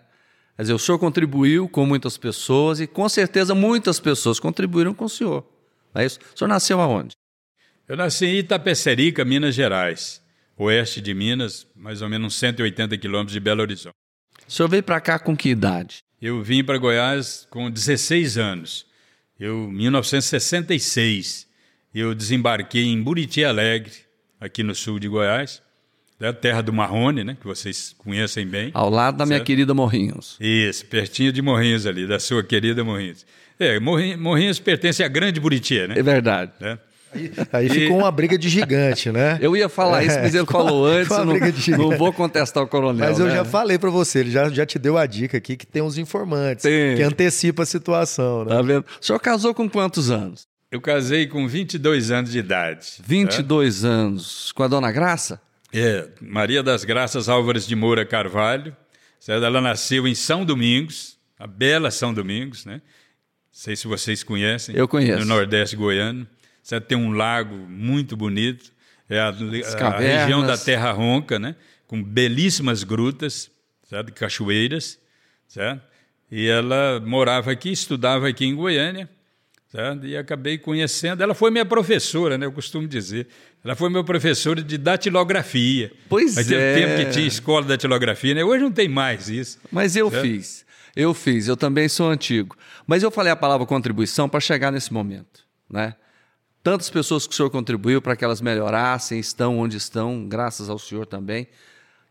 Quer 0.57 0.63
dizer, 0.63 0.75
o 0.75 0.79
senhor 0.79 0.99
contribuiu 0.99 1.69
com 1.69 1.85
muitas 1.85 2.17
pessoas 2.17 2.81
e 2.81 2.87
com 2.87 3.09
certeza 3.09 3.55
muitas 3.55 4.01
pessoas 4.01 4.41
contribuíram 4.41 4.95
com 4.95 5.05
o 5.05 5.09
senhor. 5.09 5.45
Não 5.95 6.01
é 6.01 6.07
isso? 6.07 6.19
O 6.35 6.39
senhor 6.39 6.49
nasceu 6.49 6.81
aonde? 6.81 7.15
Eu 7.87 7.97
nasci 7.97 8.27
em 8.27 8.39
Itapecerica, 8.39 9.25
Minas 9.25 9.55
Gerais, 9.55 10.23
oeste 10.57 11.01
de 11.01 11.15
Minas, 11.15 11.67
mais 11.75 12.01
ou 12.03 12.09
menos 12.09 12.35
180 12.35 12.97
quilômetros 12.99 13.33
de 13.33 13.41
Belo 13.41 13.61
Horizonte. 13.61 13.95
O 14.47 14.51
senhor 14.51 14.69
veio 14.69 14.83
para 14.83 15.01
cá 15.01 15.19
com 15.19 15.37
que 15.37 15.51
idade? 15.51 15.99
Eu 16.21 16.43
vim 16.43 16.65
para 16.65 16.79
Goiás 16.79 17.47
com 17.51 17.71
16 17.71 18.39
anos. 18.39 18.87
Eu, 19.39 19.69
em 19.69 19.73
1966, 19.75 21.47
eu 21.95 22.15
desembarquei 22.15 22.85
em 22.87 23.03
Buriti 23.03 23.45
Alegre, 23.45 23.93
aqui 24.41 24.63
no 24.63 24.75
sul 24.75 24.99
de 24.99 25.09
Goiás, 25.09 25.63
da 26.19 26.33
terra 26.33 26.63
do 26.63 26.73
Marrone, 26.73 27.23
né, 27.23 27.37
que 27.39 27.47
vocês 27.47 27.95
conhecem 27.99 28.47
bem. 28.47 28.71
Ao 28.73 28.89
lado 28.89 29.19
da 29.19 29.27
certo? 29.27 29.29
minha 29.29 29.45
querida 29.45 29.75
Morrinhos. 29.75 30.37
Isso, 30.41 30.87
pertinho 30.87 31.33
de 31.33 31.43
Morrinhos 31.43 31.87
ali, 31.87 32.07
da 32.07 32.19
sua 32.19 32.43
querida 32.43 32.83
Morrinhos. 32.83 33.27
É, 33.59 33.79
Morrinhos, 33.81 34.59
pertence 34.59 35.03
à 35.03 35.09
Grande 35.09 35.41
Buriti, 35.41 35.87
né? 35.87 35.95
É 35.97 36.03
verdade. 36.03 36.53
É. 36.61 36.79
Aí, 37.15 37.33
aí 37.53 37.67
e... 37.67 37.71
ficou 37.71 37.99
uma 37.99 38.11
briga 38.11 38.37
de 38.37 38.49
gigante, 38.49 39.11
né? 39.11 39.39
Eu 39.41 39.57
ia 39.57 39.69
falar 39.69 40.05
isso, 40.05 40.19
mas 40.19 40.35
ele 40.35 40.43
é, 40.43 40.47
falou 40.47 40.87
antes, 40.87 41.09
não, 41.09 41.79
não, 41.79 41.97
vou 41.97 42.13
contestar 42.13 42.63
o 42.63 42.67
coronel. 42.67 43.09
Mas 43.09 43.19
eu 43.19 43.27
né? 43.27 43.35
já 43.37 43.45
falei 43.45 43.79
para 43.79 43.91
você, 43.91 44.21
ele 44.21 44.31
já, 44.31 44.49
já 44.49 44.67
te 44.67 44.79
deu 44.79 44.99
a 44.99 45.07
dica 45.07 45.39
aqui 45.39 45.57
que 45.57 45.67
tem 45.67 45.83
uns 45.83 45.97
informantes, 45.97 46.63
tem. 46.63 46.97
que 46.97 47.03
antecipa 47.03 47.63
a 47.63 47.67
situação. 47.67 48.45
Né? 48.45 48.55
Tá 48.55 48.63
vendo? 48.63 48.85
O 49.01 49.05
senhor 49.05 49.19
casou 49.19 49.55
com 49.55 49.69
quantos 49.69 50.11
anos? 50.11 50.47
Eu 50.71 50.81
casei 50.81 51.27
com 51.27 51.47
22 51.47 52.11
anos 52.11 52.33
de 52.33 52.39
idade. 52.39 53.01
22 53.07 53.81
tá? 53.81 53.89
anos. 53.89 54.53
Com 54.53 54.63
a 54.65 54.69
dona 54.69 54.91
Graça? 54.91 55.41
É, 55.73 56.09
Maria 56.21 56.63
das 56.63 56.85
Graças 56.85 57.29
Álvares 57.29 57.67
de 57.67 57.75
Moura 57.75 58.05
Carvalho. 58.05 58.77
Ela 59.27 59.61
nasceu 59.61 60.07
em 60.07 60.15
São 60.15 60.45
Domingos, 60.45 61.19
a 61.39 61.47
bela 61.47 61.91
São 61.91 62.15
Domingos, 62.15 62.65
né? 62.65 62.75
Não 62.75 62.83
sei 63.51 63.75
se 63.75 63.89
vocês 63.89 64.23
conhecem. 64.23 64.77
Eu 64.77 64.87
conheço. 64.87 65.19
No 65.19 65.25
Nordeste 65.25 65.75
goiano. 65.75 66.27
Você 66.63 66.81
tem 66.81 66.97
um 66.97 67.13
lago 67.13 67.55
muito 67.57 68.17
bonito. 68.17 68.73
É 69.09 69.21
a, 69.21 69.29
a 69.29 69.99
região 69.99 70.45
da 70.45 70.59
Terra 70.59 70.91
Ronca, 70.93 71.39
né? 71.39 71.57
Com 71.87 72.03
belíssimas 72.03 72.83
grutas, 72.83 73.51
certo? 73.89 74.13
cachoeiras, 74.13 74.99
certo? 75.47 75.83
E 76.31 76.49
ela 76.49 77.01
morava 77.01 77.53
aqui, 77.53 77.71
estudava 77.71 78.29
aqui 78.29 78.45
em 78.45 78.55
Goiânia. 78.55 79.09
E 80.05 80.17
acabei 80.17 80.59
conhecendo. 80.59 81.23
Ela 81.23 81.35
foi 81.35 81.51
minha 81.51 81.65
professora, 81.65 82.39
né? 82.39 82.47
eu 82.47 82.53
costumo 82.53 82.87
dizer. 82.87 83.27
Ela 83.65 83.75
foi 83.75 83.91
meu 83.91 84.05
professora 84.05 84.63
de 84.63 84.79
datilografia. 84.79 85.93
Pois 86.09 86.37
Mas 86.37 86.51
é. 86.51 86.73
Mas 86.73 86.83
tempo 86.83 87.05
que 87.05 87.13
tinha 87.13 87.27
escola 87.27 87.63
de 87.63 87.69
datilografia, 87.69 88.35
né? 88.35 88.45
Hoje 88.45 88.63
não 88.63 88.73
tem 88.73 88.89
mais 88.89 89.29
isso. 89.29 89.59
Mas 89.71 89.97
eu 89.97 90.11
fiz. 90.11 90.65
Eu 90.95 91.13
fiz. 91.13 91.49
Eu 91.49 91.57
também 91.57 91.89
sou 91.89 92.09
antigo. 92.09 92.57
Mas 92.87 93.03
eu 93.03 93.11
falei 93.11 93.33
a 93.33 93.37
palavra 93.37 93.67
contribuição 93.67 94.29
para 94.29 94.41
chegar 94.41 94.71
nesse 94.71 94.93
momento, 94.93 95.45
né? 95.69 95.95
Tantas 96.63 96.89
pessoas 96.89 97.27
que 97.27 97.33
o 97.33 97.37
senhor 97.37 97.51
contribuiu 97.51 98.01
para 98.01 98.17
que 98.17 98.25
elas 98.25 98.41
melhorassem, 98.41 99.21
estão 99.21 99.59
onde 99.59 99.77
estão, 99.77 100.27
graças 100.27 100.69
ao 100.69 100.79
senhor 100.79 101.07
também. 101.07 101.47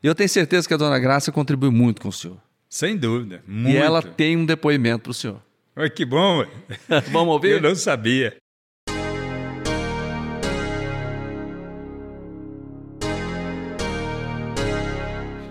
E 0.02 0.08
eu 0.08 0.14
tenho 0.14 0.30
certeza 0.30 0.68
que 0.68 0.74
a 0.74 0.78
dona 0.78 1.00
Graça 1.00 1.32
contribui 1.32 1.72
muito 1.72 2.02
com 2.02 2.10
o 2.10 2.14
senhor. 2.14 2.38
Sem 2.70 2.96
dúvida. 2.96 3.44
Muito. 3.48 3.74
E 3.74 3.78
ela 3.78 4.02
tem 4.02 4.38
um 4.38 4.46
depoimento 4.46 5.04
para 5.04 5.12
o 5.12 5.14
senhor. 5.14 5.42
Oi, 5.78 5.90
que 5.90 6.06
bom. 6.06 6.46
Vamos 7.12 7.34
ouvir? 7.34 7.56
Eu 7.56 7.62
não 7.62 7.76
sabia. 7.76 8.38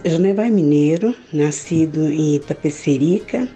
Jonevar 0.03 0.51
Mineiro, 0.51 1.14
nascido 1.31 2.09
em 2.09 2.37
Itapecerica, 2.37 3.47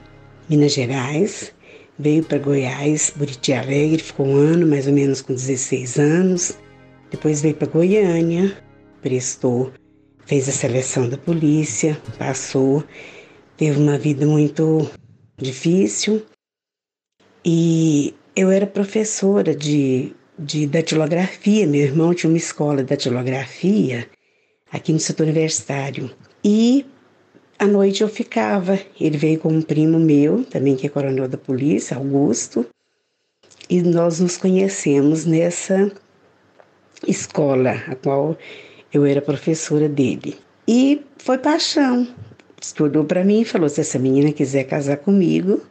Minas 0.47 0.75
Gerais, 0.75 1.55
veio 1.99 2.23
para 2.23 2.37
Goiás, 2.37 3.15
Buriti 3.17 3.55
Alegre, 3.55 4.03
ficou 4.03 4.27
um 4.27 4.37
ano, 4.37 4.67
mais 4.67 4.87
ou 4.87 4.93
menos 4.93 5.23
com 5.23 5.33
16 5.33 5.99
anos. 5.99 6.59
Depois 7.11 7.41
veio 7.41 7.55
para 7.55 7.69
Goiânia, 7.69 8.55
prestou, 9.01 9.73
fez 10.27 10.47
a 10.51 10.53
seleção 10.53 11.09
da 11.09 11.17
polícia, 11.17 11.99
passou, 12.19 12.85
teve 13.57 13.81
uma 13.81 13.97
vida 13.97 14.27
muito 14.27 14.87
difícil. 15.39 16.27
E 17.51 18.15
eu 18.37 18.51
era 18.51 18.67
professora 18.67 19.55
de, 19.55 20.13
de 20.39 20.67
datilografia, 20.67 21.67
meu 21.67 21.81
irmão 21.81 22.13
tinha 22.13 22.29
uma 22.29 22.37
escola 22.37 22.83
de 22.83 22.91
datilografia 22.91 24.07
aqui 24.71 24.93
no 24.93 25.01
setor 25.01 25.23
universitário. 25.23 26.11
E 26.45 26.85
à 27.59 27.67
noite 27.67 28.03
eu 28.03 28.09
ficava. 28.11 28.79
Ele 29.01 29.17
veio 29.17 29.39
com 29.39 29.49
um 29.49 29.63
primo 29.63 29.99
meu, 29.99 30.45
também 30.45 30.77
que 30.77 30.89
é 30.89 30.91
coronel 30.91 31.27
da 31.27 31.39
polícia, 31.39 31.97
Augusto, 31.97 32.67
e 33.71 33.81
nós 33.81 34.21
nos 34.21 34.37
conhecemos 34.37 35.25
nessa 35.25 35.91
escola, 37.07 37.83
a 37.87 37.97
qual 37.97 38.37
eu 38.93 39.07
era 39.07 39.23
professora 39.23 39.89
dele. 39.89 40.37
E 40.69 41.01
foi 41.17 41.39
paixão. 41.39 42.07
Estudou 42.61 43.07
para 43.07 43.25
mim 43.25 43.41
e 43.41 43.47
falou: 43.47 43.71
se 43.71 43.81
essa 43.81 43.99
menina 43.99 44.33
quiser 44.33 44.65
casar 44.65 44.99
comigo, 44.99 45.63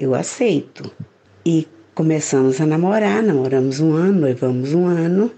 eu 0.00 0.14
aceito. 0.14 0.90
E 1.44 1.68
começamos 1.94 2.60
a 2.60 2.66
namorar, 2.66 3.22
namoramos 3.22 3.80
um 3.80 3.92
ano, 3.92 4.20
noivamos 4.20 4.72
um 4.72 4.86
ano 4.86 5.30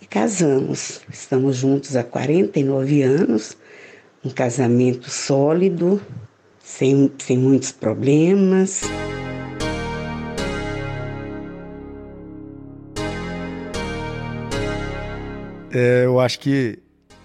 e 0.00 0.06
casamos. 0.06 1.02
Estamos 1.12 1.56
juntos 1.56 1.94
há 1.94 2.02
49 2.02 3.02
anos 3.02 3.56
um 4.24 4.30
casamento 4.30 5.08
sólido, 5.08 6.00
sem, 6.58 7.12
sem 7.18 7.38
muitos 7.38 7.70
problemas. 7.70 8.80
É, 15.72 16.06
eu 16.06 16.18
acho 16.18 16.40
que 16.40 16.78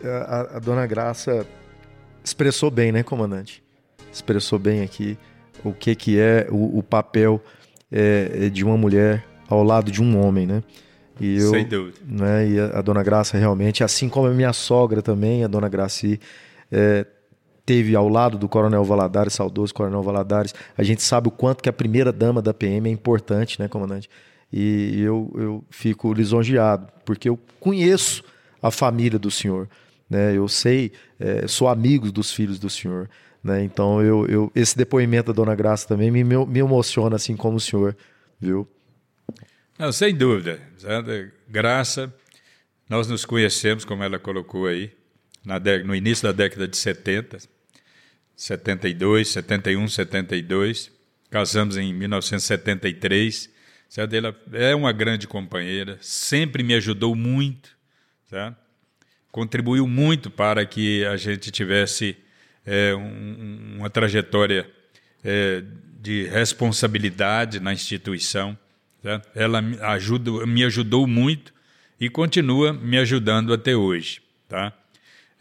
a, 0.03 0.57
a, 0.57 0.59
dona 0.59 0.85
Graça 0.85 1.47
expressou 2.23 2.69
bem, 2.69 2.91
né, 2.91 3.01
comandante? 3.01 3.63
Expressou 4.11 4.59
bem 4.59 4.83
aqui 4.83 5.17
o 5.63 5.73
que, 5.73 5.95
que 5.95 6.19
é 6.19 6.47
o, 6.49 6.79
o 6.79 6.83
papel 6.83 7.41
é, 7.91 8.49
de 8.49 8.63
uma 8.63 8.77
mulher 8.77 9.25
ao 9.47 9.63
lado 9.63 9.91
de 9.91 10.01
um 10.01 10.19
homem, 10.19 10.47
né? 10.47 10.63
E 11.19 11.37
eu, 11.37 11.51
Sem 11.51 11.65
dúvida. 11.65 11.99
Né, 12.07 12.49
e 12.49 12.59
a, 12.59 12.79
a, 12.79 12.81
dona 12.81 13.03
Graça 13.03 13.37
realmente, 13.37 13.83
assim 13.83 14.09
como 14.09 14.27
a 14.27 14.31
minha 14.31 14.53
sogra 14.53 15.01
também, 15.01 15.43
a 15.43 15.47
dona 15.47 15.69
Graci, 15.69 16.19
é, 16.71 17.05
teve 17.65 17.95
ao 17.95 18.09
lado 18.09 18.37
do 18.37 18.49
Coronel 18.49 18.83
Valadares, 18.83 19.33
saudoso 19.33 19.73
Coronel 19.73 20.01
Valadares, 20.01 20.53
a 20.77 20.83
gente 20.83 21.03
sabe 21.03 21.27
o 21.27 21.31
quanto 21.31 21.61
que 21.61 21.69
a 21.69 21.73
primeira 21.73 22.11
dama 22.11 22.41
da 22.41 22.53
PM 22.53 22.89
é 22.89 22.91
importante, 22.91 23.59
né, 23.59 23.67
comandante? 23.67 24.09
E 24.51 25.01
eu, 25.01 25.31
eu 25.35 25.63
fico 25.69 26.11
lisonjeado, 26.11 26.87
porque 27.05 27.29
eu 27.29 27.39
conheço 27.59 28.23
a 28.61 28.71
família 28.71 29.19
do 29.19 29.29
senhor, 29.29 29.69
né? 30.09 30.35
Eu 30.35 30.47
sei, 30.47 30.91
é, 31.19 31.47
sou 31.47 31.67
amigo 31.67 32.11
dos 32.11 32.31
filhos 32.31 32.57
do 32.57 32.69
senhor, 32.69 33.09
né? 33.43 33.63
Então 33.63 34.01
eu, 34.01 34.25
eu 34.27 34.51
esse 34.55 34.77
depoimento 34.77 35.31
da 35.31 35.35
Dona 35.35 35.55
Graça 35.55 35.87
também 35.87 36.11
me, 36.11 36.23
me 36.23 36.59
emociona 36.59 37.15
assim 37.15 37.35
como 37.35 37.57
o 37.57 37.59
senhor, 37.59 37.95
viu? 38.39 38.67
Não, 39.77 39.91
sem 39.91 40.15
dúvida. 40.15 40.59
Graça, 41.47 42.13
nós 42.87 43.07
nos 43.07 43.25
conhecemos, 43.25 43.83
como 43.83 44.03
ela 44.03 44.19
colocou 44.19 44.67
aí, 44.67 44.91
no 45.85 45.95
início 45.95 46.27
da 46.27 46.31
década 46.31 46.67
de 46.67 46.77
70, 46.77 47.39
72, 48.35 49.29
71, 49.29 49.87
72. 49.87 50.91
Casamos 51.29 51.77
em 51.77 51.93
1973. 51.93 53.49
Certo? 53.89 54.13
Ela 54.13 54.35
é 54.53 54.75
uma 54.75 54.91
grande 54.91 55.27
companheira, 55.27 55.97
sempre 55.99 56.63
me 56.63 56.73
ajudou 56.75 57.15
muito, 57.15 57.71
certo? 58.29 58.55
contribuiu 59.31 59.87
muito 59.87 60.29
para 60.29 60.65
que 60.65 61.05
a 61.05 61.15
gente 61.15 61.49
tivesse 61.51 62.17
é, 62.65 62.95
um, 62.95 63.77
uma 63.79 63.89
trajetória 63.89 64.69
é, 65.23 65.63
de 65.99 66.27
responsabilidade 66.27 67.59
na 67.59 67.73
instituição. 67.73 68.57
Certo? 69.01 69.29
Ela 69.35 69.63
ajuda, 69.93 70.45
me 70.45 70.63
ajudou 70.63 71.07
muito 71.07 71.53
e 71.99 72.09
continua 72.09 72.73
me 72.73 72.97
ajudando 72.97 73.53
até 73.53 73.75
hoje. 73.75 74.21
Tá? 74.47 74.73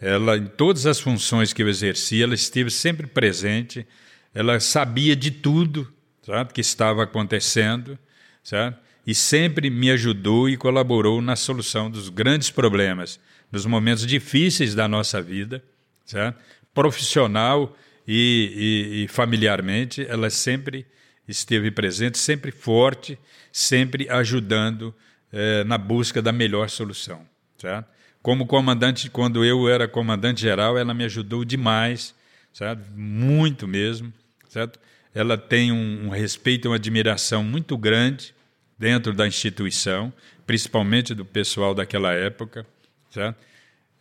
Ela, 0.01 0.37
em 0.37 0.47
todas 0.47 0.87
as 0.87 1.01
funções 1.01 1.53
que 1.53 1.63
eu 1.63 1.69
exercia, 1.69 2.25
ela 2.25 2.35
esteve 2.35 2.71
sempre 2.71 3.07
presente, 3.07 3.87
ela 4.35 4.61
sabia 4.61 5.15
de 5.15 5.31
tudo 5.31 5.93
sabe, 6.23 6.53
que 6.53 6.61
estava 6.61 7.03
acontecendo, 7.03 7.99
sabe? 8.43 8.77
e 9.07 9.15
sempre 9.15 9.71
me 9.71 9.91
ajudou 9.91 10.49
e 10.49 10.57
colaborou 10.57 11.21
na 11.21 11.35
solução 11.37 11.91
dos 11.91 12.09
grandes 12.09 12.51
problemas, 12.51 13.19
nos 13.51 13.67
momentos 13.67 14.07
difíceis 14.07 14.75
da 14.75 14.87
nossa 14.87 15.21
vida, 15.21 15.63
sabe? 16.05 16.37
Profissional 16.75 17.77
e, 18.07 18.97
e, 19.01 19.05
e 19.05 19.09
familiarmente, 19.09 20.05
ela 20.09 20.31
sempre 20.31 20.87
esteve 21.27 21.71
presente, 21.71 22.19
sempre 22.19 22.51
forte, 22.51 23.19
sempre 23.53 24.09
ajudando 24.09 24.95
eh, 25.33 25.65
na 25.65 25.79
busca 25.79 26.21
da 26.21 26.33
melhor 26.33 26.69
solução. 26.69 27.25
Certo? 27.57 27.87
Como 28.23 28.47
comandante, 28.47 29.09
quando 29.09 29.45
eu 29.45 29.69
era 29.69 29.89
comandante 29.89 30.41
geral, 30.41 30.77
ela 30.77 30.93
me 30.93 31.05
ajudou 31.05 31.45
demais, 31.45 32.15
certo? 32.53 32.85
Muito 32.95 33.67
mesmo, 33.67 34.13
certo? 34.49 34.79
Ela 35.15 35.39
tem 35.39 35.73
um, 35.73 36.07
um 36.07 36.09
respeito 36.11 36.67
e 36.67 36.69
uma 36.69 36.77
admiração 36.77 37.43
muito 37.43 37.79
grande 37.79 38.35
dentro 38.79 39.13
da 39.15 39.27
instituição, 39.27 40.13
principalmente 40.47 41.15
do 41.15 41.25
pessoal 41.25 41.75
daquela 41.75 42.13
época, 42.13 42.67
certo? 43.11 43.39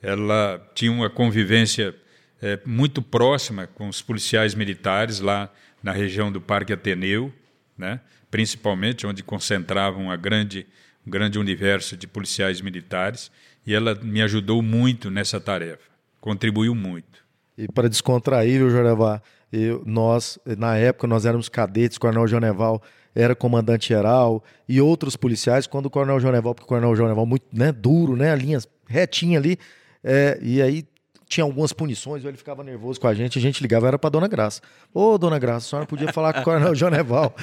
Ela 0.02 0.70
tinha 0.74 0.92
uma 0.92 1.10
convivência 1.10 1.96
é, 2.42 2.60
muito 2.66 3.02
próxima 3.02 3.68
com 3.68 3.88
os 3.88 4.02
policiais 4.02 4.56
militares 4.56 5.20
lá 5.20 5.52
na 5.82 5.92
região 5.92 6.32
do 6.32 6.42
Parque 6.42 6.74
Ateneu, 6.74 7.32
né? 7.78 8.00
principalmente 8.30 9.08
onde 9.08 9.24
concentravam 9.24 10.12
a 10.12 10.16
grande, 10.16 10.68
um 11.06 11.10
grande 11.10 11.40
universo 11.40 11.98
de 11.98 12.08
policiais 12.08 12.62
militares 12.62 13.32
e 13.66 13.74
ela 13.74 13.96
me 13.96 14.22
ajudou 14.22 14.62
muito 14.62 15.10
nessa 15.10 15.40
tarefa, 15.40 15.84
contribuiu 16.20 16.74
muito. 16.74 17.24
E 17.58 17.68
para 17.68 17.90
descontrair, 17.90 18.60
viu, 18.60 18.70
Joneval, 18.70 19.22
eu, 19.52 19.84
nós, 19.86 20.40
na 20.58 20.78
época, 20.78 21.08
nós 21.08 21.26
éramos 21.26 21.50
cadetes, 21.50 21.98
o 21.98 22.00
Coronel 22.00 22.28
Joneval 22.28 22.82
era 23.14 23.36
comandante 23.36 23.90
geral 23.90 24.44
e 24.68 24.80
outros 24.80 25.16
policiais, 25.16 25.68
quando 25.68 25.88
o 25.88 25.90
Coronel 25.90 26.20
Joneval, 26.20 26.54
porque 26.56 26.66
o 26.66 26.70
Coronel 26.70 26.96
Joneval 26.96 27.26
muito 27.26 27.46
né, 27.52 27.72
duro, 27.72 28.16
né, 28.16 28.32
a 28.32 28.36
linha 28.36 28.60
retinha 28.88 29.40
ali, 29.40 29.58
é, 30.04 30.40
e 30.42 30.62
aí 30.62 30.86
tinha 31.30 31.44
algumas 31.44 31.72
punições, 31.72 32.26
ele 32.26 32.36
ficava 32.36 32.64
nervoso 32.64 33.00
com 33.00 33.08
a 33.08 33.14
gente, 33.14 33.38
a 33.38 33.42
gente 33.42 33.62
ligava, 33.62 33.88
era 33.88 34.00
para 34.00 34.10
Dona 34.10 34.28
Graça. 34.28 34.62
Ô, 34.92 35.16
Dona 35.16 35.38
Graça, 35.38 35.68
a 35.68 35.70
senhora 35.70 35.86
podia 35.86 36.12
falar 36.12 36.34
com 36.34 36.40
o 36.40 36.44
Coronel 36.44 36.74
Joneval. 36.74 37.36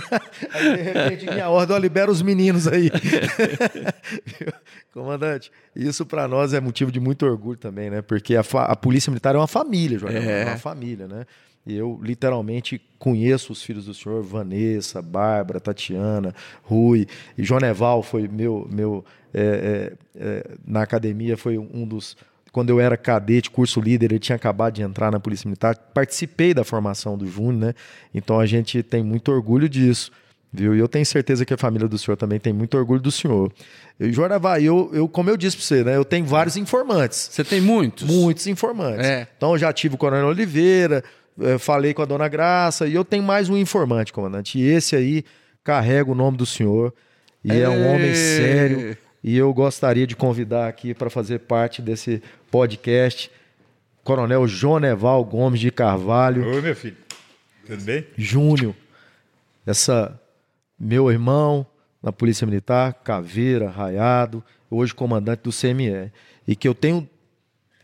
aí, 0.50 0.76
de 0.76 0.82
repente, 0.82 1.26
minha 1.26 1.50
ordem, 1.50 1.76
ó, 1.76 1.78
libera 1.78 2.10
os 2.10 2.22
meninos 2.22 2.66
aí. 2.66 2.90
Comandante, 4.94 5.52
isso 5.76 6.06
para 6.06 6.26
nós 6.26 6.54
é 6.54 6.60
motivo 6.60 6.90
de 6.90 6.98
muito 6.98 7.26
orgulho 7.26 7.58
também, 7.58 7.90
né? 7.90 8.00
Porque 8.00 8.34
a, 8.34 8.40
a 8.40 8.74
Polícia 8.74 9.10
Militar 9.10 9.34
é 9.34 9.38
uma 9.38 9.46
família, 9.46 9.98
Joneval, 9.98 10.22
é. 10.22 10.42
é 10.42 10.46
uma 10.46 10.56
família, 10.56 11.06
né? 11.06 11.26
E 11.66 11.76
eu 11.76 12.00
literalmente 12.02 12.80
conheço 12.98 13.52
os 13.52 13.62
filhos 13.62 13.84
do 13.84 13.92
senhor, 13.92 14.22
Vanessa, 14.22 15.02
Bárbara, 15.02 15.60
Tatiana, 15.60 16.34
Rui. 16.62 17.06
E 17.36 17.44
Joneval 17.44 18.02
foi 18.02 18.26
meu, 18.26 18.66
meu 18.72 19.04
é, 19.34 19.92
é, 20.14 20.18
é 20.18 20.46
na 20.66 20.82
academia, 20.82 21.36
foi 21.36 21.58
um 21.58 21.86
dos 21.86 22.16
quando 22.54 22.70
eu 22.70 22.78
era 22.78 22.96
cadete, 22.96 23.50
curso 23.50 23.80
líder, 23.80 24.12
ele 24.12 24.20
tinha 24.20 24.36
acabado 24.36 24.74
de 24.74 24.82
entrar 24.82 25.10
na 25.10 25.18
Polícia 25.18 25.48
Militar. 25.48 25.74
Participei 25.92 26.54
da 26.54 26.62
formação 26.62 27.18
do 27.18 27.26
Júnior, 27.26 27.54
né? 27.54 27.74
Então 28.14 28.38
a 28.38 28.46
gente 28.46 28.80
tem 28.80 29.02
muito 29.02 29.32
orgulho 29.32 29.68
disso. 29.68 30.12
Viu? 30.52 30.72
E 30.72 30.78
eu 30.78 30.86
tenho 30.86 31.04
certeza 31.04 31.44
que 31.44 31.52
a 31.52 31.56
família 31.56 31.88
do 31.88 31.98
senhor 31.98 32.16
também 32.16 32.38
tem 32.38 32.52
muito 32.52 32.78
orgulho 32.78 33.00
do 33.00 33.10
senhor. 33.10 33.52
E, 33.98 34.12
Joravá, 34.12 34.60
eu, 34.60 34.88
eu, 34.92 35.08
como 35.08 35.30
eu 35.30 35.36
disse 35.36 35.56
para 35.56 35.66
você, 35.66 35.82
né, 35.82 35.96
eu 35.96 36.04
tenho 36.04 36.24
vários 36.24 36.56
informantes. 36.56 37.28
Você 37.32 37.42
tem 37.42 37.60
muitos? 37.60 38.08
Muitos 38.08 38.46
informantes. 38.46 39.04
É. 39.04 39.26
Então 39.36 39.50
eu 39.50 39.58
já 39.58 39.72
tive 39.72 39.96
o 39.96 39.98
Coronel 39.98 40.28
Oliveira, 40.28 41.02
eh, 41.40 41.58
falei 41.58 41.92
com 41.92 42.02
a 42.02 42.04
Dona 42.04 42.28
Graça, 42.28 42.86
e 42.86 42.94
eu 42.94 43.04
tenho 43.04 43.24
mais 43.24 43.48
um 43.48 43.56
informante, 43.56 44.12
comandante. 44.12 44.60
E 44.60 44.62
esse 44.64 44.94
aí 44.94 45.24
carrega 45.64 46.08
o 46.08 46.14
nome 46.14 46.36
do 46.36 46.46
senhor. 46.46 46.94
E 47.42 47.50
é, 47.50 47.62
é 47.62 47.68
um 47.68 47.92
homem 47.92 48.14
sério, 48.14 48.96
e 49.24 49.38
eu 49.38 49.54
gostaria 49.54 50.06
de 50.06 50.14
convidar 50.14 50.68
aqui 50.68 50.92
para 50.92 51.08
fazer 51.08 51.38
parte 51.38 51.80
desse 51.80 52.22
podcast 52.50 53.30
Coronel 54.04 54.46
Joneval 54.46 55.24
Gomes 55.24 55.60
de 55.60 55.70
Carvalho. 55.70 56.46
Oi, 56.46 56.60
meu 56.60 56.76
filho. 56.76 56.98
Tudo 57.66 57.82
bem? 57.82 58.06
Júnior, 58.18 58.74
essa 59.64 60.20
meu 60.78 61.10
irmão 61.10 61.66
na 62.02 62.12
Polícia 62.12 62.46
Militar, 62.46 62.92
Caveira, 63.02 63.70
Raiado, 63.70 64.44
hoje 64.70 64.94
comandante 64.94 65.40
do 65.44 65.50
CME, 65.50 66.12
e 66.46 66.54
que 66.54 66.68
eu 66.68 66.74
tenho 66.74 67.08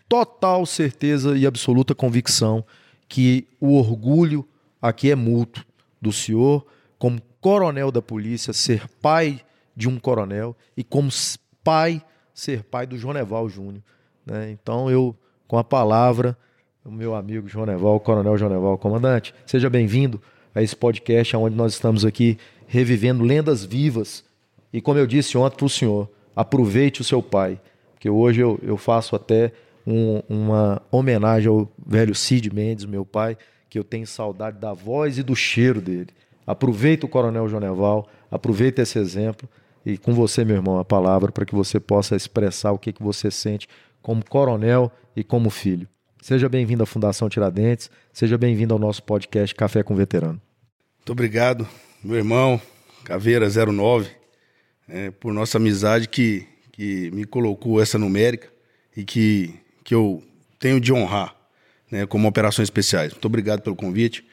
total 0.06 0.66
certeza 0.66 1.38
e 1.38 1.46
absoluta 1.46 1.94
convicção 1.94 2.62
que 3.08 3.48
o 3.58 3.78
orgulho 3.78 4.46
aqui 4.82 5.10
é 5.10 5.14
mútuo 5.14 5.64
do 6.02 6.12
senhor, 6.12 6.66
como 6.98 7.22
coronel 7.40 7.90
da 7.90 8.02
polícia, 8.02 8.52
ser 8.52 8.86
pai 9.00 9.42
de 9.80 9.88
um 9.88 9.98
coronel 9.98 10.54
e 10.76 10.84
como 10.84 11.08
pai, 11.64 12.02
ser 12.34 12.62
pai 12.62 12.86
do 12.86 12.98
Joneval 12.98 13.48
Júnior. 13.48 13.82
Né? 14.26 14.50
Então 14.50 14.90
eu, 14.90 15.16
com 15.48 15.56
a 15.56 15.64
palavra, 15.64 16.36
o 16.84 16.90
meu 16.90 17.14
amigo 17.14 17.48
Joneval, 17.48 17.98
coronel 17.98 18.36
Joneval, 18.36 18.76
comandante, 18.76 19.34
seja 19.46 19.70
bem-vindo 19.70 20.20
a 20.54 20.62
esse 20.62 20.76
podcast 20.76 21.34
onde 21.34 21.56
nós 21.56 21.72
estamos 21.72 22.04
aqui 22.04 22.36
revivendo 22.66 23.24
lendas 23.24 23.64
vivas. 23.64 24.22
E 24.70 24.82
como 24.82 24.98
eu 24.98 25.06
disse 25.06 25.38
ontem 25.38 25.56
para 25.56 25.64
o 25.64 25.70
senhor, 25.70 26.10
aproveite 26.36 27.00
o 27.00 27.04
seu 27.04 27.22
pai, 27.22 27.58
porque 27.94 28.10
hoje 28.10 28.42
eu, 28.42 28.60
eu 28.62 28.76
faço 28.76 29.16
até 29.16 29.50
um, 29.86 30.20
uma 30.28 30.82
homenagem 30.90 31.48
ao 31.48 31.66
velho 31.86 32.14
Cid 32.14 32.54
Mendes, 32.54 32.84
meu 32.84 33.06
pai, 33.06 33.34
que 33.70 33.78
eu 33.78 33.84
tenho 33.84 34.06
saudade 34.06 34.58
da 34.58 34.74
voz 34.74 35.16
e 35.16 35.22
do 35.22 35.34
cheiro 35.34 35.80
dele. 35.80 36.08
Aproveita 36.46 37.06
o 37.06 37.08
Coronel 37.08 37.48
Joneval, 37.48 38.06
aproveita 38.30 38.82
esse 38.82 38.98
exemplo 38.98 39.48
e 39.84 39.96
com 39.96 40.12
você, 40.12 40.44
meu 40.44 40.56
irmão, 40.56 40.78
a 40.78 40.84
palavra 40.84 41.32
para 41.32 41.44
que 41.44 41.54
você 41.54 41.80
possa 41.80 42.16
expressar 42.16 42.72
o 42.72 42.78
que, 42.78 42.92
que 42.92 43.02
você 43.02 43.30
sente 43.30 43.66
como 44.02 44.24
coronel 44.24 44.90
e 45.16 45.24
como 45.24 45.50
filho. 45.50 45.88
Seja 46.20 46.48
bem-vindo 46.48 46.82
à 46.82 46.86
Fundação 46.86 47.28
Tiradentes, 47.28 47.90
seja 48.12 48.36
bem-vindo 48.36 48.74
ao 48.74 48.78
nosso 48.78 49.02
podcast 49.02 49.54
Café 49.54 49.82
com 49.82 49.94
Veterano. 49.94 50.40
Muito 50.98 51.12
obrigado, 51.12 51.66
meu 52.04 52.16
irmão 52.16 52.60
Caveira 53.04 53.48
09, 53.48 54.10
é, 54.86 55.10
por 55.10 55.32
nossa 55.32 55.56
amizade 55.56 56.08
que, 56.08 56.46
que 56.72 57.10
me 57.12 57.24
colocou 57.24 57.80
essa 57.80 57.98
numérica 57.98 58.48
e 58.94 59.02
que, 59.02 59.54
que 59.82 59.94
eu 59.94 60.22
tenho 60.58 60.78
de 60.78 60.92
honrar 60.92 61.34
né, 61.90 62.06
como 62.06 62.28
operações 62.28 62.66
especiais. 62.66 63.12
Muito 63.12 63.24
obrigado 63.24 63.62
pelo 63.62 63.74
convite. 63.74 64.24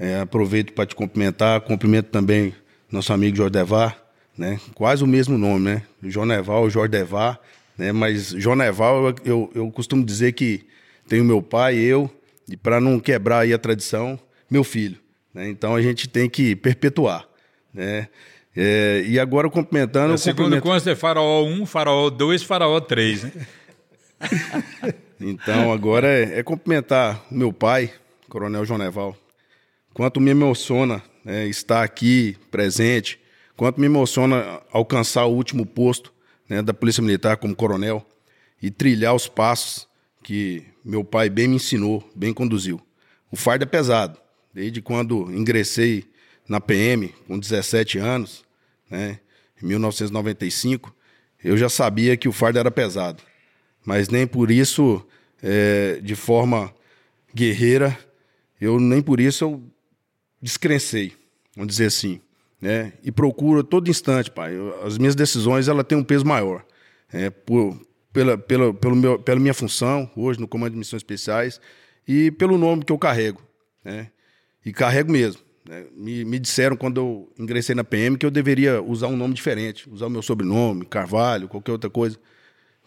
É, 0.00 0.20
aproveito 0.20 0.72
para 0.72 0.86
te 0.86 0.94
cumprimentar, 0.94 1.60
cumprimento 1.60 2.06
também 2.06 2.54
nosso 2.90 3.12
amigo 3.12 3.36
Jordevar, 3.36 4.00
né? 4.38 4.60
Quase 4.74 5.02
o 5.02 5.06
mesmo 5.06 5.36
nome, 5.36 5.64
né? 5.64 5.82
Joneval, 6.02 6.70
Jordevar, 6.70 7.40
né? 7.76 7.92
Mas 7.92 8.28
Joneval, 8.28 9.14
eu, 9.24 9.50
eu 9.54 9.70
costumo 9.70 10.04
dizer 10.04 10.32
que 10.32 10.64
tenho 11.08 11.24
meu 11.24 11.42
pai, 11.42 11.76
eu, 11.76 12.10
e 12.48 12.56
para 12.56 12.80
não 12.80 13.00
quebrar 13.00 13.40
aí 13.40 13.52
a 13.52 13.58
tradição, 13.58 14.18
meu 14.48 14.62
filho. 14.62 14.98
Né? 15.34 15.48
Então 15.48 15.74
a 15.74 15.82
gente 15.82 16.08
tem 16.08 16.28
que 16.30 16.54
perpetuar, 16.54 17.26
né? 17.74 18.08
É, 18.56 19.04
e 19.06 19.20
agora 19.20 19.48
cumprimentando... 19.48 20.14
É, 20.14 20.16
segundo 20.16 20.44
cumprimento... 20.46 20.64
consta 20.64 20.90
é 20.90 20.96
Faraó 20.96 21.44
1, 21.44 21.64
Faraó 21.66 22.10
2, 22.10 22.42
Faraó 22.42 22.80
3, 22.80 23.24
né? 23.24 23.32
então 25.20 25.72
agora 25.72 26.08
é, 26.08 26.40
é 26.40 26.42
cumprimentar 26.42 27.24
o 27.30 27.34
meu 27.36 27.52
pai, 27.52 27.92
Coronel 28.28 28.64
Joneval. 28.64 29.16
Quanto 29.94 30.20
me 30.20 30.30
emociona 30.30 31.00
né, 31.24 31.46
estar 31.46 31.84
aqui 31.84 32.36
presente, 32.50 33.20
quanto 33.58 33.80
me 33.80 33.86
emociona 33.86 34.62
alcançar 34.70 35.26
o 35.26 35.34
último 35.34 35.66
posto 35.66 36.14
né, 36.48 36.62
da 36.62 36.72
Polícia 36.72 37.02
Militar 37.02 37.36
como 37.36 37.56
coronel 37.56 38.06
e 38.62 38.70
trilhar 38.70 39.12
os 39.16 39.26
passos 39.26 39.88
que 40.22 40.62
meu 40.84 41.02
pai 41.02 41.28
bem 41.28 41.48
me 41.48 41.56
ensinou, 41.56 42.08
bem 42.14 42.32
conduziu. 42.32 42.80
O 43.32 43.36
fardo 43.36 43.64
é 43.64 43.66
pesado. 43.66 44.16
Desde 44.54 44.80
quando 44.80 45.28
ingressei 45.32 46.04
na 46.48 46.60
PM, 46.60 47.08
com 47.26 47.36
17 47.36 47.98
anos, 47.98 48.44
né, 48.88 49.18
em 49.60 49.66
1995, 49.66 50.94
eu 51.42 51.56
já 51.56 51.68
sabia 51.68 52.16
que 52.16 52.28
o 52.28 52.32
fardo 52.32 52.60
era 52.60 52.70
pesado. 52.70 53.20
Mas 53.84 54.08
nem 54.08 54.24
por 54.24 54.52
isso, 54.52 55.04
é, 55.42 55.98
de 56.00 56.14
forma 56.14 56.72
guerreira, 57.34 57.98
eu 58.60 58.78
nem 58.78 59.02
por 59.02 59.18
isso 59.18 59.44
eu 59.44 59.62
descrencei, 60.40 61.12
vamos 61.56 61.72
dizer 61.72 61.86
assim 61.86 62.20
né? 62.60 62.92
E 63.02 63.10
procuro 63.10 63.62
todo 63.62 63.88
instante, 63.90 64.30
pai. 64.30 64.54
As 64.84 64.98
minhas 64.98 65.14
decisões 65.14 65.68
ela 65.68 65.84
têm 65.84 65.96
um 65.96 66.04
peso 66.04 66.26
maior, 66.26 66.64
é, 67.12 67.30
por, 67.30 67.78
pela, 68.12 68.36
pela, 68.36 68.74
pelo 68.74 68.96
meu, 68.96 69.18
pela 69.18 69.40
minha 69.40 69.54
função 69.54 70.10
hoje 70.16 70.40
no 70.40 70.48
Comando 70.48 70.72
de 70.72 70.78
Missões 70.78 71.00
Especiais 71.00 71.60
e 72.06 72.30
pelo 72.32 72.58
nome 72.58 72.84
que 72.84 72.92
eu 72.92 72.98
carrego, 72.98 73.40
né? 73.84 74.10
E 74.64 74.72
carrego 74.72 75.10
mesmo. 75.10 75.40
Né? 75.68 75.84
Me, 75.94 76.24
me 76.24 76.38
disseram 76.38 76.76
quando 76.76 76.98
eu 76.98 77.32
ingressei 77.38 77.74
na 77.74 77.84
PM 77.84 78.16
que 78.16 78.26
eu 78.26 78.30
deveria 78.30 78.82
usar 78.82 79.06
um 79.06 79.16
nome 79.16 79.34
diferente, 79.34 79.88
usar 79.88 80.06
o 80.06 80.10
meu 80.10 80.22
sobrenome, 80.22 80.84
Carvalho, 80.84 81.48
qualquer 81.48 81.72
outra 81.72 81.88
coisa. 81.88 82.18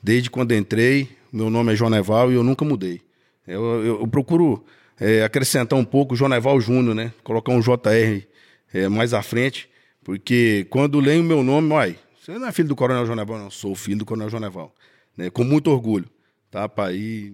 Desde 0.04 0.30
quando 0.30 0.54
entrei, 0.54 1.10
meu 1.32 1.50
nome 1.50 1.74
é 1.74 1.76
Joneval 1.76 2.32
e 2.32 2.36
eu 2.36 2.44
nunca 2.44 2.66
mudei. 2.66 3.02
Eu, 3.48 3.64
eu, 3.64 4.00
eu 4.02 4.08
procuro 4.08 4.64
é, 5.00 5.24
acrescentar 5.24 5.78
um 5.78 5.86
pouco 5.86 6.16
Joneval 6.16 6.60
Júnior, 6.60 6.96
né? 6.96 7.14
Colocar 7.24 7.52
um 7.52 7.60
JR 7.60 8.28
é, 8.74 8.88
mais 8.88 9.14
à 9.14 9.22
frente, 9.22 9.70
porque 10.04 10.66
quando 10.70 11.00
leio 11.00 11.22
o 11.22 11.26
meu 11.26 11.44
nome, 11.44 11.70
uai, 11.70 11.96
você 12.20 12.38
não 12.38 12.48
é 12.48 12.52
filho 12.52 12.70
do 12.70 12.76
Coronel 12.76 13.06
Joneval, 13.06 13.38
não, 13.38 13.52
sou 13.52 13.76
filho 13.76 14.00
do 14.00 14.06
Coronel 14.06 14.30
Joneval, 14.30 14.74
né, 15.18 15.30
com 15.30 15.44
muito 15.44 15.72
orgulho, 15.72 16.10
tá, 16.50 16.68
pai? 16.70 16.96
E, 16.96 17.34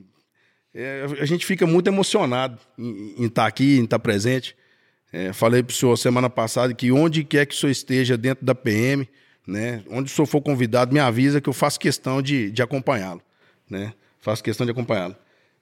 é, 0.74 1.06
a 1.20 1.26
gente 1.26 1.46
fica 1.46 1.66
muito 1.66 1.88
emocionado 1.88 2.60
em, 2.78 3.26
estar 3.26 3.44
tá 3.44 3.48
aqui, 3.48 3.80
em 3.80 3.84
estar 3.84 3.98
tá 3.98 4.04
presente. 4.04 4.56
É, 5.12 5.34
falei 5.34 5.64
para 5.64 5.72
o 5.72 5.76
senhor 5.76 5.98
semana 5.98 6.30
passada 6.30 6.74
que 6.74 6.92
onde 6.92 7.24
quer 7.24 7.46
que 7.46 7.56
o 7.56 7.58
senhor 7.58 7.72
esteja 7.72 8.18
dentro 8.18 8.46
da 8.46 8.54
PM, 8.54 9.08
né, 9.48 9.82
onde 9.90 10.12
o 10.12 10.16
senhor 10.16 10.26
for 10.26 10.42
convidado, 10.42 10.94
me 10.94 11.00
avisa 11.00 11.40
que 11.40 11.50
eu 11.50 11.54
faço 11.54 11.80
questão 11.80 12.22
de, 12.22 12.52
de 12.52 12.62
acompanhá-lo, 12.62 13.22
né? 13.70 13.94
Faço 14.20 14.44
questão 14.44 14.66
de 14.66 14.72
acompanhá-lo. 14.72 15.16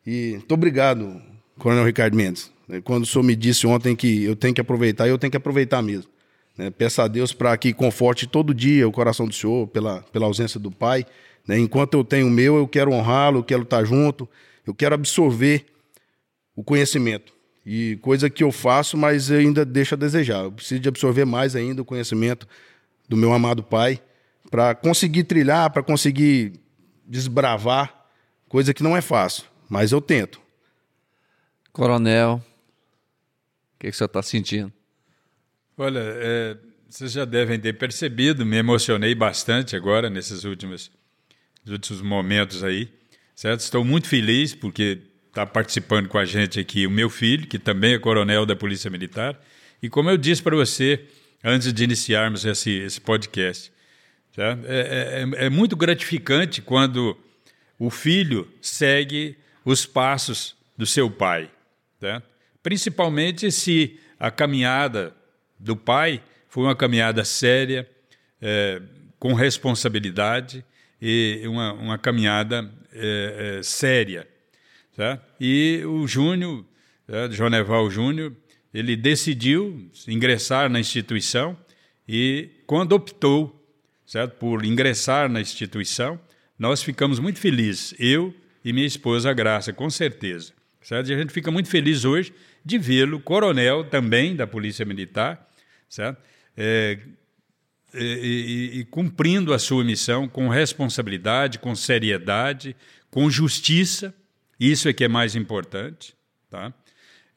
E 0.05 0.31
muito 0.33 0.53
obrigado, 0.53 1.21
Coronel 1.57 1.85
Ricardo 1.85 2.17
Mendes. 2.17 2.51
Né? 2.67 2.81
Quando 2.81 3.03
o 3.03 3.05
senhor 3.05 3.23
me 3.23 3.35
disse 3.35 3.65
ontem 3.67 3.95
que 3.95 4.23
eu 4.23 4.35
tenho 4.35 4.53
que 4.53 4.61
aproveitar, 4.61 5.07
eu 5.07 5.17
tenho 5.17 5.31
que 5.31 5.37
aproveitar 5.37 5.81
mesmo. 5.81 6.09
Né? 6.57 6.69
Peço 6.69 7.01
a 7.01 7.07
Deus 7.07 7.33
para 7.33 7.55
que 7.57 7.73
conforte 7.73 8.27
todo 8.27 8.53
dia 8.53 8.87
o 8.87 8.91
coração 8.91 9.27
do 9.27 9.33
senhor 9.33 9.67
pela, 9.67 10.01
pela 10.03 10.25
ausência 10.25 10.59
do 10.59 10.71
pai. 10.71 11.05
Né? 11.47 11.59
Enquanto 11.59 11.95
eu 11.95 12.03
tenho 12.03 12.27
o 12.27 12.31
meu, 12.31 12.55
eu 12.57 12.67
quero 12.67 12.91
honrá-lo, 12.91 13.39
eu 13.39 13.43
quero 13.43 13.63
estar 13.63 13.83
junto, 13.83 14.27
eu 14.65 14.73
quero 14.73 14.95
absorver 14.95 15.65
o 16.55 16.63
conhecimento. 16.63 17.33
E 17.65 17.97
coisa 18.01 18.29
que 18.29 18.43
eu 18.43 18.51
faço, 18.51 18.95
mas 18.95 19.31
ainda 19.31 19.65
deixa 19.65 19.95
a 19.95 19.97
desejar. 19.97 20.43
Eu 20.43 20.51
preciso 20.51 20.79
de 20.79 20.87
absorver 20.87 21.25
mais 21.25 21.55
ainda 21.55 21.81
o 21.81 21.85
conhecimento 21.85 22.47
do 23.09 23.17
meu 23.17 23.33
amado 23.33 23.63
pai 23.63 23.99
para 24.51 24.75
conseguir 24.75 25.23
trilhar, 25.23 25.69
para 25.71 25.81
conseguir 25.81 26.53
desbravar, 27.05 28.05
coisa 28.47 28.73
que 28.73 28.83
não 28.83 28.95
é 28.95 29.01
fácil, 29.01 29.45
mas 29.67 29.91
eu 29.91 29.99
tento. 29.99 30.39
Coronel, 31.71 32.41
que, 33.79 33.89
que 33.89 33.89
o 33.89 33.93
senhor 33.93 34.07
está 34.07 34.21
sentindo? 34.21 34.71
Olha, 35.77 35.99
é, 35.99 36.57
vocês 36.89 37.11
já 37.11 37.25
devem 37.25 37.59
ter 37.59 37.73
percebido, 37.73 38.45
me 38.45 38.57
emocionei 38.57 39.13
bastante 39.13 39.75
agora 39.75 40.09
nesses 40.09 40.43
últimos, 40.43 40.91
últimos 41.67 42.01
momentos 42.01 42.63
aí, 42.63 42.89
certo? 43.35 43.59
Estou 43.59 43.83
muito 43.83 44.07
feliz 44.07 44.55
porque 44.55 45.01
está 45.27 45.45
participando 45.45 46.07
com 46.07 46.17
a 46.17 46.25
gente 46.25 46.59
aqui 46.59 46.87
o 46.87 46.91
meu 46.91 47.09
filho, 47.09 47.47
que 47.47 47.59
também 47.59 47.93
é 47.93 47.99
coronel 47.99 48.45
da 48.45 48.55
Polícia 48.55 48.89
Militar, 48.89 49.37
e 49.81 49.89
como 49.89 50.09
eu 50.09 50.17
disse 50.17 50.41
para 50.41 50.55
você 50.55 51.05
antes 51.43 51.71
de 51.73 51.83
iniciarmos 51.83 52.45
esse, 52.45 52.71
esse 52.71 53.01
podcast, 53.01 53.71
é, 54.37 54.57
é, 54.65 55.41
é, 55.41 55.45
é 55.45 55.49
muito 55.49 55.75
gratificante 55.75 56.61
quando 56.61 57.17
o 57.77 57.89
filho 57.89 58.47
segue 58.61 59.37
os 59.63 59.85
passos 59.85 60.55
do 60.77 60.85
seu 60.85 61.09
pai. 61.09 61.49
Tá? 61.99 62.21
Principalmente 62.65 63.51
se 63.51 63.99
a 64.19 64.31
caminhada 64.31 65.15
do 65.59 65.75
pai 65.75 66.19
foi 66.49 66.63
uma 66.63 66.75
caminhada 66.75 67.23
séria, 67.23 67.87
é, 68.41 68.81
com 69.19 69.35
responsabilidade 69.35 70.65
e 70.99 71.43
uma, 71.45 71.73
uma 71.73 71.97
caminhada 71.99 72.67
é, 72.91 73.57
é, 73.59 73.61
séria. 73.61 74.27
Tá? 74.95 75.21
E 75.39 75.83
o 75.85 76.07
Júnior, 76.07 76.65
tá? 77.05 77.29
Joneval 77.29 77.87
Júnior, 77.91 78.33
ele 78.73 78.95
decidiu 78.95 79.87
ingressar 80.07 80.67
na 80.67 80.79
instituição 80.79 81.55
e 82.09 82.49
quando 82.65 82.93
optou 82.93 83.63
certo, 84.07 84.37
por 84.39 84.65
ingressar 84.65 85.29
na 85.29 85.39
instituição, 85.39 86.19
nós 86.57 86.81
ficamos 86.81 87.19
muito 87.19 87.37
felizes, 87.37 87.93
eu 87.99 88.33
e 88.63 88.73
minha 88.73 88.87
esposa 88.87 89.31
Graça, 89.33 89.71
com 89.71 89.87
certeza. 89.87 90.51
Certo? 90.81 91.09
E 91.09 91.13
a 91.13 91.17
gente 91.17 91.31
fica 91.31 91.51
muito 91.51 91.69
feliz 91.69 92.05
hoje 92.05 92.33
de 92.65 92.77
vê-lo, 92.79 93.19
coronel 93.19 93.83
também 93.83 94.35
da 94.35 94.47
Polícia 94.47 94.83
Militar, 94.83 95.47
certo? 95.87 96.19
É, 96.57 96.97
e, 97.93 98.03
e, 98.73 98.79
e, 98.79 98.85
cumprindo 98.85 99.53
a 99.53 99.59
sua 99.59 99.83
missão 99.83 100.27
com 100.27 100.49
responsabilidade, 100.49 101.59
com 101.59 101.75
seriedade, 101.75 102.75
com 103.09 103.29
justiça, 103.29 104.13
Isso 104.59 104.89
é 104.89 104.93
que 104.93 105.03
é 105.03 105.07
mais 105.07 105.35
importante, 105.35 106.15
tá? 106.49 106.73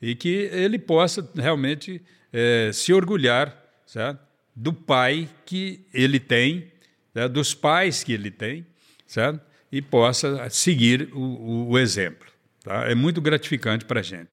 E 0.01 0.15
que 0.15 0.29
ele 0.29 0.79
possa 0.79 1.29
realmente 1.35 2.01
é, 2.33 2.71
se 2.73 2.93
orgulhar 2.93 3.57
certo? 3.87 4.21
do 4.55 4.73
pai 4.73 5.29
que 5.45 5.85
ele 5.93 6.21
tem, 6.21 6.73
certo? 7.13 7.33
dos 7.33 7.55
pais 7.55 8.05
que 8.05 8.13
ele 8.13 8.31
tem, 8.31 8.65
certo? 9.07 9.41
e 9.71 9.83
possa 9.83 10.49
seguir 10.51 11.11
o, 11.13 11.21
o, 11.21 11.69
o 11.71 11.79
exemplo. 11.79 12.27
Tá? 12.63 12.85
É 12.89 12.95
muito 12.95 13.21
gratificante 13.21 13.85
para 13.85 14.01
a 14.01 14.03
gente. 14.03 14.29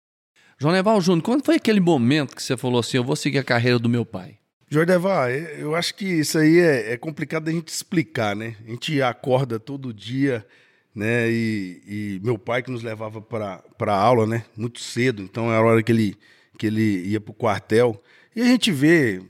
João 0.58 0.74
Neval 0.74 1.02
Júnior, 1.02 1.24
quando 1.24 1.44
foi 1.44 1.56
aquele 1.56 1.82
momento 1.82 2.36
que 2.36 2.42
você 2.42 2.56
falou 2.56 2.80
assim, 2.80 2.98
eu 2.98 3.04
vou 3.04 3.16
seguir 3.16 3.40
a 3.40 3.44
carreira 3.44 3.78
do 3.78 3.90
meu 3.90 4.06
pai? 4.06 4.38
Jordevar, 4.70 5.30
eu 5.30 5.76
acho 5.76 5.94
que 5.94 6.06
isso 6.06 6.38
aí 6.38 6.60
é, 6.60 6.94
é 6.94 6.98
complicado 6.98 7.44
da 7.44 7.52
gente 7.52 7.68
explicar, 7.68 8.36
né? 8.36 8.56
A 8.66 8.70
gente 8.72 9.02
acorda 9.02 9.60
todo 9.60 9.94
dia, 9.94 10.46
né? 10.94 11.30
E, 11.30 11.82
e 11.86 12.22
meu 12.24 12.38
pai 12.38 12.64
que 12.64 12.72
nos 12.72 12.82
levava 12.82 13.22
para 13.22 13.62
a 13.80 13.98
aula, 13.98 14.26
né? 14.26 14.46
Muito 14.56 14.80
cedo, 14.80 15.22
então 15.22 15.52
era 15.52 15.62
a 15.62 15.66
hora 15.66 15.84
que 15.84 15.92
ele, 15.92 16.18
que 16.58 16.68
ele 16.68 17.06
ia 17.06 17.20
para 17.20 17.32
o 17.32 17.36
quartel. 17.36 18.02
E 18.36 18.42
a 18.42 18.46
gente 18.46 18.72
vê 18.72 19.22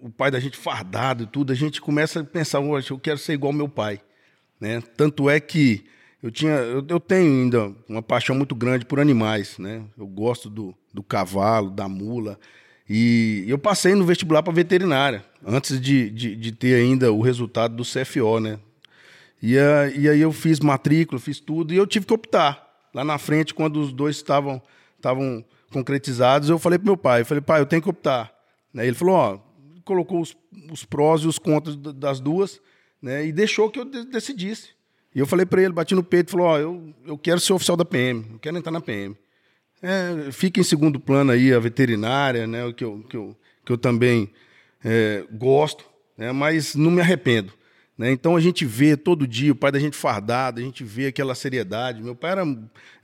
o 0.00 0.10
pai 0.10 0.30
da 0.30 0.40
gente 0.40 0.56
fardado 0.56 1.24
e 1.24 1.26
tudo, 1.26 1.52
a 1.52 1.56
gente 1.56 1.80
começa 1.80 2.20
a 2.20 2.24
pensar, 2.24 2.58
eu 2.58 2.98
quero 2.98 3.18
ser 3.18 3.32
igual 3.32 3.52
meu 3.52 3.68
pai. 3.68 4.00
Né? 4.60 4.82
Tanto 4.96 5.30
é 5.30 5.38
que 5.38 5.84
eu, 6.22 6.30
tinha, 6.30 6.52
eu, 6.52 6.84
eu, 6.88 7.00
tenho 7.00 7.42
ainda 7.42 7.72
uma 7.88 8.02
paixão 8.02 8.34
muito 8.34 8.54
grande 8.54 8.84
por 8.84 8.98
animais. 8.98 9.58
Né? 9.58 9.82
Eu 9.96 10.06
gosto 10.06 10.50
do, 10.50 10.74
do 10.92 11.02
cavalo, 11.02 11.70
da 11.70 11.88
mula. 11.88 12.38
E 12.88 13.44
eu 13.46 13.58
passei 13.58 13.94
no 13.94 14.04
vestibular 14.04 14.42
para 14.42 14.52
veterinária, 14.52 15.24
antes 15.46 15.78
de, 15.80 16.08
de, 16.10 16.34
de, 16.34 16.52
ter 16.52 16.74
ainda 16.74 17.12
o 17.12 17.20
resultado 17.20 17.76
do 17.76 17.82
CFO. 17.82 18.40
Né? 18.40 18.58
E, 19.42 19.58
a, 19.58 19.88
e 19.88 20.08
aí 20.08 20.20
eu 20.20 20.32
fiz 20.32 20.58
matrícula, 20.58 21.20
fiz 21.20 21.38
tudo, 21.38 21.74
e 21.74 21.76
eu 21.76 21.86
tive 21.86 22.06
que 22.06 22.14
optar. 22.14 22.66
Lá 22.94 23.04
na 23.04 23.18
frente, 23.18 23.52
quando 23.52 23.78
os 23.80 23.92
dois 23.92 24.16
estavam 24.16 24.62
estavam 24.96 25.44
concretizados, 25.70 26.48
eu 26.48 26.58
falei 26.58 26.78
para 26.78 26.86
meu 26.86 26.96
pai, 26.96 27.20
eu 27.20 27.26
falei, 27.26 27.40
pai, 27.40 27.60
eu 27.60 27.66
tenho 27.66 27.80
que 27.80 27.88
optar. 27.88 28.32
Aí 28.76 28.88
ele 28.88 28.96
falou, 28.96 29.14
ó, 29.14 29.38
colocou 29.84 30.20
os, 30.20 30.36
os 30.70 30.84
prós 30.84 31.22
e 31.22 31.26
os 31.26 31.38
contras 31.38 31.76
das 31.76 32.20
duas, 32.20 32.60
né? 33.00 33.24
E 33.24 33.32
deixou 33.32 33.70
que 33.70 33.78
eu 33.78 33.84
decidisse. 33.84 34.70
E 35.18 35.20
eu 35.20 35.26
falei 35.26 35.44
para 35.44 35.60
ele, 35.60 35.72
bati 35.72 35.96
no 35.96 36.04
peito, 36.04 36.30
falou: 36.30 36.46
Ó, 36.46 36.58
eu, 36.60 36.94
eu 37.04 37.18
quero 37.18 37.40
ser 37.40 37.52
oficial 37.52 37.76
da 37.76 37.84
PM, 37.84 38.24
eu 38.34 38.38
quero 38.38 38.56
entrar 38.56 38.70
na 38.70 38.80
PM. 38.80 39.16
É, 39.82 40.30
fica 40.30 40.60
em 40.60 40.62
segundo 40.62 41.00
plano 41.00 41.32
aí 41.32 41.52
a 41.52 41.58
veterinária, 41.58 42.46
né? 42.46 42.72
Que 42.72 42.84
eu, 42.84 43.00
que 43.00 43.16
eu, 43.16 43.36
que 43.66 43.72
eu 43.72 43.76
também 43.76 44.30
é, 44.84 45.24
gosto, 45.32 45.84
né? 46.16 46.30
Mas 46.30 46.76
não 46.76 46.92
me 46.92 47.00
arrependo. 47.00 47.52
Né? 47.98 48.12
Então 48.12 48.36
a 48.36 48.40
gente 48.40 48.64
vê 48.64 48.96
todo 48.96 49.26
dia 49.26 49.50
o 49.50 49.56
pai 49.56 49.72
da 49.72 49.80
gente 49.80 49.96
fardado, 49.96 50.60
a 50.60 50.62
gente 50.62 50.84
vê 50.84 51.08
aquela 51.08 51.34
seriedade. 51.34 52.00
Meu 52.00 52.14
pai 52.14 52.30
era 52.30 52.44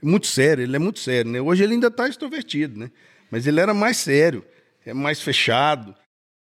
muito 0.01 0.25
sério, 0.25 0.63
ele 0.63 0.77
é 0.77 0.79
muito 0.79 0.99
sério. 0.99 1.29
Né? 1.29 1.41
Hoje 1.41 1.65
ele 1.65 1.73
ainda 1.73 1.87
está 1.87 2.07
extrovertido, 2.07 2.79
né? 2.79 2.91
mas 3.29 3.45
ele 3.45 3.59
era 3.59 3.73
mais 3.73 3.97
sério, 3.97 4.41
é 4.85 4.93
mais 4.93 5.21
fechado. 5.21 5.93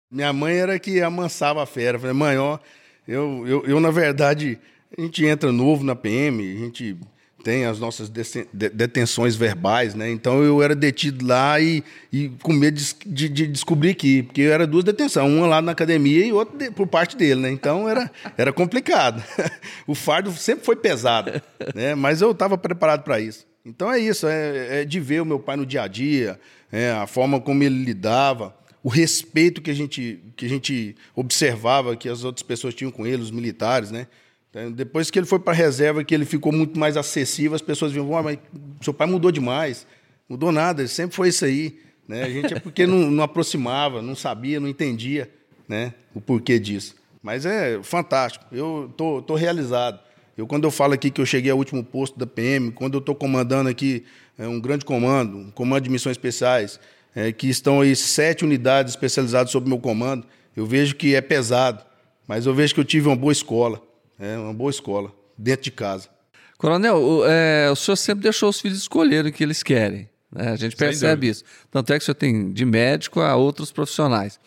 Minha 0.08 0.32
mãe 0.32 0.56
era 0.56 0.78
que 0.78 1.00
amansava 1.00 1.60
a 1.60 1.66
fera. 1.66 1.96
Eu 1.96 2.00
falei, 2.00 2.14
mãe, 2.14 2.38
ó, 2.38 2.60
eu, 3.08 3.44
eu, 3.44 3.64
eu, 3.66 3.80
na 3.80 3.90
verdade, 3.90 4.56
a 4.96 5.00
gente 5.00 5.24
entra 5.24 5.52
novo 5.52 5.84
na 5.84 5.94
PM, 5.94 6.42
a 6.42 6.58
gente 6.58 6.96
tem 7.44 7.64
as 7.64 7.78
nossas 7.78 8.10
detenções 8.52 9.36
verbais, 9.36 9.94
né? 9.94 10.10
Então 10.10 10.42
eu 10.42 10.62
era 10.62 10.74
detido 10.74 11.26
lá 11.26 11.60
e, 11.60 11.84
e 12.12 12.30
com 12.42 12.52
medo 12.52 12.78
de, 12.78 12.94
de, 13.06 13.28
de 13.28 13.46
descobrir 13.46 13.90
aqui, 13.90 14.24
porque 14.24 14.42
era 14.42 14.66
duas 14.66 14.84
detenções, 14.84 15.30
uma 15.30 15.46
lá 15.46 15.62
na 15.62 15.72
academia 15.72 16.26
e 16.26 16.32
outra 16.32 16.58
de, 16.58 16.70
por 16.70 16.86
parte 16.86 17.16
dele, 17.16 17.40
né? 17.40 17.50
Então 17.50 17.88
era, 17.88 18.10
era 18.36 18.52
complicado. 18.52 19.22
o 19.86 19.94
fardo 19.94 20.32
sempre 20.32 20.64
foi 20.64 20.76
pesado, 20.76 21.40
né? 21.74 21.94
Mas 21.94 22.20
eu 22.20 22.32
estava 22.32 22.58
preparado 22.58 23.02
para 23.04 23.20
isso. 23.20 23.46
Então 23.64 23.92
é 23.92 23.98
isso, 23.98 24.26
é, 24.26 24.80
é, 24.80 24.84
de 24.84 24.98
ver 24.98 25.22
o 25.22 25.26
meu 25.26 25.38
pai 25.38 25.56
no 25.56 25.66
dia 25.66 25.82
a 25.82 25.88
dia, 25.88 26.40
é, 26.72 26.90
a 26.90 27.06
forma 27.06 27.40
como 27.40 27.62
ele 27.62 27.84
lidava 27.84 28.56
o 28.82 28.88
respeito 28.88 29.60
que 29.60 29.70
a 29.70 29.74
gente, 29.74 30.20
que 30.36 30.46
a 30.46 30.48
gente 30.48 30.96
observava 31.14 31.96
que 31.96 32.08
as 32.08 32.24
outras 32.24 32.42
pessoas 32.42 32.74
tinham 32.74 32.90
com 32.90 33.06
ele, 33.06 33.22
os 33.22 33.30
militares, 33.30 33.90
né? 33.90 34.06
Então, 34.50 34.72
depois 34.72 35.10
que 35.10 35.18
ele 35.18 35.26
foi 35.26 35.38
para 35.38 35.52
a 35.52 35.56
reserva, 35.56 36.02
que 36.02 36.14
ele 36.14 36.24
ficou 36.24 36.52
muito 36.52 36.78
mais 36.78 36.96
acessível, 36.96 37.54
as 37.54 37.62
pessoas 37.62 37.92
viam, 37.92 38.10
oh, 38.10 38.22
mas 38.22 38.38
seu 38.80 38.94
pai 38.94 39.06
mudou 39.06 39.30
demais. 39.30 39.86
Mudou 40.28 40.52
nada, 40.52 40.82
ele 40.82 40.88
sempre 40.88 41.16
foi 41.16 41.28
isso 41.28 41.44
aí. 41.44 41.78
Né? 42.06 42.22
A 42.22 42.30
gente 42.30 42.54
é 42.54 42.60
porque 42.60 42.86
não, 42.86 43.10
não 43.10 43.22
aproximava, 43.22 44.00
não 44.00 44.14
sabia, 44.14 44.58
não 44.58 44.68
entendia 44.68 45.30
né, 45.68 45.92
o 46.14 46.20
porquê 46.20 46.58
disso. 46.58 46.96
Mas 47.22 47.44
é 47.44 47.82
fantástico, 47.82 48.46
eu 48.50 48.92
tô, 48.96 49.20
tô 49.20 49.34
realizado. 49.34 50.00
Eu, 50.36 50.46
quando 50.46 50.64
eu 50.64 50.70
falo 50.70 50.94
aqui 50.94 51.10
que 51.10 51.20
eu 51.20 51.26
cheguei 51.26 51.50
ao 51.50 51.58
último 51.58 51.84
posto 51.84 52.18
da 52.18 52.26
PM, 52.26 52.70
quando 52.70 52.94
eu 52.94 53.00
estou 53.00 53.14
comandando 53.14 53.68
aqui 53.68 54.04
é, 54.38 54.46
um 54.46 54.60
grande 54.60 54.84
comando, 54.84 55.36
um 55.36 55.50
comando 55.50 55.82
de 55.82 55.90
missões 55.90 56.12
especiais, 56.12 56.78
é, 57.14 57.32
que 57.32 57.48
estão 57.48 57.80
aí 57.80 57.94
sete 57.96 58.44
unidades 58.44 58.92
especializadas 58.92 59.50
sob 59.50 59.68
meu 59.68 59.78
comando, 59.78 60.24
eu 60.56 60.64
vejo 60.64 60.94
que 60.94 61.14
é 61.14 61.20
pesado, 61.20 61.84
mas 62.26 62.46
eu 62.46 62.54
vejo 62.54 62.72
que 62.72 62.80
eu 62.80 62.84
tive 62.84 63.08
uma 63.08 63.16
boa 63.16 63.32
escola, 63.32 63.82
é, 64.18 64.36
uma 64.36 64.52
boa 64.52 64.70
escola, 64.70 65.12
dentro 65.36 65.64
de 65.64 65.70
casa. 65.70 66.08
Coronel, 66.56 66.96
o, 66.96 67.24
é, 67.26 67.70
o 67.70 67.76
senhor 67.76 67.96
sempre 67.96 68.24
deixou 68.24 68.48
os 68.48 68.60
filhos 68.60 68.78
escolherem 68.78 69.30
o 69.30 69.34
que 69.34 69.44
eles 69.44 69.62
querem. 69.62 70.08
Né? 70.30 70.50
A 70.50 70.56
gente 70.56 70.74
percebe 70.76 71.28
isso. 71.28 71.44
Tanto 71.70 71.92
é 71.92 71.98
que 71.98 72.02
o 72.02 72.04
senhor 72.04 72.16
tem 72.16 72.52
de 72.52 72.64
médico 72.64 73.20
a 73.20 73.36
outros 73.36 73.70
profissionais. 73.70 74.40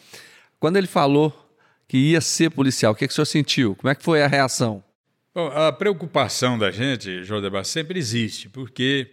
Quando 0.59 0.77
ele 0.77 0.87
falou 0.87 1.33
que 1.87 1.97
ia 1.97 2.21
ser 2.21 2.51
policial, 2.51 2.91
o 2.91 2.95
que, 2.95 3.05
é 3.05 3.07
que 3.07 3.13
o 3.13 3.15
senhor 3.15 3.25
sentiu? 3.25 3.75
Como 3.75 3.89
é 3.89 3.95
que 3.95 4.03
foi 4.03 4.21
a 4.21 4.27
reação? 4.27 4.83
Bom, 5.33 5.47
a 5.47 5.71
preocupação 5.71 6.57
da 6.57 6.69
gente, 6.69 7.23
João 7.23 7.41
Debar, 7.41 7.63
sempre 7.63 7.97
existe, 7.97 8.49
porque 8.49 9.09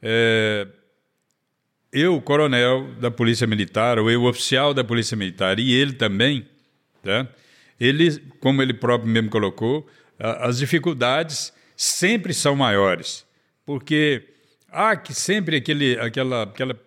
é, 0.00 0.66
eu, 1.92 2.20
coronel 2.22 2.94
da 2.94 3.10
Polícia 3.10 3.46
Militar, 3.46 3.98
ou 3.98 4.10
eu, 4.10 4.24
oficial 4.24 4.72
da 4.72 4.82
Polícia 4.82 5.16
Militar, 5.16 5.60
e 5.60 5.72
ele 5.72 5.92
também, 5.92 6.48
tá? 7.02 7.28
Ele, 7.80 8.18
como 8.40 8.62
ele 8.62 8.74
próprio 8.74 9.10
mesmo 9.10 9.30
colocou, 9.30 9.86
as 10.18 10.58
dificuldades 10.58 11.52
sempre 11.76 12.32
são 12.32 12.54
maiores, 12.54 13.26
porque 13.66 14.28
há 14.70 14.96
que 14.96 15.14
sempre 15.14 15.56
aquele, 15.56 15.98
aquela, 15.98 16.44
aquela, 16.44 16.80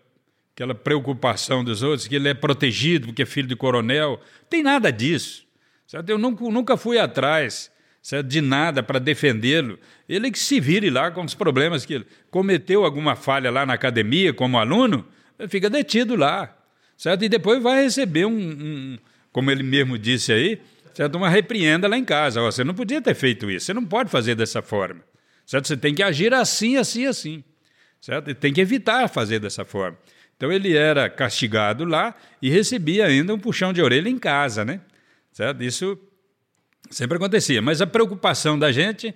aquela 0.54 0.76
preocupação 0.76 1.64
dos 1.64 1.84
outros, 1.84 2.08
que 2.08 2.16
ele 2.16 2.30
é 2.30 2.34
protegido 2.34 3.08
porque 3.08 3.24
é 3.24 3.26
filho 3.26 3.48
de 3.48 3.56
coronel. 3.56 4.20
Tem 4.50 4.64
nada 4.64 4.92
disso. 4.92 5.46
Certo? 5.86 6.10
Eu 6.10 6.18
nunca, 6.18 6.44
nunca 6.50 6.76
fui 6.76 7.00
atrás 7.00 7.72
certo? 8.02 8.28
de 8.28 8.42
nada 8.42 8.84
para 8.84 9.00
defendê-lo. 9.00 9.80
Ele 10.08 10.32
que 10.32 10.40
se 10.40 10.60
vire 10.60 10.90
lá 10.90 11.12
com 11.12 11.24
os 11.24 11.34
problemas 11.34 11.86
que 11.86 11.96
ele 11.96 12.08
cometeu 12.30 12.84
alguma 12.84 13.16
falha 13.16 13.50
lá 13.50 13.66
na 13.66 13.74
academia 13.74 14.34
como 14.34 14.58
aluno, 14.58 15.06
fica 15.48 15.70
detido 15.70 16.16
lá, 16.16 16.56
certo? 16.98 17.24
E 17.24 17.30
depois 17.30 17.62
vai 17.62 17.84
receber 17.84 18.26
um, 18.26 18.38
um 18.38 18.98
como 19.32 19.52
ele 19.52 19.64
mesmo 19.64 19.98
disse 19.98 20.34
aí, 20.34 20.60
certo? 20.98 21.16
Uma 21.16 21.30
repreenda 21.30 21.88
lá 21.88 21.98
em 21.98 22.04
casa. 22.04 22.42
Você 22.42 22.64
não 22.64 22.74
podia 22.74 23.02
ter 23.02 23.14
feito 23.14 23.50
isso. 23.50 23.68
Você 23.68 23.74
não 23.74 23.86
pode 23.86 24.10
fazer 24.10 24.36
dessa 24.36 24.62
forma, 24.62 25.02
certo? 25.46 25.68
Você 25.68 25.78
tem 25.78 25.94
que 25.94 26.02
agir 26.02 26.34
assim, 26.34 26.76
assim, 26.76 27.06
assim, 27.06 27.44
certo? 28.02 28.32
E 28.32 28.34
tem 28.34 28.52
que 28.52 28.60
evitar 28.60 29.08
fazer 29.08 29.40
dessa 29.40 29.64
forma. 29.64 29.98
Então 30.36 30.52
ele 30.52 30.76
era 30.76 31.10
castigado 31.10 31.86
lá 31.86 32.16
e 32.42 32.50
recebia 32.50 33.06
ainda 33.06 33.34
um 33.34 33.40
puxão 33.40 33.72
de 33.72 33.82
orelha 33.82 34.10
em 34.10 34.18
casa, 34.18 34.66
né? 34.66 34.82
Certo? 35.32 35.64
Isso 35.64 35.98
Sempre 36.90 37.18
acontecia, 37.18 37.62
mas 37.62 37.82
a 37.82 37.88
preocupação 37.88 38.58
da 38.58 38.72
gente 38.72 39.14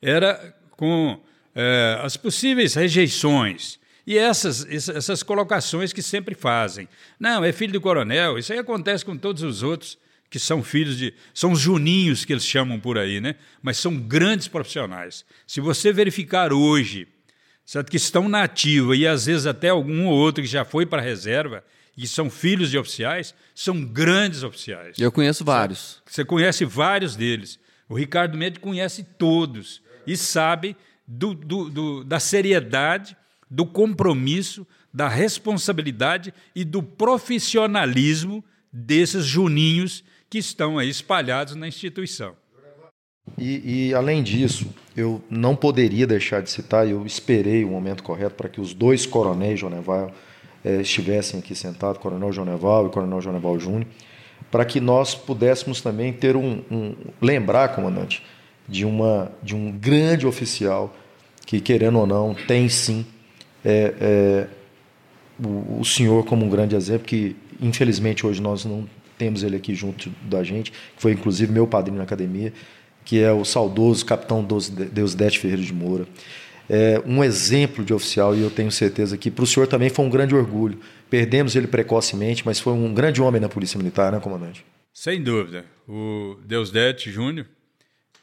era 0.00 0.54
com 0.72 1.18
é, 1.54 1.98
as 2.02 2.16
possíveis 2.16 2.74
rejeições 2.74 3.78
e 4.06 4.18
essas, 4.18 4.66
essas 4.68 5.22
colocações 5.22 5.92
que 5.92 6.02
sempre 6.02 6.34
fazem. 6.34 6.86
Não, 7.18 7.42
é 7.42 7.52
filho 7.52 7.72
do 7.72 7.80
coronel, 7.80 8.38
isso 8.38 8.52
aí 8.52 8.58
acontece 8.58 9.04
com 9.04 9.16
todos 9.16 9.42
os 9.42 9.62
outros 9.62 9.96
que 10.34 10.38
são 10.40 10.64
filhos 10.64 10.98
de. 10.98 11.14
são 11.32 11.52
os 11.52 11.60
juninhos 11.60 12.24
que 12.24 12.32
eles 12.32 12.44
chamam 12.44 12.80
por 12.80 12.98
aí, 12.98 13.20
né? 13.20 13.36
Mas 13.62 13.76
são 13.76 13.96
grandes 13.96 14.48
profissionais. 14.48 15.24
Se 15.46 15.60
você 15.60 15.92
verificar 15.92 16.52
hoje, 16.52 17.06
certo, 17.64 17.88
que 17.88 17.96
estão 17.96 18.28
na 18.28 18.42
ativa 18.42 18.96
e 18.96 19.06
às 19.06 19.26
vezes 19.26 19.46
até 19.46 19.68
algum 19.68 20.06
ou 20.06 20.12
outro 20.12 20.42
que 20.42 20.50
já 20.50 20.64
foi 20.64 20.84
para 20.84 21.00
a 21.00 21.04
reserva, 21.04 21.62
e 21.96 22.04
são 22.08 22.28
filhos 22.28 22.68
de 22.72 22.76
oficiais, 22.76 23.32
são 23.54 23.84
grandes 23.84 24.42
oficiais. 24.42 24.98
Eu 24.98 25.12
conheço 25.12 25.44
vários. 25.44 26.02
Você 26.04 26.24
conhece 26.24 26.64
vários 26.64 27.14
deles. 27.14 27.56
O 27.88 27.94
Ricardo 27.94 28.36
Mendes 28.36 28.58
conhece 28.58 29.04
todos 29.16 29.80
e 30.04 30.16
sabe 30.16 30.76
do, 31.06 31.32
do, 31.32 31.70
do, 31.70 32.02
da 32.02 32.18
seriedade, 32.18 33.16
do 33.48 33.64
compromisso, 33.64 34.66
da 34.92 35.06
responsabilidade 35.06 36.34
e 36.56 36.64
do 36.64 36.82
profissionalismo 36.82 38.44
desses 38.72 39.24
juninhos 39.24 40.02
que 40.34 40.38
estão 40.38 40.78
aí 40.78 40.88
espalhados 40.88 41.54
na 41.54 41.68
instituição. 41.68 42.34
E, 43.38 43.90
e, 43.90 43.94
além 43.94 44.20
disso, 44.20 44.66
eu 44.96 45.22
não 45.30 45.54
poderia 45.54 46.08
deixar 46.08 46.42
de 46.42 46.50
citar, 46.50 46.88
eu 46.88 47.06
esperei 47.06 47.62
o 47.62 47.68
momento 47.68 48.02
correto 48.02 48.34
para 48.34 48.48
que 48.48 48.60
os 48.60 48.74
dois 48.74 49.06
coronéis, 49.06 49.60
Joneval 49.60 50.10
é, 50.64 50.80
estivessem 50.80 51.38
aqui 51.38 51.54
sentados, 51.54 52.02
Coronel 52.02 52.32
Joneval 52.32 52.88
e 52.88 52.90
Coronel 52.90 53.20
Joneval 53.20 53.60
Júnior, 53.60 53.86
para 54.50 54.64
que 54.64 54.80
nós 54.80 55.14
pudéssemos 55.14 55.80
também 55.80 56.12
ter 56.12 56.34
um, 56.34 56.64
um, 56.68 56.96
lembrar, 57.22 57.68
comandante, 57.68 58.20
de 58.68 58.84
uma 58.84 59.30
de 59.40 59.54
um 59.54 59.70
grande 59.70 60.26
oficial 60.26 60.92
que, 61.46 61.60
querendo 61.60 62.00
ou 62.00 62.08
não, 62.08 62.34
tem 62.34 62.68
sim 62.68 63.06
é, 63.64 63.94
é, 64.00 64.46
o, 65.38 65.78
o, 65.78 65.84
senhor 65.84 66.24
como 66.24 66.44
um 66.44 66.50
grande 66.50 66.74
exemplo, 66.74 67.06
que 67.06 67.36
infelizmente 67.60 68.26
hoje 68.26 68.42
nós 68.42 68.64
não 68.64 68.84
temos 69.24 69.42
ele 69.42 69.56
aqui 69.56 69.74
junto 69.74 70.10
da 70.22 70.44
gente, 70.44 70.70
que 70.70 70.78
foi 70.98 71.12
inclusive 71.12 71.50
meu 71.50 71.66
padrinho 71.66 71.96
na 71.96 72.04
academia, 72.04 72.52
que 73.06 73.22
é 73.22 73.32
o 73.32 73.42
saudoso 73.42 74.04
capitão 74.04 74.46
Deusdete 74.92 75.38
Ferreira 75.38 75.62
de 75.62 75.72
Moura. 75.72 76.06
É 76.68 77.02
um 77.06 77.24
exemplo 77.24 77.82
de 77.82 77.94
oficial 77.94 78.36
e 78.36 78.42
eu 78.42 78.50
tenho 78.50 78.70
certeza 78.70 79.16
que 79.16 79.30
para 79.30 79.44
o 79.44 79.46
senhor 79.46 79.66
também 79.66 79.88
foi 79.88 80.04
um 80.04 80.10
grande 80.10 80.34
orgulho. 80.34 80.78
Perdemos 81.08 81.56
ele 81.56 81.66
precocemente, 81.66 82.44
mas 82.44 82.60
foi 82.60 82.74
um 82.74 82.92
grande 82.92 83.22
homem 83.22 83.40
na 83.40 83.48
Polícia 83.48 83.78
Militar, 83.78 84.12
né, 84.12 84.20
comandante? 84.20 84.62
Sem 84.92 85.22
dúvida. 85.22 85.64
O 85.88 86.36
Deusdete 86.44 87.10
Júnior, 87.10 87.46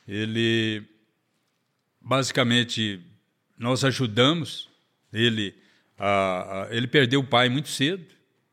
ele 0.08 0.84
basicamente 2.00 3.00
nós 3.58 3.84
ajudamos 3.84 4.70
ele 5.12 5.56
a, 5.98 6.64
a, 6.64 6.76
ele 6.76 6.86
perdeu 6.86 7.22
o 7.22 7.28
pai 7.28 7.50
muito 7.50 7.70
cedo, 7.70 8.06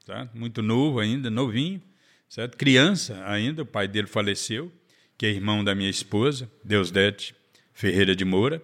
tá? 0.06 0.28
muito 0.34 0.62
novo 0.62 0.98
ainda, 0.98 1.30
novinho, 1.30 1.82
certo? 2.28 2.56
Criança 2.56 3.22
ainda, 3.26 3.62
o 3.62 3.66
pai 3.66 3.88
dele 3.88 4.06
faleceu, 4.06 4.72
que 5.16 5.26
é 5.26 5.30
irmão 5.30 5.64
da 5.64 5.74
minha 5.74 5.90
esposa, 5.90 6.50
Deusdete 6.64 7.34
Ferreira 7.72 8.14
de 8.14 8.24
Moura. 8.24 8.62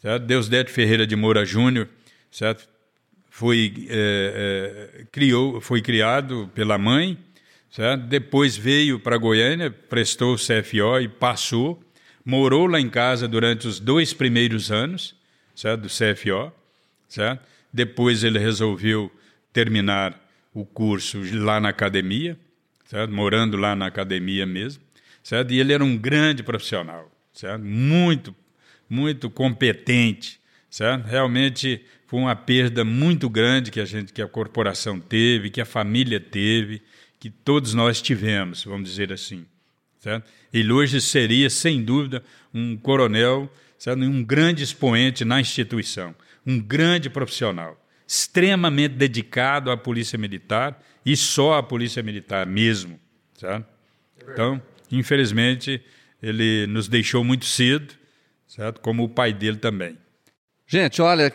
Certo? 0.00 0.24
Deusdete 0.24 0.70
Ferreira 0.70 1.06
de 1.06 1.16
Moura 1.16 1.44
Júnior, 1.44 1.88
certo? 2.30 2.68
Foi, 3.30 3.86
é, 3.88 5.00
é, 5.00 5.04
criou, 5.12 5.60
foi 5.60 5.82
criado 5.82 6.50
pela 6.54 6.78
mãe, 6.78 7.18
certo? 7.70 8.02
depois 8.04 8.56
veio 8.56 8.98
para 8.98 9.16
Goiânia, 9.16 9.70
prestou 9.70 10.34
o 10.34 10.38
CFO 10.38 11.00
e 11.00 11.08
passou, 11.08 11.82
morou 12.24 12.66
lá 12.66 12.80
em 12.80 12.88
casa 12.88 13.28
durante 13.28 13.66
os 13.68 13.78
dois 13.78 14.14
primeiros 14.14 14.70
anos 14.70 15.14
certo? 15.54 15.82
do 15.82 15.88
CFO. 15.88 16.52
Certo? 17.08 17.44
Depois 17.72 18.22
ele 18.24 18.38
resolveu 18.38 19.10
terminar 19.52 20.18
o 20.52 20.64
curso 20.64 21.20
lá 21.32 21.60
na 21.60 21.70
academia, 21.70 22.38
certo? 22.86 23.12
morando 23.12 23.56
lá 23.56 23.76
na 23.76 23.86
academia 23.86 24.46
mesmo. 24.46 24.82
Certo? 25.22 25.52
E 25.52 25.60
ele 25.60 25.72
era 25.72 25.84
um 25.84 25.96
grande 25.96 26.42
profissional, 26.42 27.10
certo? 27.32 27.62
muito, 27.62 28.34
muito 28.88 29.28
competente. 29.28 30.40
Certo? 30.70 31.04
Realmente 31.04 31.84
foi 32.06 32.20
uma 32.20 32.36
perda 32.36 32.84
muito 32.84 33.28
grande 33.28 33.70
que 33.70 33.80
a 33.80 33.84
gente, 33.84 34.12
que 34.12 34.22
a 34.22 34.28
corporação 34.28 35.00
teve, 35.00 35.50
que 35.50 35.60
a 35.60 35.64
família 35.64 36.20
teve, 36.20 36.82
que 37.18 37.30
todos 37.30 37.74
nós 37.74 38.00
tivemos, 38.00 38.64
vamos 38.64 38.88
dizer 38.88 39.12
assim. 39.12 39.46
Certo? 39.98 40.28
Ele 40.52 40.70
hoje 40.72 41.00
seria, 41.00 41.50
sem 41.50 41.82
dúvida, 41.82 42.22
um 42.54 42.76
coronel, 42.76 43.52
certo? 43.78 44.00
um 44.04 44.22
grande 44.22 44.62
expoente 44.62 45.24
na 45.24 45.40
instituição, 45.40 46.14
um 46.46 46.60
grande 46.60 47.10
profissional, 47.10 47.82
extremamente 48.06 48.94
dedicado 48.94 49.70
à 49.70 49.76
Polícia 49.76 50.16
Militar 50.16 50.80
e 51.06 51.16
só 51.16 51.54
à 51.54 51.62
Polícia 51.62 52.02
Militar 52.02 52.44
mesmo. 52.44 52.98
Certo? 53.38 53.64
Então, 54.28 54.60
infelizmente, 54.90 55.80
ele 56.20 56.66
nos 56.66 56.88
deixou 56.88 57.22
muito 57.22 57.44
cedo, 57.44 57.94
certo? 58.48 58.80
como 58.80 59.04
o 59.04 59.08
pai 59.08 59.32
dele 59.32 59.56
também. 59.56 59.96
Gente, 60.66 61.00
olha, 61.00 61.32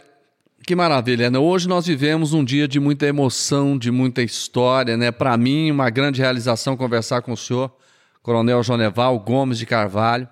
que 0.67 0.75
maravilha, 0.75 1.31
né? 1.31 1.39
Hoje 1.39 1.69
nós 1.69 1.87
vivemos 1.87 2.33
um 2.33 2.43
dia 2.43 2.67
de 2.67 2.81
muita 2.81 3.05
emoção, 3.05 3.77
de 3.77 3.89
muita 3.89 4.21
história, 4.21 4.97
né? 4.97 5.09
Para 5.09 5.37
mim, 5.37 5.71
uma 5.71 5.89
grande 5.89 6.19
realização 6.19 6.75
conversar 6.75 7.21
com 7.21 7.31
o 7.31 7.37
senhor, 7.37 7.73
Coronel 8.21 8.61
Joneval 8.61 9.17
Gomes 9.19 9.57
de 9.57 9.65
Carvalho. 9.65 10.27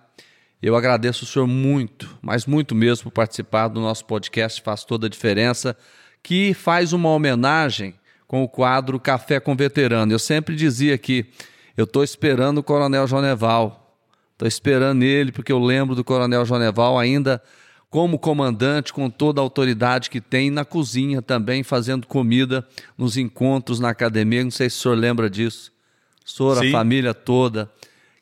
Eu 0.62 0.76
agradeço 0.76 1.24
o 1.24 1.28
senhor 1.28 1.48
muito, 1.48 2.20
mas 2.22 2.46
muito 2.46 2.76
mesmo 2.76 3.06
por 3.06 3.12
participar 3.12 3.70
do 3.70 3.80
nosso 3.80 4.04
podcast, 4.04 4.62
faz 4.62 4.84
toda 4.84 5.08
a 5.08 5.10
diferença, 5.10 5.78
que 6.22 6.54
faz 6.54 6.92
uma 6.92 7.08
homenagem 7.10 7.96
com 8.30 8.44
o 8.44 8.48
quadro 8.48 9.00
Café 9.00 9.40
com 9.40 9.56
Veterano. 9.56 10.14
Eu 10.14 10.20
sempre 10.20 10.56
dizia 10.56 10.96
que 11.00 11.26
eu 11.76 11.86
estou 11.86 12.04
esperando 12.04 12.60
o 12.60 12.64
Coronel 12.64 13.08
Joneval, 13.08 13.98
estou 14.34 14.48
esperando 14.48 15.02
ele, 15.02 15.32
porque 15.32 15.52
eu 15.52 15.58
lembro 15.58 15.96
do 15.96 16.04
Coronel 16.04 16.46
Joneval 16.46 17.00
ainda 17.00 17.42
como 17.90 18.20
comandante, 18.20 18.94
com 18.94 19.10
toda 19.10 19.42
a 19.42 19.44
autoridade 19.44 20.12
que 20.12 20.22
tem, 20.22 20.52
na 20.52 20.64
cozinha 20.64 21.24
também, 21.24 21.64
fazendo 21.64 22.06
comida 22.06 22.64
nos 22.96 23.18
encontros 23.18 23.80
na 23.80 23.90
academia. 23.90 24.44
Não 24.44 24.52
sei 24.52 24.70
se 24.70 24.78
o 24.78 24.80
senhor 24.82 24.96
lembra 24.96 25.28
disso. 25.28 25.72
O 26.24 26.30
senhor, 26.30 26.58
Sim. 26.60 26.70
a 26.70 26.72
família 26.72 27.16
toda 27.16 27.72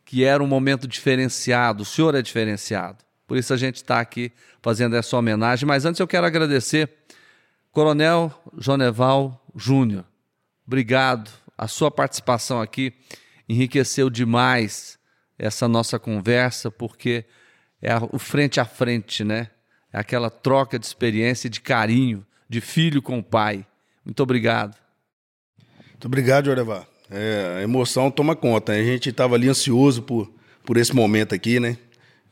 que 0.05 0.23
era 0.23 0.41
um 0.41 0.47
momento 0.47 0.87
diferenciado, 0.87 1.83
o 1.83 1.85
senhor 1.85 2.15
é 2.15 2.21
diferenciado. 2.21 2.99
Por 3.27 3.35
isso 3.35 3.53
a 3.53 3.57
gente 3.57 3.75
está 3.75 3.99
aqui 3.99 4.31
fazendo 4.61 4.95
essa 4.95 5.17
homenagem. 5.17 5.67
Mas 5.67 5.83
antes 5.83 5.99
eu 5.99 6.07
quero 6.07 6.25
agradecer, 6.25 6.89
Coronel 7.77 8.33
Joneval 8.57 9.39
Júnior. 9.55 10.03
Obrigado. 10.65 11.29
A 11.55 11.67
sua 11.67 11.91
participação 11.91 12.59
aqui 12.59 12.91
enriqueceu 13.47 14.09
demais 14.09 14.97
essa 15.37 15.67
nossa 15.67 15.99
conversa, 15.99 16.71
porque 16.71 17.23
é 17.79 17.93
o 18.11 18.17
frente 18.17 18.59
a 18.59 18.65
frente, 18.65 19.23
né? 19.23 19.51
É 19.93 19.99
aquela 19.99 20.31
troca 20.31 20.79
de 20.79 20.87
experiência 20.87 21.45
e 21.45 21.51
de 21.51 21.61
carinho, 21.61 22.25
de 22.49 22.61
filho 22.61 22.99
com 22.99 23.21
pai. 23.21 23.63
Muito 24.03 24.23
obrigado. 24.23 24.75
Muito 25.89 26.05
obrigado, 26.05 26.45
Jorevar. 26.45 26.87
É, 27.11 27.57
a 27.59 27.61
emoção 27.61 28.09
toma 28.09 28.35
conta. 28.35 28.71
A 28.71 28.83
gente 28.83 29.09
estava 29.11 29.35
ali 29.35 29.47
ansioso 29.47 30.01
por, 30.01 30.33
por 30.65 30.77
esse 30.77 30.95
momento 30.95 31.35
aqui, 31.35 31.59
né? 31.59 31.77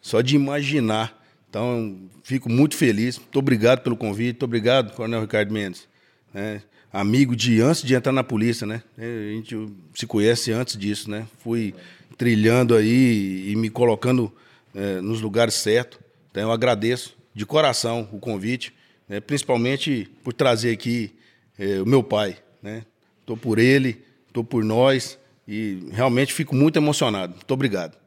Só 0.02 0.22
de 0.22 0.36
imaginar. 0.36 1.24
Então, 1.56 1.97
fico 2.22 2.49
muito 2.49 2.76
feliz. 2.76 3.18
Muito 3.18 3.39
obrigado 3.39 3.80
pelo 3.80 3.95
convite. 3.95 4.34
Muito 4.34 4.43
obrigado, 4.43 4.93
Coronel 4.93 5.22
Ricardo 5.22 5.53
Mendes. 5.53 5.88
É, 6.34 6.60
amigo 6.91 7.34
de 7.34 7.62
antes 7.62 7.82
de 7.82 7.95
entrar 7.95 8.12
na 8.12 8.26
polícia, 8.26 8.68
né? 8.68 8.84
É, 8.97 9.30
a 9.30 9.34
gente 9.36 9.56
se 9.93 10.06
conhece 10.06 10.51
antes 10.51 10.76
disso, 10.76 11.10
né? 11.10 11.26
Fui 11.38 11.74
trilhando 12.18 12.76
aí 12.76 13.49
e 13.49 13.56
me 13.56 13.70
colocando 13.70 14.34
é, 14.76 14.99
nos 14.99 15.22
lugares 15.22 15.53
certos. 15.53 15.97
Então, 16.30 16.43
eu 16.43 16.51
agradeço 16.51 17.16
de 17.34 17.45
coração 17.45 18.10
o 18.12 18.20
convite, 18.20 18.74
né? 19.08 19.22
principalmente 19.22 20.12
por 20.26 20.34
trazer 20.34 20.74
aqui 20.74 21.14
é, 21.58 21.82
o 21.82 21.86
meu 21.86 22.03
pai, 22.03 22.36
né? 22.62 22.84
Estou 23.22 23.38
por 23.38 23.60
ele, 23.60 24.03
estou 24.28 24.43
por 24.43 24.62
nós 24.62 25.18
e 25.47 25.88
realmente 25.93 26.34
fico 26.34 26.53
muito 26.53 26.76
emocionado. 26.76 27.36
Muito 27.36 27.53
obrigado. 27.53 28.05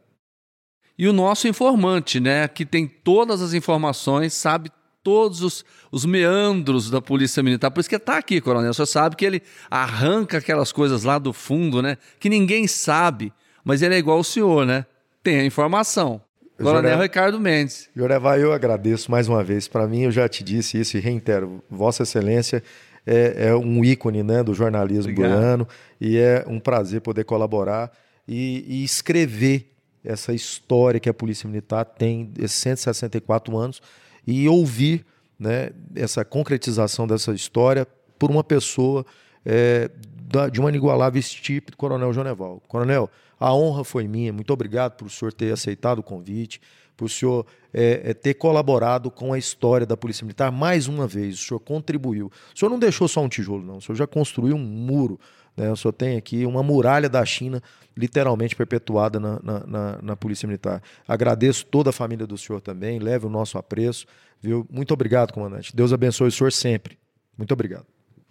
E 0.98 1.06
o 1.06 1.12
nosso 1.12 1.46
informante, 1.46 2.18
né, 2.18 2.48
que 2.48 2.66
tem 2.66 2.86
todas 2.86 3.40
as 3.40 3.54
informações, 3.54 4.34
sabe 4.34 4.70
todos 5.02 5.42
os, 5.42 5.64
os 5.92 6.04
meandros 6.04 6.90
da 6.90 7.00
Polícia 7.00 7.42
Militar. 7.42 7.70
Por 7.70 7.80
isso 7.80 7.88
que 7.88 7.96
está 7.96 8.18
aqui, 8.18 8.40
Coronel. 8.40 8.74
Você 8.74 8.84
sabe 8.84 9.14
que 9.14 9.24
ele 9.24 9.40
arranca 9.70 10.38
aquelas 10.38 10.72
coisas 10.72 11.04
lá 11.04 11.18
do 11.18 11.32
fundo, 11.32 11.80
né, 11.80 11.96
que 12.18 12.28
ninguém 12.28 12.66
sabe, 12.66 13.32
mas 13.64 13.80
ele 13.80 13.94
é 13.94 13.98
igual 13.98 14.18
o 14.18 14.24
senhor, 14.24 14.66
né? 14.66 14.84
Tem 15.22 15.40
a 15.40 15.44
informação. 15.44 16.20
Coronel 16.56 16.92
Jure... 16.92 17.02
Ricardo 17.02 17.40
Mendes. 17.40 17.88
Joreva, 17.94 18.36
eu 18.38 18.52
agradeço 18.52 19.10
mais 19.10 19.28
uma 19.28 19.44
vez. 19.44 19.68
Para 19.68 19.86
mim, 19.86 20.02
eu 20.02 20.10
já 20.10 20.28
te 20.28 20.42
disse 20.42 20.80
isso 20.80 20.96
e 20.96 21.00
reitero. 21.00 21.62
Vossa 21.70 22.02
Excelência 22.02 22.62
é, 23.06 23.48
é 23.48 23.54
um 23.54 23.84
ícone 23.84 24.22
né, 24.22 24.42
do 24.42 24.52
jornalismo 24.52 25.12
Obrigado. 25.12 25.32
goiano 25.32 25.68
e 26.00 26.18
é 26.18 26.44
um 26.46 26.58
prazer 26.58 27.00
poder 27.00 27.24
colaborar 27.24 27.90
e, 28.26 28.64
e, 28.66 28.84
escrever 28.84 29.72
essa 30.08 30.32
história 30.32 30.98
que 30.98 31.08
a 31.08 31.14
Polícia 31.14 31.46
Militar 31.46 31.84
tem, 31.84 32.32
esses 32.38 32.56
164 32.56 33.56
anos, 33.56 33.82
e 34.26 34.48
ouvir 34.48 35.04
né, 35.38 35.70
essa 35.94 36.24
concretização 36.24 37.06
dessa 37.06 37.32
história 37.34 37.86
por 38.18 38.30
uma 38.30 38.42
pessoa 38.42 39.04
é, 39.44 39.90
da, 40.22 40.48
de 40.48 40.58
uma 40.58 40.70
inigualável 40.70 41.20
estirpe 41.20 41.70
do 41.70 41.76
Coronel 41.76 42.12
Joneval. 42.12 42.62
Coronel, 42.66 43.10
a 43.38 43.54
honra 43.54 43.84
foi 43.84 44.08
minha, 44.08 44.32
muito 44.32 44.52
obrigado 44.52 44.96
por 44.96 45.06
o 45.06 45.10
senhor 45.10 45.32
ter 45.32 45.52
aceitado 45.52 45.98
o 45.98 46.02
convite 46.02 46.60
por 46.98 47.04
o 47.04 47.08
senhor 47.08 47.46
é, 47.72 48.10
é, 48.10 48.12
ter 48.12 48.34
colaborado 48.34 49.08
com 49.08 49.32
a 49.32 49.38
história 49.38 49.86
da 49.86 49.96
Polícia 49.96 50.24
Militar 50.24 50.50
mais 50.50 50.88
uma 50.88 51.06
vez. 51.06 51.36
O 51.36 51.44
senhor 51.44 51.60
contribuiu. 51.60 52.26
O 52.54 52.58
senhor 52.58 52.68
não 52.68 52.78
deixou 52.78 53.06
só 53.06 53.22
um 53.22 53.28
tijolo, 53.28 53.64
não. 53.64 53.76
O 53.76 53.80
senhor 53.80 53.94
já 53.94 54.06
construiu 54.06 54.56
um 54.56 54.58
muro. 54.58 55.18
Né? 55.58 55.70
O 55.70 55.76
senhor 55.76 55.92
tem 55.92 56.16
aqui 56.16 56.46
uma 56.46 56.62
muralha 56.62 57.08
da 57.08 57.24
China 57.24 57.62
literalmente 57.96 58.54
perpetuada 58.54 59.18
na, 59.18 59.40
na, 59.42 59.66
na, 59.66 59.98
na 60.02 60.16
Polícia 60.16 60.46
Militar. 60.46 60.80
Agradeço 61.06 61.66
toda 61.66 61.90
a 61.90 61.92
família 61.92 62.26
do 62.26 62.38
senhor 62.38 62.60
também. 62.60 63.00
Leve 63.00 63.26
o 63.26 63.28
nosso 63.28 63.58
apreço. 63.58 64.06
Viu? 64.40 64.64
Muito 64.70 64.94
obrigado, 64.94 65.32
comandante. 65.32 65.74
Deus 65.74 65.92
abençoe 65.92 66.28
o 66.28 66.32
senhor 66.32 66.52
sempre. 66.52 66.96
Muito 67.36 67.52
obrigado. 67.52 67.86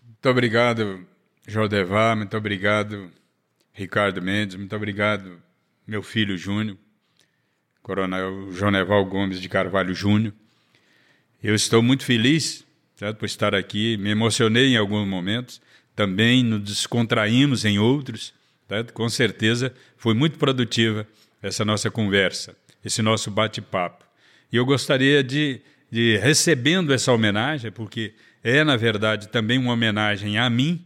Muito 0.05 0.29
obrigado, 0.29 1.05
Jordevar. 1.45 2.15
Muito 2.15 2.37
obrigado, 2.37 3.11
Ricardo 3.73 4.21
Mendes. 4.21 4.55
Muito 4.55 4.75
obrigado, 4.75 5.37
meu 5.85 6.01
filho 6.01 6.37
Júnior 6.37 6.77
Coronel 7.83 8.51
Joneval 8.51 9.05
Gomes 9.05 9.39
de 9.39 9.49
Carvalho 9.49 9.93
Júnior. 9.93 10.33
Eu 11.43 11.53
estou 11.53 11.81
muito 11.83 12.03
feliz 12.03 12.65
certo, 12.97 13.17
por 13.17 13.25
estar 13.25 13.53
aqui, 13.53 13.95
me 13.97 14.09
emocionei 14.09 14.73
em 14.73 14.77
alguns 14.77 15.07
momentos, 15.07 15.61
também 15.97 16.43
nos 16.43 16.61
descontraímos 16.61 17.65
em 17.65 17.77
outros. 17.77 18.33
Certo? 18.69 18.93
Com 18.93 19.09
certeza 19.09 19.73
foi 19.97 20.13
muito 20.13 20.37
produtiva 20.37 21.05
essa 21.41 21.65
nossa 21.65 21.91
conversa, 21.91 22.55
esse 22.85 23.01
nosso 23.01 23.29
bate-papo. 23.29 24.05
E 24.49 24.55
eu 24.55 24.65
gostaria 24.65 25.21
de 25.21 25.61
de 25.89 26.17
recebendo 26.17 26.93
essa 26.93 27.11
homenagem, 27.11 27.71
porque 27.71 28.13
é, 28.43 28.63
na 28.63 28.75
verdade, 28.75 29.29
também 29.29 29.57
uma 29.57 29.73
homenagem 29.73 30.37
a 30.37 30.49
mim, 30.49 30.85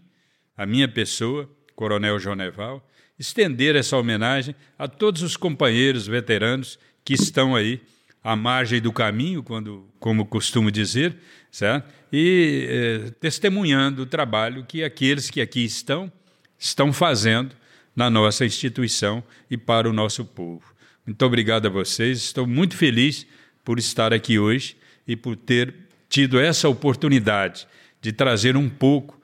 a 0.55 0.65
minha 0.65 0.87
pessoa, 0.87 1.49
Coronel 1.75 2.19
Joneval, 2.19 2.87
estender 3.17 3.75
essa 3.75 3.97
homenagem 3.97 4.55
a 4.77 4.87
todos 4.87 5.21
os 5.21 5.35
companheiros 5.35 6.07
veteranos 6.07 6.79
que 7.03 7.13
estão 7.13 7.55
aí 7.55 7.81
à 8.23 8.35
margem 8.35 8.81
do 8.81 8.91
caminho, 8.93 9.41
quando, 9.41 9.87
como 9.99 10.25
costumo 10.25 10.71
dizer, 10.71 11.17
certo? 11.51 11.91
e 12.11 12.67
eh, 12.69 13.11
testemunhando 13.19 14.03
o 14.03 14.05
trabalho 14.05 14.65
que 14.65 14.83
aqueles 14.83 15.29
que 15.29 15.39
aqui 15.39 15.63
estão 15.63 16.11
estão 16.59 16.91
fazendo 16.91 17.55
na 17.95 18.09
nossa 18.09 18.45
instituição 18.45 19.23
e 19.49 19.57
para 19.57 19.89
o 19.89 19.93
nosso 19.93 20.23
povo. 20.23 20.63
Muito 21.05 21.25
obrigado 21.25 21.65
a 21.65 21.69
vocês, 21.69 22.19
estou 22.19 22.45
muito 22.45 22.75
feliz 22.75 23.25
por 23.63 23.79
estar 23.79 24.13
aqui 24.13 24.37
hoje 24.37 24.77
e 25.07 25.15
por 25.15 25.35
ter 25.35 25.73
tido 26.07 26.39
essa 26.39 26.69
oportunidade 26.69 27.67
de 28.01 28.11
trazer 28.11 28.55
um 28.55 28.69
pouco, 28.69 29.19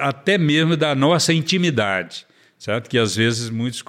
até 0.00 0.38
mesmo 0.38 0.76
da 0.76 0.94
nossa 0.94 1.32
intimidade, 1.32 2.26
certo? 2.58 2.88
Que 2.88 2.98
às 2.98 3.16
vezes 3.16 3.50
muitos 3.50 3.82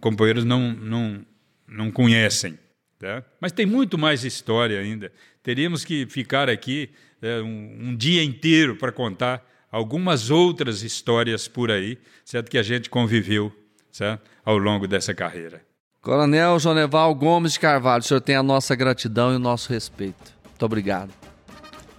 companheiros 0.00 0.44
não, 0.44 0.72
não, 0.72 1.26
não 1.68 1.90
conhecem. 1.90 2.58
Tá? 3.00 3.24
Mas 3.40 3.50
tem 3.50 3.64
muito 3.64 3.96
mais 3.96 4.24
história 4.24 4.78
ainda. 4.78 5.10
Teríamos 5.42 5.86
que 5.86 6.04
ficar 6.04 6.50
aqui 6.50 6.90
é, 7.22 7.40
um, 7.40 7.88
um 7.88 7.96
dia 7.96 8.22
inteiro 8.22 8.76
para 8.76 8.92
contar 8.92 9.42
algumas 9.72 10.30
outras 10.30 10.82
histórias 10.82 11.48
por 11.48 11.70
aí, 11.70 11.98
certo? 12.26 12.50
Que 12.50 12.58
a 12.58 12.62
gente 12.62 12.90
conviveu 12.90 13.50
certo? 13.90 14.20
ao 14.44 14.58
longo 14.58 14.86
dessa 14.86 15.14
carreira. 15.14 15.62
Coronel 16.02 16.58
Joneval 16.58 17.14
Gomes 17.14 17.54
de 17.54 17.60
Carvalho, 17.60 18.02
o 18.02 18.06
senhor 18.06 18.20
tem 18.20 18.36
a 18.36 18.42
nossa 18.42 18.74
gratidão 18.74 19.32
e 19.32 19.36
o 19.36 19.38
nosso 19.38 19.72
respeito. 19.72 20.32
Muito 20.44 20.66
obrigado. 20.66 21.10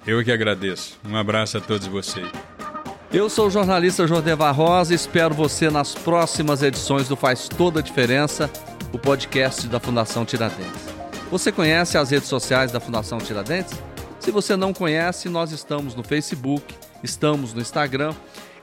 Eu 0.06 0.24
que 0.24 0.32
agradeço. 0.32 1.00
Um 1.04 1.16
abraço 1.16 1.58
a 1.58 1.62
todos 1.62 1.88
vocês. 1.88 2.28
Eu 3.12 3.28
sou 3.28 3.48
o 3.48 3.52
jornalista 3.52 4.08
Jordevar 4.08 4.56
Rosa 4.56 4.94
e 4.94 4.96
espero 4.96 5.34
você 5.34 5.70
nas 5.70 5.96
próximas 5.96 6.62
edições 6.62 7.08
do 7.08 7.16
Faz 7.16 7.48
Toda 7.48 7.80
a 7.80 7.84
Diferença, 7.84 8.50
o 8.94 9.00
podcast 9.00 9.68
da 9.68 9.80
Fundação 9.80 10.26
Tiradentes. 10.26 10.91
Você 11.32 11.52
conhece 11.52 11.98
as 11.98 12.12
redes 12.12 12.30
sociais 12.30 12.72
da 12.72 12.80
Fundação 12.80 13.18
Tiradentes? 13.18 13.74
Se 14.20 14.30
você 14.30 14.56
não 14.56 14.74
conhece, 14.74 15.30
nós 15.30 15.52
estamos 15.52 15.96
no 15.96 16.04
Facebook, 16.04 16.76
estamos 17.02 17.54
no 17.54 17.62
Instagram. 17.62 18.14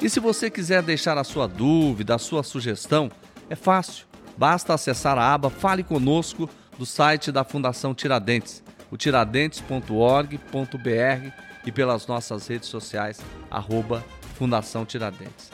E 0.01 0.09
se 0.09 0.21
você 0.21 0.49
quiser 0.49 0.83
deixar 0.83 1.19
a 1.19 1.25
sua 1.25 1.49
dúvida, 1.49 2.15
a 2.15 2.19
sua 2.19 2.45
sugestão, 2.45 3.11
é 3.51 3.57
fácil 3.57 4.09
Basta 4.39 4.73
acessar 4.73 5.19
a 5.19 5.35
aba 5.35 5.51
Fale 5.51 5.83
Conosco 5.83 6.49
do 6.79 6.87
site 6.87 7.33
da 7.33 7.43
Fundação 7.43 7.93
Tiradentes, 7.93 8.63
o 8.89 8.97
tiradentes.org.br 8.97 11.33
e 11.67 11.73
pelas 11.73 12.07
nossas 12.07 12.47
redes 12.47 12.69
sociais, 12.69 13.19
arroba 13.51 14.05
Fundação 14.37 14.87
Tiradentes. 14.87 15.51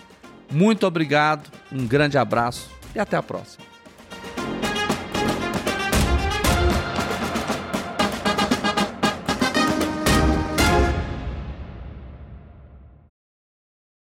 Muito 0.50 0.86
obrigado, 0.86 1.50
um 1.72 1.86
grande 1.86 2.18
abraço 2.18 2.70
e 2.94 2.98
até 2.98 3.16
a 3.16 3.22
próxima. 3.22 3.73